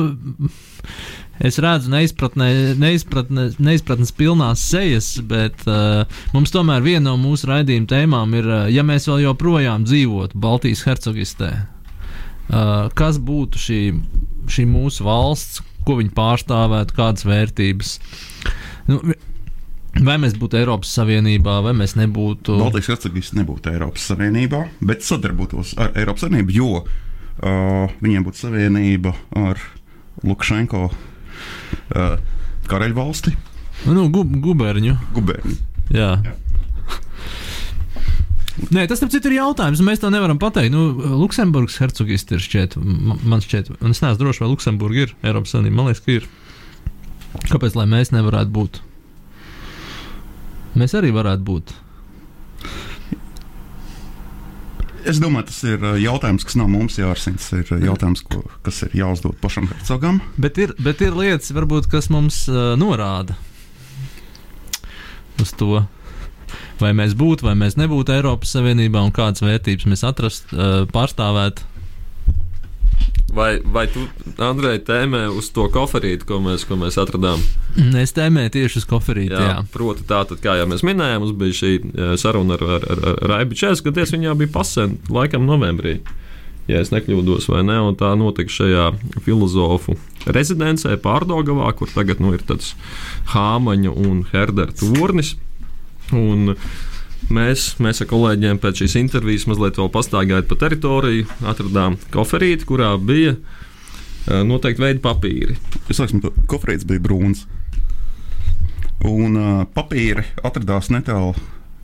es 1.42 1.58
redzu 1.62 1.90
neizpratnē, 1.92 2.50
neizpratnē, 2.80 3.48
neizpratnes 3.60 4.14
pilnās 4.16 4.64
sejas, 4.72 5.10
bet 5.26 5.66
uh, 5.68 6.04
mums 6.36 6.54
tomēr 6.54 6.86
viena 6.86 7.10
no 7.10 7.16
mūsu 7.20 7.50
raidījuma 7.50 7.90
tēmām 7.90 8.36
ir, 8.38 8.50
uh, 8.50 8.68
ja 8.72 8.86
mēs 8.86 9.10
vēl 9.10 9.26
joprojām 9.26 9.88
dzīvotu 9.90 10.40
Baltijas 10.40 10.86
hercogistē, 10.88 11.50
uh, 11.58 12.92
kas 12.98 13.18
būtu 13.18 13.64
šī, 13.66 13.82
šī 14.54 14.68
mūsu 14.70 15.08
valsts, 15.08 15.64
ko 15.88 15.98
viņi 16.00 16.14
pārstāvētu, 16.14 16.96
kādas 17.00 17.26
vērtības. 17.26 17.96
Nu, 18.90 19.02
Vai 20.00 20.16
mēs 20.22 20.36
būtu 20.40 20.56
Eiropas 20.62 20.92
Savienībā, 20.96 21.58
vai 21.66 21.74
mēs 21.76 21.98
nebūtu? 22.00 22.56
Baltijas 22.62 22.88
hercogists 22.94 23.36
nebūtu 23.36 23.74
Eiropas 23.74 24.06
Savienībā, 24.08 24.62
bet 24.86 25.04
sadarbotos 25.04 25.74
ar 25.80 25.92
Eiropas 26.00 26.24
Savienību, 26.24 26.56
jo 26.56 26.70
uh, 26.80 27.98
viņiem 28.00 28.28
būtu 28.28 28.46
savienība 28.46 29.14
ar 29.36 29.60
Lukašenko 30.24 30.86
uh, 30.88 32.16
karaļvalsti. 32.72 33.36
Nu, 33.90 34.08
gu, 34.14 34.24
guberņu. 34.44 34.96
Guberņu. 35.16 35.58
Jā. 35.96 36.14
Nē, 38.70 38.84
tas 38.92 39.00
taču 39.00 39.22
ir 39.24 39.38
jautājums. 39.38 39.80
Mēs 39.84 40.02
to 40.04 40.12
nevaram 40.12 40.40
pateikt. 40.40 40.74
Nu, 40.76 40.92
Luksemburgas 41.20 41.80
hercogists 41.80 42.36
ir 42.36 42.44
šķiet, 42.44 42.76
man 42.80 43.44
šķiet, 43.44 43.76
un 43.80 43.96
es 43.96 44.04
neesmu 44.04 44.20
drošs, 44.20 44.44
vai 44.44 44.52
Luksemburga 44.52 45.08
ir 45.08 45.16
Eiropas 45.24 45.56
Savienība. 45.56 45.80
Man 45.80 45.92
liekas, 45.92 46.04
ka 46.06 46.20
ir. 46.20 46.30
Kāpēc 47.52 47.76
lai 47.78 47.86
mēs 47.88 48.12
nevarētu 48.16 48.56
būt? 48.56 48.80
Mēs 50.78 50.94
arī 50.98 51.14
varētu 51.16 51.46
būt. 51.46 51.74
Es 55.10 55.20
domāju, 55.22 55.48
tas 55.48 55.60
ir 55.64 55.80
uh, 55.80 55.96
jautājums, 55.98 56.44
kas 56.46 56.58
nav 56.60 56.68
mums 56.70 56.98
jārisina. 57.00 57.40
Tas 57.40 57.54
ir 57.56 57.70
uh, 57.72 57.84
jautājums, 57.88 58.22
ko, 58.28 58.44
kas 58.66 58.82
ir 58.86 58.98
jāuzdod 59.00 59.38
pašam 59.42 59.70
hercogam. 59.72 60.20
Bet 60.38 60.60
ir, 60.62 60.76
bet 60.84 61.02
ir 61.06 61.16
lietas, 61.18 61.54
varbūt, 61.56 61.88
kas 61.92 62.12
mums 62.14 62.44
uh, 62.52 62.76
norāda 62.80 63.38
uz 65.40 65.54
to, 65.56 65.86
vai 66.82 66.92
mēs 66.98 67.16
būtu 67.16 67.48
vai 67.48 67.56
mēs 67.56 67.78
nebūtu 67.80 68.12
Eiropas 68.12 68.52
Savienībā 68.58 69.00
un 69.06 69.14
kādas 69.16 69.44
vērtības 69.46 69.88
mēs 69.88 70.04
atrast, 70.08 70.52
uh, 70.52 70.84
pārstāvētu. 70.92 71.64
Vai, 73.34 73.60
vai 73.62 73.86
tu, 73.92 74.04
Andrej, 74.42 74.80
tēmē 74.88 75.28
uz 75.38 75.52
to 75.54 75.68
koferīti, 75.74 76.26
ko 76.26 76.40
mēs, 76.42 76.64
ko 76.66 76.78
mēs 76.80 76.98
atradām? 77.02 77.42
Es 78.00 78.16
tēmēju 78.18 78.54
tieši 78.56 78.82
uz 78.82 78.88
koferīti. 78.90 79.36
Jā, 79.36 79.52
jā. 79.52 79.60
Proti, 79.74 80.06
tā 80.10 80.24
tad, 80.30 80.42
kā 80.44 80.56
jau 80.58 80.66
mēs 80.70 80.82
minējām, 80.88 81.22
mums 81.24 81.36
bija 81.38 81.58
šī 81.60 81.74
eh, 81.78 82.16
saruna 82.22 82.58
ar, 82.58 82.66
ar, 82.78 82.88
ar, 82.96 83.04
ar 83.12 83.30
Raibu 83.34 83.58
Čēsku, 83.60 83.90
kad 83.90 84.02
es 84.02 84.16
viņā 84.16 84.34
biju 84.40 84.54
pasēn, 84.56 84.98
laikam 85.14 85.46
novembrī. 85.50 86.00
Ja 86.70 86.82
es 86.84 86.92
nekļūdos, 86.94 87.48
vai 87.50 87.64
ne, 87.66 87.80
un 87.82 87.96
tā 87.98 88.12
notika 88.18 88.54
šajā 88.54 88.92
filozofu 89.26 89.96
rezidencē 90.30 91.00
Pārdogavā, 91.02 91.72
kur 91.78 91.90
tagad 91.90 92.22
nu, 92.22 92.36
ir 92.38 92.44
tāds 92.46 92.76
Hāmaņa 93.34 93.94
un 93.98 94.22
Herdera 94.30 94.76
turnis. 94.78 95.34
Un 96.14 96.56
Mēs, 97.28 97.76
mēs 97.84 98.00
ar 98.02 98.08
kolēģiem 98.10 98.58
pēc 98.64 98.80
šīs 98.82 98.96
intervijas 99.02 99.46
mazliet 99.50 99.78
vēl 99.78 99.90
pastaigājām 99.94 100.48
pa 100.48 100.58
teritoriju, 100.64 101.28
atradām 101.52 101.98
koferīti, 102.14 102.66
kurā 102.70 102.94
bija 102.98 103.36
uh, 103.36 104.40
noteikti 104.48 104.86
veidi 104.86 105.04
papīri. 105.04 105.58
Es 105.92 106.00
saku, 106.00 106.24
ka 106.24 106.48
koferīts 106.56 106.88
bija 106.90 107.04
brūns. 107.04 107.44
Un 109.06 109.36
uh, 109.36 109.52
papīri 109.76 110.26
atradās 110.48 110.90
netālu, 110.96 111.36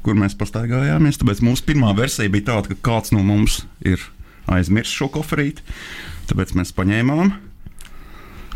kur 0.08 0.18
mēs 0.18 0.38
pastaigājāmies. 0.40 1.20
Tāpēc 1.22 1.44
mūsu 1.46 1.68
pirmā 1.68 1.92
versija 1.98 2.32
bija 2.32 2.54
tāda, 2.54 2.72
ka 2.72 2.82
kāds 2.90 3.14
no 3.14 3.22
mums 3.26 3.66
ir 3.86 4.02
aizmirsis 4.50 4.96
šo 4.96 5.12
koferīti. 5.14 5.68
Tāpēc 6.32 6.56
mēs 6.58 6.74
paņēmām, 6.80 7.36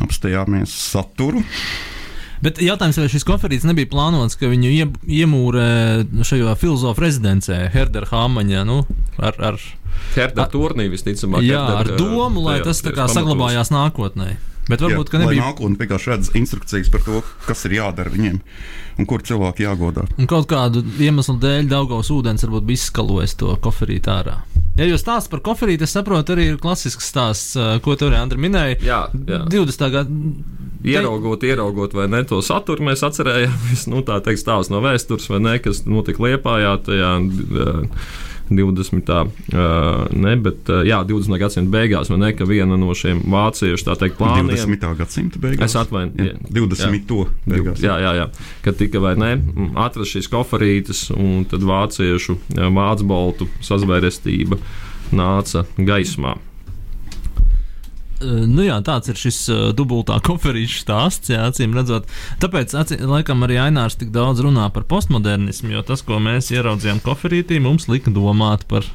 apstājāmies 0.08 0.74
saturu. 0.74 1.44
Bet 2.44 2.62
jautājums, 2.64 3.00
vai 3.02 3.10
šis 3.12 3.26
koferīts 3.28 3.66
nebija 3.68 3.90
plānots, 3.92 4.38
ka 4.40 4.48
viņu 4.48 4.70
ie, 4.72 4.86
iemūrē 5.20 5.66
šajā 6.24 6.54
filozofu 6.60 7.04
rezidencē, 7.04 7.66
Herdera 7.74 8.08
Hāmaņā, 8.08 8.62
nu, 8.68 8.78
ar, 9.20 9.36
ar 9.52 9.60
Herdera 10.16 10.48
turnī 10.52 10.88
visticamāk. 10.92 11.44
Jā, 11.44 11.66
ar 11.82 11.92
domu, 12.00 12.46
lai 12.46 12.62
tas 12.64 12.80
tā 12.86 12.96
kā 12.96 13.10
saglabājās 13.12 13.74
nākotnē. 13.76 14.38
Bet 14.70 14.84
varbūt, 14.86 15.10
ka 15.10 15.22
nebija. 15.24 15.50
Nākotnē 15.50 15.80
vienkārši 15.82 16.12
redz 16.14 16.30
instrukcijas 16.38 16.92
par 16.94 17.02
to, 17.06 17.24
kas 17.48 17.66
ir 17.66 17.80
jādara 17.80 18.14
viņiem 18.14 18.38
un 19.00 19.08
kur 19.10 19.24
cilvēki 19.26 19.66
jāgodā. 19.66 20.06
Un 20.20 20.30
kaut 20.30 20.50
kādu 20.52 20.84
iemeslu 21.02 21.40
dēļ 21.42 21.70
Daugavas 21.72 22.12
ūdens 22.14 22.46
varbūt 22.46 22.68
bija 22.68 22.84
izskalojis 22.84 23.38
to 23.40 23.56
koferītu 23.64 24.14
ārā. 24.14 24.38
Ja 24.80 24.88
jūs 24.88 25.02
stāstāt 25.04 25.34
par 25.34 25.42
koferīti, 25.50 25.84
es 25.88 25.96
saprotu, 25.96 26.36
arī 26.36 26.54
ir 26.54 26.62
klasisks 26.62 27.10
stāsts, 27.12 27.58
ko 27.84 27.98
tur 28.00 28.16
Andri 28.16 28.40
minēja. 28.40 28.78
Jā, 28.86 29.02
jā. 29.28 29.42
20. 29.52 29.86
gadu. 29.96 30.22
Ieraugot, 30.88 31.44
ieraugot 31.44 31.92
vai 31.98 32.06
ne 32.08 32.22
to 32.24 32.40
saturu, 32.46 32.86
mēs 32.88 33.04
atcerējāmies, 33.04 33.90
nu, 33.92 34.00
tā 34.08 34.22
teikt, 34.24 34.40
stāsts 34.46 34.72
no 34.72 34.80
vēstures, 34.86 35.28
vai 35.34 35.42
ne, 35.44 35.58
kas 35.60 35.84
notika 35.90 36.24
Liepājā 36.24 36.78
tajā. 36.86 37.14
Uh, 37.20 38.28
20. 38.50 39.10
Uh, 39.10 40.08
ne, 40.16 40.36
bet 40.42 40.70
jā, 40.88 41.00
20. 41.08 41.38
gadsimta 41.42 41.74
beigās, 41.74 42.12
vai 42.12 42.20
ne, 42.24 42.32
ka 42.38 42.48
viena 42.50 42.78
no 42.80 42.96
šiem 42.98 43.22
vāciešu 43.30 43.88
tā 43.88 43.98
teikt 44.00 44.20
plāniem 44.20 44.52
20. 44.52 44.90
gadsimta 45.00 45.42
beigās. 45.44 45.70
Es 45.70 45.78
atvainojos. 45.80 46.44
20. 46.50 47.14
Jā, 47.14 47.30
beigās. 47.46 47.86
jā, 47.86 47.96
jā, 48.04 48.14
jā. 48.24 48.28
Kad 48.66 48.82
tika 48.82 49.04
vai 49.04 49.16
ne 49.20 49.32
atrast 49.80 50.18
šīs 50.18 50.30
koferītes, 50.32 51.08
un 51.16 51.48
tad 51.50 51.66
vāciešu 51.68 52.40
vācu 52.58 53.10
boltu 53.10 53.50
sazvērestība 53.66 54.60
nāca 55.16 55.66
gaismā. 55.78 56.38
Nu 58.20 58.66
jā, 58.66 58.76
tāds 58.84 59.08
ir 59.12 59.20
šis 59.20 59.38
dubultā 59.78 60.18
koferīša 60.26 60.82
stāsts, 60.84 61.32
jā, 61.32 61.46
acīm 61.48 61.76
redzot. 61.78 62.10
Tāpēc, 62.44 62.74
acīm, 62.82 63.06
laikam, 63.08 63.46
arī 63.48 63.60
Ainārs 63.64 63.96
tik 64.00 64.12
daudz 64.16 64.44
runā 64.44 64.66
par 64.76 64.84
postmodernismu, 64.92 65.72
jo 65.78 65.86
tas, 65.88 66.04
ko 66.04 66.20
mēs 66.24 66.52
ieraudzījām 66.52 67.00
koferītī, 67.06 67.62
mums 67.64 67.88
lika 67.92 68.12
domāt 68.12 68.68
par 68.68 68.88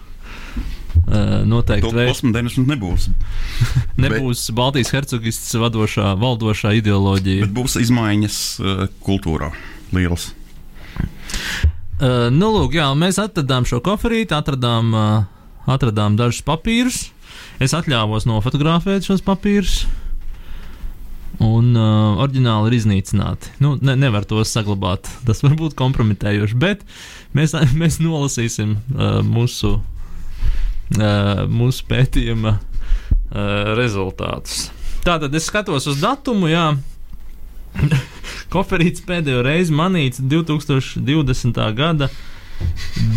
noteikti 1.45 1.91
veidu. 1.93 2.12
Postmodernisms 2.12 2.68
nebūs. 2.68 3.09
nebūs 4.05 4.47
bet, 4.49 4.57
Baltijas 4.57 4.93
hercogists 4.95 5.55
vadošā, 5.61 6.14
valdošā 6.20 6.75
ideoloģija. 6.81 7.47
Bet 7.47 7.55
būs 7.57 7.79
izmaiņas 7.83 8.39
uh, 8.61 8.85
kultūrā 9.05 9.51
lielas. 9.95 10.31
Uh, 12.01 12.31
nu, 12.35 12.51
lūk, 12.55 12.77
jā, 12.79 12.89
mēs 12.99 13.20
atradām 13.22 13.66
šo 13.68 13.81
koferīti, 13.85 14.35
atradām, 14.37 14.95
uh, 14.95 15.68
atradām 15.70 16.18
dažus 16.20 16.45
papīrus. 16.47 17.09
Es 17.62 17.74
atļāvos 17.76 18.26
nofotografēt 18.26 19.07
šos 19.07 19.22
papīrus. 19.24 19.84
Un 21.42 21.72
uh, 21.74 22.20
oriģināli 22.22 22.70
ir 22.70 22.76
iznīcināti. 22.78 23.55
Nu, 23.62 23.74
ne, 23.82 23.96
nevar 23.98 24.26
tos 24.28 24.52
saglabāt. 24.55 25.09
Tas 25.26 25.42
var 25.42 25.57
būt 25.59 25.74
kompromitējoši, 25.78 26.59
bet 26.59 26.84
mēs, 27.34 27.57
mēs 27.80 27.98
nolasīsim 28.02 28.76
uh, 28.78 29.18
mūsu, 29.26 29.76
uh, 29.78 31.44
mūsu 31.50 31.86
pētījuma 31.90 32.57
uh, 32.57 33.74
rezultātus. 33.78 34.68
Tātad 35.05 35.34
es 35.36 35.50
skatos 35.50 35.88
uz 35.90 35.98
datumu, 36.02 36.48
jā. 36.48 36.68
Koferīts 38.55 39.02
pēdējo 39.05 39.42
reizi 39.44 39.74
manīts 39.74 40.22
2020. 40.22 41.59
gada 41.74 42.09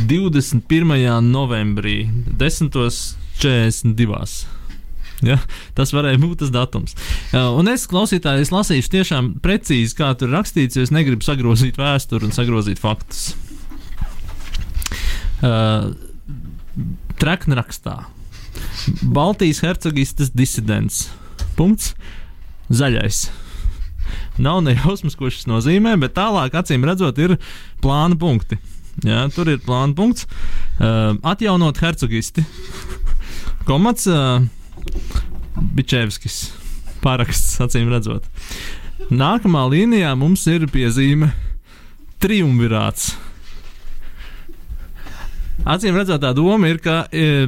21. 0.09 1.21
novembrī, 1.21 1.99
10.42. 3.41 4.57
Ja, 5.25 5.39
tas 5.73 5.89
varēja 5.95 6.19
būt 6.21 6.43
tas 6.43 6.51
datums. 6.53 6.93
Un 7.33 7.69
es 7.71 7.87
klausītāji, 7.89 8.45
es 8.45 8.53
lasīšu 8.53 8.91
tiešām 8.93 9.31
precīzi, 9.41 9.95
kā 9.97 10.11
tur 10.17 10.29
rakstīts, 10.35 10.77
jo 10.77 10.85
es 10.85 10.93
negribu 10.93 11.25
sagrozīt 11.25 11.79
vēsturi 11.81 12.29
un 12.29 12.35
sagrozīt 12.35 12.81
faktus. 12.81 13.31
Uh, 15.41 15.93
Treknrakstā. 17.17 17.97
Baltijas 19.01 19.63
hercogistas 19.65 20.29
disidents. 20.33 21.07
Punkts. 21.57 21.95
Zaļais. 22.69 23.27
Nav 24.37 24.61
ne 24.65 24.75
jausmas, 24.77 25.17
ko 25.17 25.31
šis 25.33 25.47
nozīmē, 25.49 25.95
bet 26.01 26.13
tālāk, 26.17 26.53
acīm 26.57 26.85
redzot, 26.85 27.17
ir 27.17 27.37
plāna 27.81 28.17
punkti. 28.19 28.59
Jā, 29.05 29.25
tur 29.33 29.49
ir 29.49 29.61
plāna 29.65 29.97
punkts. 29.97 30.29
Uh, 30.77 31.17
atjaunot 31.25 31.81
hercogisti. 31.81 32.45
Komats. 33.67 34.07
Uh, 34.07 34.47
Bičevskis. 35.75 36.53
Paraksts, 37.03 37.57
acīm 37.61 37.89
redzot. 37.91 38.25
Nākamā 39.11 39.65
līnijā 39.69 40.13
mums 40.17 40.45
ir 40.47 40.65
piezīme 40.71 41.29
triumvirāts. 42.23 43.11
Acīm 45.67 45.97
redzot, 45.99 46.21
tā 46.23 46.31
doma 46.37 46.69
ir, 46.71 46.79
ka 46.79 47.01
e, 47.11 47.43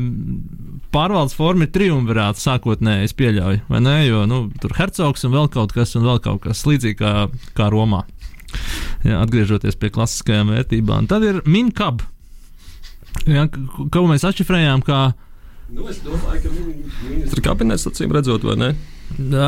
pārvaldes 0.93 1.38
forma 1.38 1.65
ir 1.65 1.72
triumvirāts 1.74 2.43
sākotnēji, 2.45 3.07
es 3.07 3.15
pieļauju, 3.17 3.63
vai 3.72 3.82
ne? 3.86 3.95
Jo 4.07 4.26
nu, 4.30 4.41
tur 4.59 4.74
ir 4.74 4.82
hercogs 4.82 5.24
un 5.24 5.34
vēl 5.38 5.49
kaut 5.53 5.74
kas, 5.76 5.95
un 5.95 6.07
vēl 6.09 6.20
kaut 6.26 6.43
kas 6.45 6.65
līdzīgs 6.67 6.99
kā, 6.99 7.13
kā 7.57 7.70
Romā. 7.72 8.03
Jā, 9.07 9.22
atgriežoties 9.24 9.80
pie 9.80 9.93
klasiskajām 9.95 10.51
vērtībām. 10.51 11.07
Tad 11.09 11.26
ir 11.26 11.41
minkab, 11.47 12.03
jā, 13.24 13.47
ko 13.93 14.05
mēs 14.09 14.28
atšifrējām 14.28 14.84
kā 14.86 15.01
Nu, 15.70 15.86
es 15.86 15.99
domāju, 16.01 16.39
ka 16.41 16.51
ministra 17.05 17.43
kabinets 17.45 17.86
acīm 17.86 18.13
redzot, 18.15 18.45
vai 18.47 18.55
ne? 18.57 18.70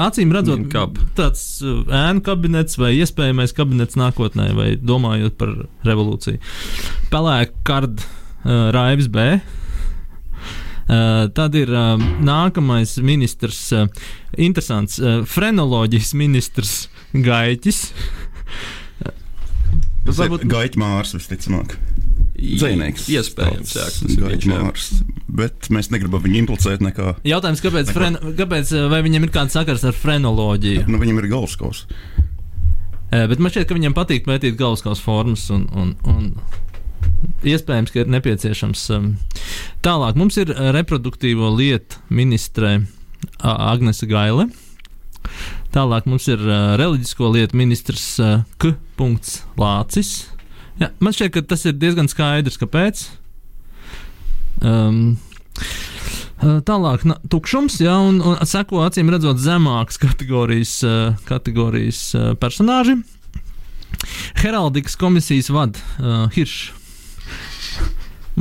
Acīm 0.01 0.30
redzot, 0.36 0.67
tāds 1.17 1.41
uh, 1.65 1.80
ēnu 1.97 2.22
kabinets 2.26 2.78
vai 2.78 2.91
iespējamais 2.99 3.55
kabinets 3.57 3.97
nākotnē, 3.97 4.51
vai 4.57 4.67
domājot 4.78 5.38
par 5.39 5.55
revolūciju. 5.88 6.38
Pelēka 7.09 7.65
kard 7.65 8.03
uh, 8.05 8.69
Raivs 8.76 9.09
B. 9.09 9.26
Uh, 10.91 11.26
tad 11.34 11.57
ir 11.57 11.74
uh, 11.74 11.95
nākamais 12.22 12.97
ministrs, 13.01 13.63
uh, 13.74 13.88
interesants 14.38 14.99
uh, 15.01 15.22
frenoloģijas 15.26 16.13
ministrs 16.19 16.76
Gaiķis. 17.15 17.82
Tas 20.05 20.22
varbūt... 20.22 20.45
ir 20.45 20.53
Gaiķis 20.53 20.82
Mārs 20.82 21.17
visticamāk. 21.17 21.80
Dzēnieks. 22.41 23.05
Iespējams, 23.13 23.75
jā, 23.77 23.85
tas 23.85 24.15
ir 24.15 24.23
viņš. 24.25 24.47
Mārs, 24.49 24.87
bet 25.29 25.69
mēs 25.73 25.91
negribam 25.93 26.23
viņu 26.23 26.39
implicēt 26.41 26.81
nekā. 26.81 27.13
Jautājums, 27.27 27.61
kāpēc, 27.61 27.91
fren, 27.93 28.17
kāpēc 28.39 28.73
vai 28.91 29.03
viņam 29.05 29.27
ir 29.27 29.33
kāds 29.35 29.57
sakars 29.57 29.85
ar 29.85 29.93
frenoloģiju? 29.97 30.87
Nu, 30.89 31.01
viņam 31.01 31.21
ir 31.21 31.29
galvaskaus. 31.31 31.85
Bet 33.11 33.43
man 33.43 33.51
šķiet, 33.51 33.67
ka 33.67 33.75
viņam 33.75 33.95
patīk 33.95 34.25
pētīt 34.25 34.57
galvaskaus 34.59 35.03
formas 35.03 35.45
un, 35.53 35.67
un, 35.75 35.93
un 36.07 36.31
iespējams, 37.43 37.91
ka 37.93 38.03
ir 38.03 38.11
nepieciešams. 38.15 38.87
Tālāk 39.85 40.19
mums 40.19 40.39
ir 40.41 40.53
reproduktīvo 40.75 41.51
lietu 41.57 42.01
ministre 42.09 42.79
Agnese 43.43 44.07
Gaile. 44.09 44.47
Tālāk 45.75 46.07
mums 46.09 46.27
ir 46.31 46.41
reliģisko 46.79 47.31
lietu 47.35 47.59
ministrs 47.59 48.15
K. 48.59 48.75
Lācis. 49.59 50.30
Jā, 50.82 50.89
man 51.03 51.13
šķiet, 51.13 51.34
ka 51.36 51.43
tas 51.53 51.65
ir 51.69 51.75
diezgan 51.77 52.09
skaidrs, 52.09 52.57
kāpēc. 52.61 53.03
Um, 54.65 55.19
Tālāk, 56.41 57.03
na, 57.05 57.19
tukšums, 57.29 57.75
jā, 57.84 57.93
un, 58.01 58.17
un 58.25 58.39
seko 58.49 58.82
acīm 58.88 59.11
redzot 59.13 59.38
zemākas 59.38 60.01
kategorijas, 60.01 60.73
uh, 60.88 61.19
kategorijas 61.27 61.99
uh, 62.17 62.32
personāži. 62.41 62.97
Heraldikas 64.41 64.97
komisijas 64.97 65.51
vada 65.53 65.77
uh, 65.99 66.25
Hiršs. 66.34 66.71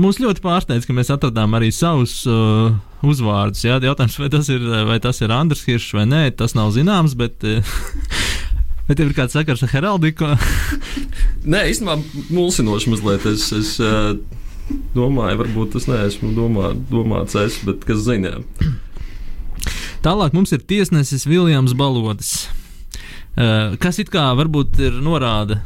Mūs 0.01 0.21
ļoti 0.23 0.41
pārsteidz, 0.41 0.87
ka 0.87 0.95
mēs 0.97 1.11
atradām 1.13 1.53
arī 1.59 1.69
savus 1.75 2.23
uh, 2.25 2.71
uzvārdus. 3.05 3.67
Jā, 3.67 3.77
jautājums, 3.85 4.17
vai 4.23 4.31
tas 4.33 4.49
ir, 4.49 4.65
vai 4.89 4.97
tas 5.03 5.21
ir 5.21 5.35
Andris 5.35 5.67
Hiršs 5.69 5.93
vai 5.99 6.07
nē, 6.09 6.23
tas 6.41 6.57
nav 6.57 6.73
zināms, 6.73 7.19
bet 7.21 7.45
uh, 7.45 7.75
Vai 8.91 8.97
tev 8.99 9.13
ir 9.13 9.15
kāds 9.15 9.37
sakars 9.37 9.61
ar 9.63 9.71
heraldiku? 9.71 10.27
Nē, 11.53 11.61
īstenībā 11.71 11.95
mulsinoši 12.35 12.91
mazliet. 12.91 13.23
Es, 13.31 13.45
es 13.55 13.69
uh, 13.79 14.17
domāju, 14.97 15.37
varbūt 15.45 15.77
tas 15.77 15.85
neesmu 15.87 16.33
domā, 16.35 16.73
domāts 16.91 17.37
es, 17.39 17.61
bet 17.63 17.85
kas 17.87 18.01
zina. 18.03 18.41
Tālāk 20.03 20.35
mums 20.35 20.51
ir 20.57 20.65
tiesnesis 20.67 21.23
Viljams 21.31 21.77
Balodis. 21.79 22.49
Uh, 23.39 23.79
kas 23.79 24.01
it 24.03 24.11
kā 24.11 24.25
varbūt 24.35 24.83
ir 24.83 24.99
norāda? 24.99 25.61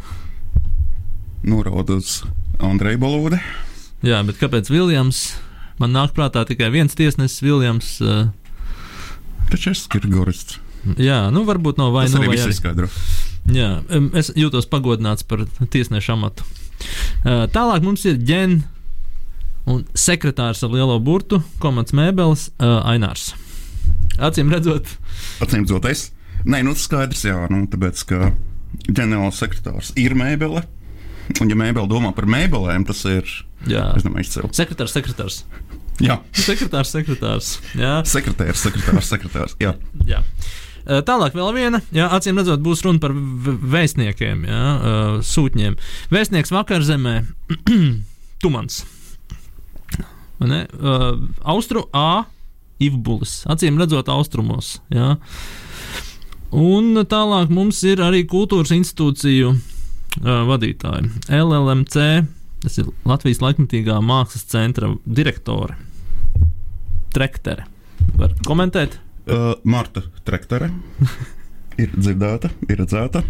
Norāda 1.48 1.96
uz 2.02 2.18
Andreju 2.60 3.00
Balodi. 3.06 3.38
Jā, 4.04 4.20
bet 4.28 4.36
kāpēc 4.36 4.68
Viljams? 4.68 5.30
Man 5.80 5.96
nāk 5.96 6.12
prātā 6.12 6.44
tikai 6.44 6.68
viens 6.76 6.92
tiesnesis, 6.92 7.40
Viljams. 7.40 7.94
Uh... 8.04 8.28
Taču 9.48 9.72
es 9.72 9.78
esmu 9.78 9.94
Kirgorists. 9.96 10.60
Jā, 11.00 11.20
nu 11.32 11.44
varbūt 11.48 11.80
no 11.80 11.90
vai 11.94 12.06
nu 12.10 12.20
vai 12.20 12.36
arī. 12.36 12.54
Jā, 13.54 13.70
es 14.20 14.30
jūtos 14.36 14.68
pagodināts 14.70 15.26
par 15.28 15.44
tiesneša 15.72 16.16
amatu. 16.16 16.46
Tālāk 17.24 17.84
mums 17.84 18.04
ir 18.08 18.20
ģen 18.20 18.62
un 19.70 19.84
sekretārs 19.96 20.62
ar 20.64 20.72
lielo 20.72 20.96
burtu, 21.00 21.40
komats 21.62 21.96
mēbeles, 21.96 22.50
Ainārs. 22.60 23.32
Acīm 24.22 24.52
redzot, 24.52 24.88
acīm 25.44 25.64
redzot, 25.64 25.88
es. 25.90 26.08
Nē, 26.44 26.60
nu 26.66 26.74
tas 26.76 26.84
skaidrs, 26.84 27.24
jā, 27.24 27.36
nu, 27.52 27.64
tāpēc, 27.72 28.00
ka 28.08 28.32
ģenerāls 28.88 29.40
sekretārs 29.40 29.92
ir 30.00 30.16
mēbele. 30.18 30.64
Un, 31.40 31.48
ja 31.48 31.56
mēbele 31.56 31.88
domā 31.88 32.10
par 32.12 32.28
mēbelēm, 32.28 32.84
tas 32.84 33.00
ir. 33.08 33.24
Jā, 33.70 33.86
es 33.96 34.04
domāju, 34.04 34.26
izcils. 34.26 34.58
Sekretārs, 34.58 34.92
sekretārs. 34.92 35.38
Jā. 36.04 36.18
Sekretārs, 36.36 36.90
sekretārs. 36.92 37.54
Jā. 37.78 37.94
Sekretārs, 38.08 38.60
sekretārs, 38.60 39.08
sekretārs. 39.08 39.56
Jā. 39.62 39.72
jā. 40.08 40.20
Tālāk 40.84 41.36
vēl 41.36 41.52
viena, 41.56 41.80
jā, 41.96 42.08
acīm 42.12 42.36
redzot, 42.40 42.60
būs 42.64 42.82
runa 42.84 43.00
par 43.00 43.14
vēstniekiem, 43.14 44.44
jā, 44.50 44.64
sūtņiem. 45.24 45.78
Vēstnieks 46.12 46.52
vakar 46.52 46.84
zemē, 46.84 47.22
Tumans. 48.44 48.82
Ne, 50.44 50.64
Austru 51.48 51.86
A. 51.96 52.24
Ivbulis, 52.82 53.44
acīm 53.48 53.78
redzot, 53.80 54.10
austrumos. 54.12 54.74
Jā. 54.92 55.14
Un 56.54 56.98
tālāk 57.08 57.52
mums 57.54 57.78
ir 57.86 58.02
arī 58.04 58.24
kultūras 58.28 58.74
institūciju 58.74 59.54
vadītāji. 60.20 61.08
LLMC, 61.32 62.08
tas 62.66 62.78
ir 62.82 62.90
Latvijas 63.08 63.40
laikmatīgā 63.42 64.00
mākslas 64.04 64.44
centra 64.50 64.90
direktore. 65.06 65.78
Trektere. 67.14 67.64
Var 68.18 68.34
komentēt? 68.46 68.98
Uh, 69.24 69.54
Marta 69.64 70.02
Trektere 70.24 70.68
ir 71.82 71.92
dzirdēta, 71.96 72.50
ir 72.68 72.80
redzēta. 72.82 73.24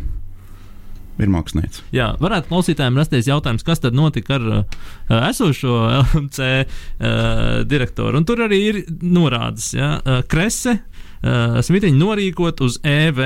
Ir 1.14 1.30
mākslinieks. 1.30 1.84
Jā, 1.94 2.08
varētu 2.18 2.50
klausītājiem 2.50 2.96
rasties 2.98 3.28
jautājums, 3.30 3.62
kas 3.62 3.78
tad 3.78 3.94
notika 3.94 4.34
ar 4.34 4.46
uh, 4.50 4.80
esošo 5.28 5.76
LMC 6.00 6.48
uh, 6.50 7.60
direktoru. 7.70 8.18
Un 8.18 8.26
tur 8.26 8.42
arī 8.48 8.58
ir 8.72 8.80
norādes, 8.98 9.70
ja 9.76 9.92
uh, 10.00 10.24
krese 10.26 10.80
uh, 10.80 11.60
smitiņu 11.62 12.00
norīkot 12.00 12.64
uz 12.66 12.80
EV, 12.82 13.22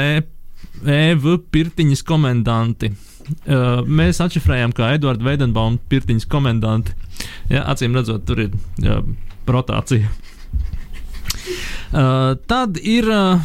EV 0.84 1.30
pirtiņas 1.48 2.04
komendanti. 2.04 2.92
Uh, 3.48 3.80
mēs 3.88 4.20
atšifrējām, 4.24 4.76
kā 4.76 4.92
Edvards 4.98 5.24
Veidenbaums 5.24 5.80
pirtiņas 5.88 6.28
komendanti. 6.28 6.92
Ja, 7.48 7.64
acīm 7.72 7.96
redzot, 7.96 8.28
tur 8.28 8.44
ir 8.44 8.52
jā, 8.84 9.00
rotācija. 9.48 10.12
Uh, 11.88 12.34
tad 12.50 12.76
ir 12.82 13.08
uh, 13.08 13.40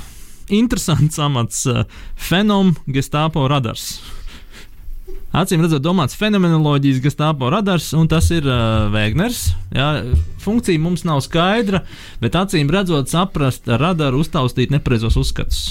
interesants 0.52 1.20
amats 1.20 1.64
uh, 1.70 1.86
fenom 2.16 2.74
gestāpo 2.88 3.46
radars. 3.50 4.02
Acīm 5.34 5.64
redzot, 5.66 5.82
domāts 5.82 6.14
fenomenoloģijas 6.14 7.00
gestāpo 7.02 7.48
radars, 7.50 7.88
un 7.98 8.06
tas 8.10 8.28
ir 8.36 8.46
uh, 8.46 8.86
Vēgners. 8.94 9.48
Jā, 9.74 9.88
funkcija 10.44 10.82
mums 10.82 11.02
nav 11.10 11.24
skaidra, 11.26 11.82
bet 12.22 12.38
acīm 12.38 12.70
redzot, 12.70 13.10
saprast 13.10 13.66
radaru, 13.66 14.22
uztaustīt 14.22 14.74
nepareizos 14.74 15.18
uzskatus. 15.18 15.64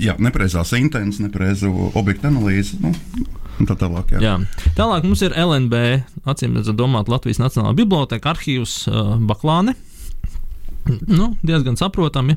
Jā, 0.00 0.16
nepareizās 0.16 0.72
intences, 0.78 1.20
nepareizo 1.20 1.68
objektu 1.92 2.30
analīzi. 2.30 2.80
Nu. 2.80 2.94
Tā 3.68 3.76
tālāk, 3.76 4.16
jā. 4.16 4.20
Jā. 4.24 4.32
tālāk 4.78 5.04
mums 5.04 5.20
ir 5.22 5.36
LNB, 5.36 5.82
acīm 6.24 6.56
redzot, 6.56 6.78
domāt 6.78 7.12
Latvijas 7.12 7.38
Nacionālā 7.42 7.76
Biblioteka 7.78 8.32
arhīvs 8.32 8.78
uh, 8.88 9.14
Baklāne. 9.28 9.76
Nu, 11.06 11.32
diezgan 11.46 11.76
saprotami. 11.78 12.36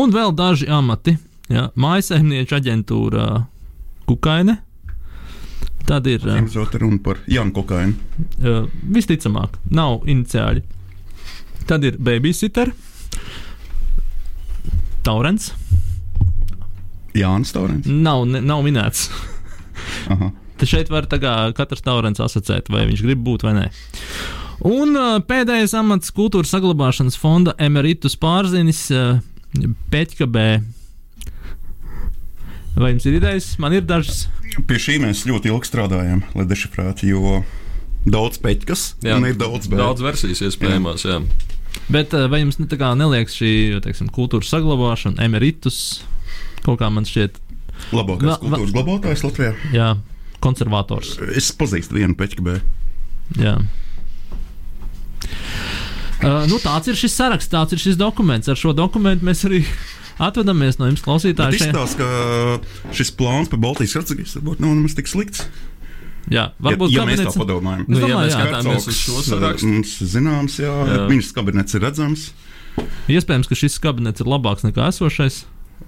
Un 0.00 0.14
vēl 0.14 0.32
daži 0.36 0.68
amati. 0.72 1.18
Ja, 1.52 1.68
Mājasemnieča 1.76 2.60
aģentūra 2.62 3.26
Kukaine. 4.08 4.58
Tad 5.84 6.06
ir. 6.08 6.24
ā, 6.24 6.38
Zota 6.48 6.80
runa 6.80 6.96
par 7.04 7.20
Janu 7.28 7.52
Kokainu. 7.52 7.92
Uh, 8.40 8.64
visticamāk, 8.88 9.58
nav 9.68 10.06
iniciāļi. 10.08 10.64
Tad 11.68 11.84
ir 11.84 12.00
babysitter, 12.00 12.72
Taurens. 15.04 15.52
Jānis 17.14 17.52
Taurens. 17.54 17.86
Nav, 17.86 18.24
ne, 18.26 18.40
nav 18.40 18.64
minēts. 18.64 19.10
Te 20.58 20.68
šeit 20.70 20.88
var 20.90 21.06
kā 21.10 21.34
katrs 21.56 21.84
taurens 21.84 22.22
asociēt, 22.22 22.70
vai 22.72 22.86
viņš 22.88 23.02
grib 23.04 23.20
būt 23.26 23.44
vai 23.44 23.52
nē. 23.58 23.66
Un 24.64 24.96
pēdējais 25.28 25.74
amats 25.76 26.12
kultūras 26.16 26.52
saglabāšanas 26.54 27.18
fonda 27.20 27.52
emeritus 27.60 28.14
pārzinis 28.16 28.86
Peķka 29.92 30.26
B. 30.32 30.44
Vai 32.74 32.90
jums 32.94 33.04
ir 33.06 33.18
idejas? 33.20 33.52
Man 33.62 33.74
ir 33.76 33.84
dažas. 33.86 34.24
Pie 34.66 34.78
šī 34.82 34.96
mēs 35.02 35.20
ļoti 35.28 35.50
ilgi 35.52 35.68
strādājam, 35.68 36.24
lai 36.34 36.46
dešifrētu, 36.50 37.06
jo 37.12 37.42
daudz 38.04 38.40
peķis 38.42 38.82
Jā, 39.06 39.14
un 39.18 39.28
ir 39.28 39.36
daudz 39.38 39.68
bēdu. 39.70 39.78
daudz 39.82 40.02
versijas 40.04 40.42
iespējamās. 40.48 41.04
Jā. 41.06 41.20
Bet 41.92 42.14
uh, 42.16 42.24
vai 42.30 42.40
jums 42.42 42.58
ne, 42.60 42.66
kā 42.70 42.90
neliekas 42.98 43.36
šī 43.38 43.52
teiksim, 43.84 44.08
kultūras 44.14 44.50
saglabāšana, 44.54 45.22
emeritus, 45.26 45.78
kaut 46.66 46.80
kā 46.82 46.90
man 46.92 47.06
šķiet, 47.08 47.38
Labākais 47.94 48.30
va- 48.32 48.40
kultūras 48.42 48.74
glabātājs 48.74 49.24
Latvijā. 49.26 49.52
jā, 49.74 49.88
konservators? 50.42 51.14
Es 51.34 51.50
pazīstu 51.58 51.98
vienu 51.98 52.14
peķu 52.18 52.42
B. 52.46 52.58
Jā. 53.42 53.56
Uh, 56.24 56.44
nu, 56.48 56.56
tāds 56.62 56.88
ir 56.88 56.96
šis 56.96 57.12
saraksts, 57.18 57.50
tāds 57.52 57.74
ir 57.76 57.80
šis 57.82 57.98
dokuments. 58.00 58.48
Ar 58.48 58.56
šo 58.56 58.72
dokumentu 58.76 59.26
mēs 59.28 59.42
arī 59.48 59.62
atvadāmies 60.28 60.78
no 60.80 60.86
jums, 60.88 61.02
Bet 61.02 61.08
klausītāji. 61.08 61.58
šajā- 61.60 61.72
izstāsta, 61.74 61.98
ka 62.00 62.94
šis 62.96 63.10
plāns 63.18 63.50
par 63.52 63.60
Baltijas 63.64 63.96
hercegīs 63.98 64.36
varbūt 64.38 64.62
nav 64.64 64.72
nemaz 64.78 64.94
tik 64.96 65.10
slikts. 65.10 65.44
Jā, 66.32 66.46
varbūt 66.64 66.94
ja, 66.94 67.02
ja 67.02 67.08
mēs 67.10 67.18
tā 67.20 67.26
kabinets- 67.26 67.36
padomājam. 67.42 67.82
Nu, 67.92 67.98
ja 68.00 68.16
mēs 68.22 68.32
skatāmies 68.32 68.86
uz 68.88 68.96
šo 69.02 69.20
sarakstu. 69.26 69.68
Mums 69.68 69.90
zināms, 70.14 70.54
jā, 70.62 70.70
Jā. 70.72 70.94
jā. 70.96 71.08
ministrs 71.10 71.34
kabinets 71.36 71.76
ir 71.76 71.82
redzams. 71.84 72.30
Iespējams, 73.12 73.50
ka 73.50 73.58
šis 73.60 73.76
kabinets 73.84 74.24
ir 74.24 74.30
labāks 74.32 74.64
nekā 74.64 74.88
esošais. 74.88 75.42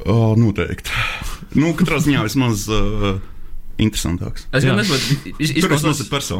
O, 0.04 0.34
noteikti. 0.36 0.92
Nu, 1.56 1.70
katrā 1.78 1.96
ziņā 2.04 2.26
vismaz 2.26 2.66
uh, 2.68 3.16
interesantāks. 3.78 4.46
Es 4.52 4.64
Tur 5.60 5.72
es 5.76 5.82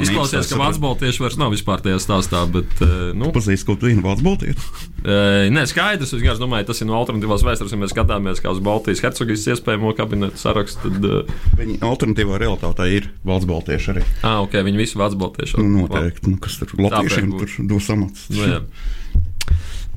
izklausās, 0.09 0.49
ka 0.51 0.59
Vācu 0.61 0.81
baltieši 0.83 1.23
vairs 1.23 1.37
nav 1.41 1.53
vispār 1.53 1.83
tajā 1.85 1.99
stāstā. 2.03 2.43
Bet, 2.51 2.71
eh, 2.81 3.13
nu, 3.17 3.31
Pazīst 3.37 3.67
kaut 3.69 3.85
vienu 3.85 4.03
valsts 4.05 4.25
baltieti. 4.25 4.61
eh, 5.05 5.49
nē, 5.53 5.67
skaidrs. 5.69 6.13
Es 6.13 6.21
vienkārši 6.21 6.43
domāju, 6.43 6.67
tas 6.73 6.81
ir 6.81 6.89
no 6.89 6.97
alternatīvās 7.01 7.45
vēstures. 7.47 7.73
Ja 7.77 7.81
mēs 7.83 7.93
skatāmies 7.95 8.41
kā 8.43 8.51
uz 8.55 8.61
Baltijas 8.65 9.03
hercogijas 9.05 9.47
iespējamo 9.55 9.95
kabinetu 9.97 10.41
sarakstu, 10.41 10.89
tad. 10.91 11.05
eh, 11.05 11.33
Viņa 11.61 11.79
alternatīvā 11.85 12.41
realitātē 12.41 12.89
ir 12.97 13.11
valsts 13.25 13.49
baltieši 13.51 13.93
arī. 13.95 14.05
Ah, 14.23 14.41
ok, 14.43 14.53
viņi 14.67 14.77
visi 14.81 14.97
vācu 14.99 15.21
baltieši. 15.21 15.59
Nu, 15.61 15.87
noteikti. 15.87 16.31
Nu, 16.31 16.37
kas 16.39 16.57
tur 16.59 16.73
latviešiem 16.79 17.37
tur 17.39 17.49
dos 17.69 17.91
amats? 17.91 18.29
Nu, 18.31 18.61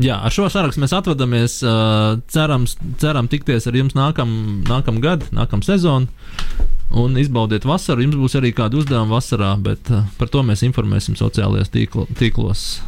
jā. 0.02 0.18
Ar 0.18 0.34
šo 0.34 0.50
sarakstu 0.52 0.84
mēs 0.84 0.96
atvadāmies. 0.96 1.60
Uh, 1.64 2.20
cerams, 2.32 2.78
ceram 3.02 3.30
tikties 3.32 3.70
ar 3.70 3.78
jums 3.80 3.98
nākamā 3.98 4.64
nākam 4.70 5.02
gada, 5.04 5.28
nākamā 5.36 5.66
sezona. 5.68 6.08
Un 7.00 7.20
izbaudiet 7.22 7.68
vasaru. 7.70 8.08
Jums 8.08 8.18
būs 8.18 8.38
arī 8.40 8.54
kāda 8.58 8.80
uzdevuma 8.80 9.20
vasarā, 9.20 9.54
bet 9.62 9.92
uh, 9.94 10.08
par 10.18 10.32
to 10.34 10.42
mēs 10.46 10.66
informēsim 10.66 11.20
sociālajos 11.20 11.70
tīklo, 11.76 12.08
tīklos 12.18 12.80